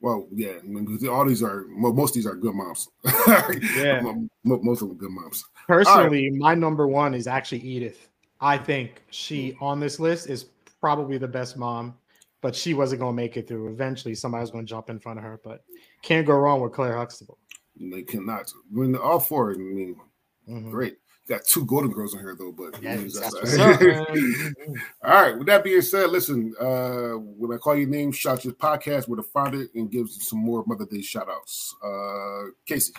[0.00, 2.88] Well, yeah, I mean, all these are most of these are good moms.
[3.76, 4.00] Yeah.
[4.00, 5.44] Mo- mo- most of them are good moms.
[5.66, 8.08] Personally, my number one is actually Edith.
[8.40, 10.46] I think she on this list is
[10.80, 11.96] probably the best mom,
[12.40, 13.68] but she wasn't going to make it through.
[13.72, 15.64] Eventually, somebody was going to jump in front of her, but
[16.02, 17.36] can't go wrong with Claire Huxtable.
[17.80, 18.52] They cannot.
[18.72, 19.52] I mean, all four.
[19.52, 19.96] I mean,
[20.48, 20.70] Mhm.
[20.70, 20.98] great.
[21.28, 24.08] Got two golden girls in here though, but Yeah, that's- that's that's- what's up.
[24.16, 24.76] Mhm.
[25.04, 25.36] All right.
[25.36, 29.18] With that being said, listen, uh, when I call your name, shout your podcast with
[29.18, 31.74] a founder and give some more Mother Day shout outs.
[31.84, 32.92] Uh, Kasey.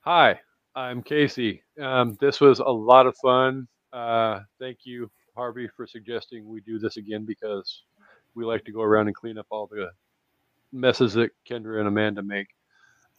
[0.00, 0.40] Hi,
[0.74, 1.60] I'm Kasey.
[1.78, 3.68] Um, this was a lot of fun.
[3.92, 7.82] Uh, thank you, Harvey, for suggesting we do this again because
[8.34, 9.90] we like to go around and clean up all the
[10.72, 12.48] messes that Kendra and Amanda make.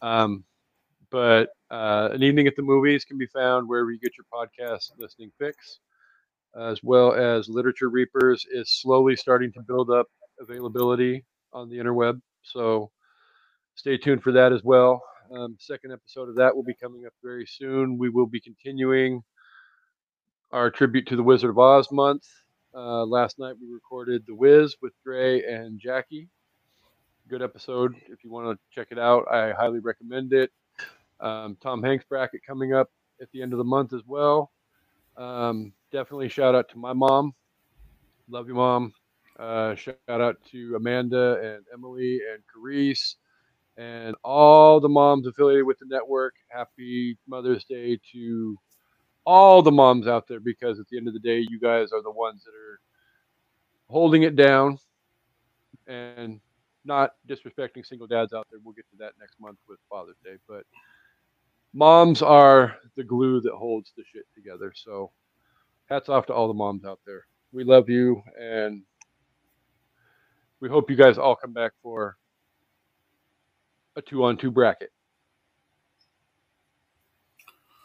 [0.02, 0.44] Um,
[1.12, 4.92] but uh, an evening at the movies can be found wherever you get your podcast
[4.98, 5.80] listening fix,
[6.60, 10.08] as well as Literature Reapers is slowly starting to build up
[10.40, 11.24] availability
[11.54, 12.20] on the interweb.
[12.44, 12.92] So
[13.76, 15.02] stay tuned for that as well.
[15.34, 17.98] Um, second episode of that will be coming up very soon.
[17.98, 19.24] We will be continuing
[20.52, 22.28] our tribute to the Wizard of Oz month.
[22.74, 26.28] Uh, last night we recorded The Wiz with Dre and Jackie.
[27.30, 27.96] Good episode.
[28.08, 30.52] If you want to check it out, I highly recommend it.
[31.22, 32.90] Um, Tom Hanks bracket coming up
[33.22, 34.52] at the end of the month as well.
[35.18, 37.34] Um, definitely shout out to my mom
[38.32, 38.94] Love you, mom.
[39.38, 43.16] Uh, shout out to Amanda and Emily and Carice
[43.78, 46.36] and all the moms affiliated with the network.
[46.48, 48.58] Happy Mother's Day to
[49.26, 52.02] all the moms out there because at the end of the day, you guys are
[52.02, 52.80] the ones that are
[53.90, 54.78] holding it down
[55.88, 56.40] and
[56.86, 58.62] not disrespecting single dads out there.
[58.64, 60.64] We'll get to that next month with Father's Day, but
[61.74, 64.74] moms are the glue that holds the shit together.
[64.76, 65.12] So
[65.86, 67.26] hats off to all the moms out there.
[67.52, 68.84] We love you and
[70.60, 72.18] we hope you guys all come back for
[73.96, 74.92] a two on two bracket.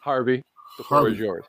[0.01, 0.45] Harvey,
[0.79, 1.15] the floor Harvey.
[1.15, 1.45] is yours.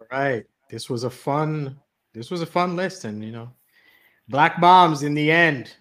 [0.00, 0.44] All right.
[0.70, 1.78] This was a fun,
[2.14, 3.04] this was a fun list.
[3.04, 3.50] And you know,
[4.28, 5.74] Black Moms in the end,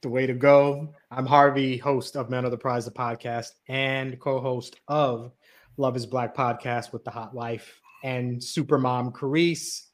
[0.00, 0.94] the way to go.
[1.10, 5.32] I'm Harvey, host of Men of the Prize, the podcast, and co-host of
[5.76, 9.86] Love is Black podcast with the hot wife and super mom Carice.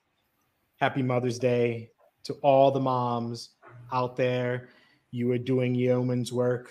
[0.77, 1.91] Happy Mother's Day
[2.25, 3.51] to all the moms
[3.93, 4.69] out there.
[5.11, 6.71] You are doing yeoman's work.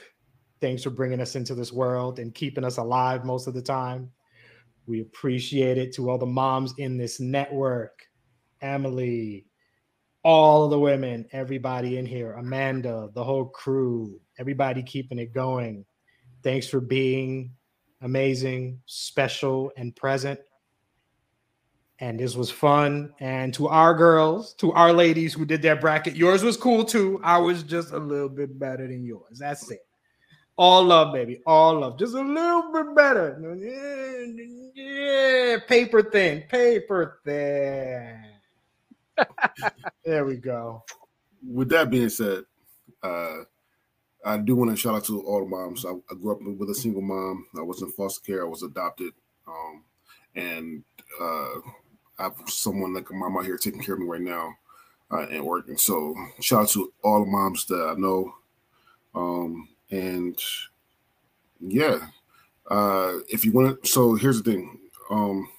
[0.62, 4.12] Thanks for bringing us into this world and keeping us alive most of the time.
[4.86, 8.04] We appreciate it to all the moms in this network,
[8.62, 9.48] Emily,
[10.24, 15.86] all of the women, everybody in here, Amanda, the whole crew, everybody keeping it going.
[16.44, 17.52] Thanks for being
[18.02, 20.40] amazing, special, and present.
[22.00, 23.14] And this was fun.
[23.20, 27.20] And to our girls, to our ladies who did their bracket, yours was cool too.
[27.24, 29.40] I was just a little bit better than yours.
[29.40, 29.86] That's it.
[30.56, 31.42] All love, baby.
[31.46, 31.98] All love.
[31.98, 33.40] Just a little bit better.
[34.76, 36.44] Yeah, paper thin.
[36.50, 38.33] Paper thin.
[40.06, 40.84] There we go.
[41.48, 42.44] With that being said,
[43.02, 43.40] uh,
[44.26, 45.86] I do want to shout out to all the moms.
[45.86, 47.46] I, I grew up with a single mom.
[47.58, 48.46] I was in foster care.
[48.46, 49.12] I was adopted,
[49.48, 49.84] um,
[50.36, 50.84] and
[51.22, 51.60] uh,
[52.20, 54.54] I have someone like a mom out here taking care of me right now
[55.12, 55.78] uh, and working.
[55.78, 58.34] So shout out to all the moms that I know.
[59.14, 60.40] Um, and
[61.60, 62.08] yeah,
[62.70, 64.80] uh, if you want to, so here's the thing.
[65.10, 65.50] Um,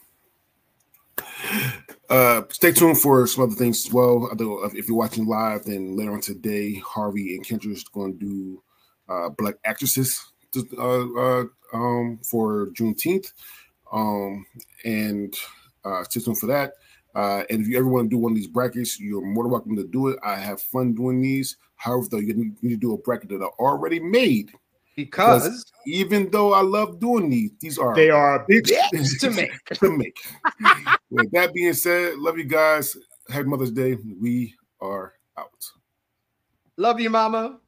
[2.10, 4.28] uh, stay tuned for some other things as well.
[4.74, 8.62] If you're watching live, then later on today, Harvey and Kendra is going to do
[9.08, 10.32] uh, Black Actresses
[10.78, 13.32] uh, uh, um, for Juneteenth.
[13.92, 14.44] Um,
[14.84, 15.34] and
[15.84, 16.72] uh, stay tuned for that.
[17.14, 19.52] Uh, and if you ever want to do one of these brackets, you're more than
[19.52, 20.18] welcome to do it.
[20.24, 21.56] I have fun doing these.
[21.76, 24.50] However, though, you need to do a bracket that I already made.
[24.96, 29.30] Because even though I love doing these, these are they are big bitch bitch to
[29.30, 29.64] make.
[29.74, 30.16] to make.
[31.10, 32.96] With that being said, love you guys.
[33.28, 33.96] Happy Mother's Day.
[34.20, 35.48] We are out.
[36.76, 37.58] Love you, mama.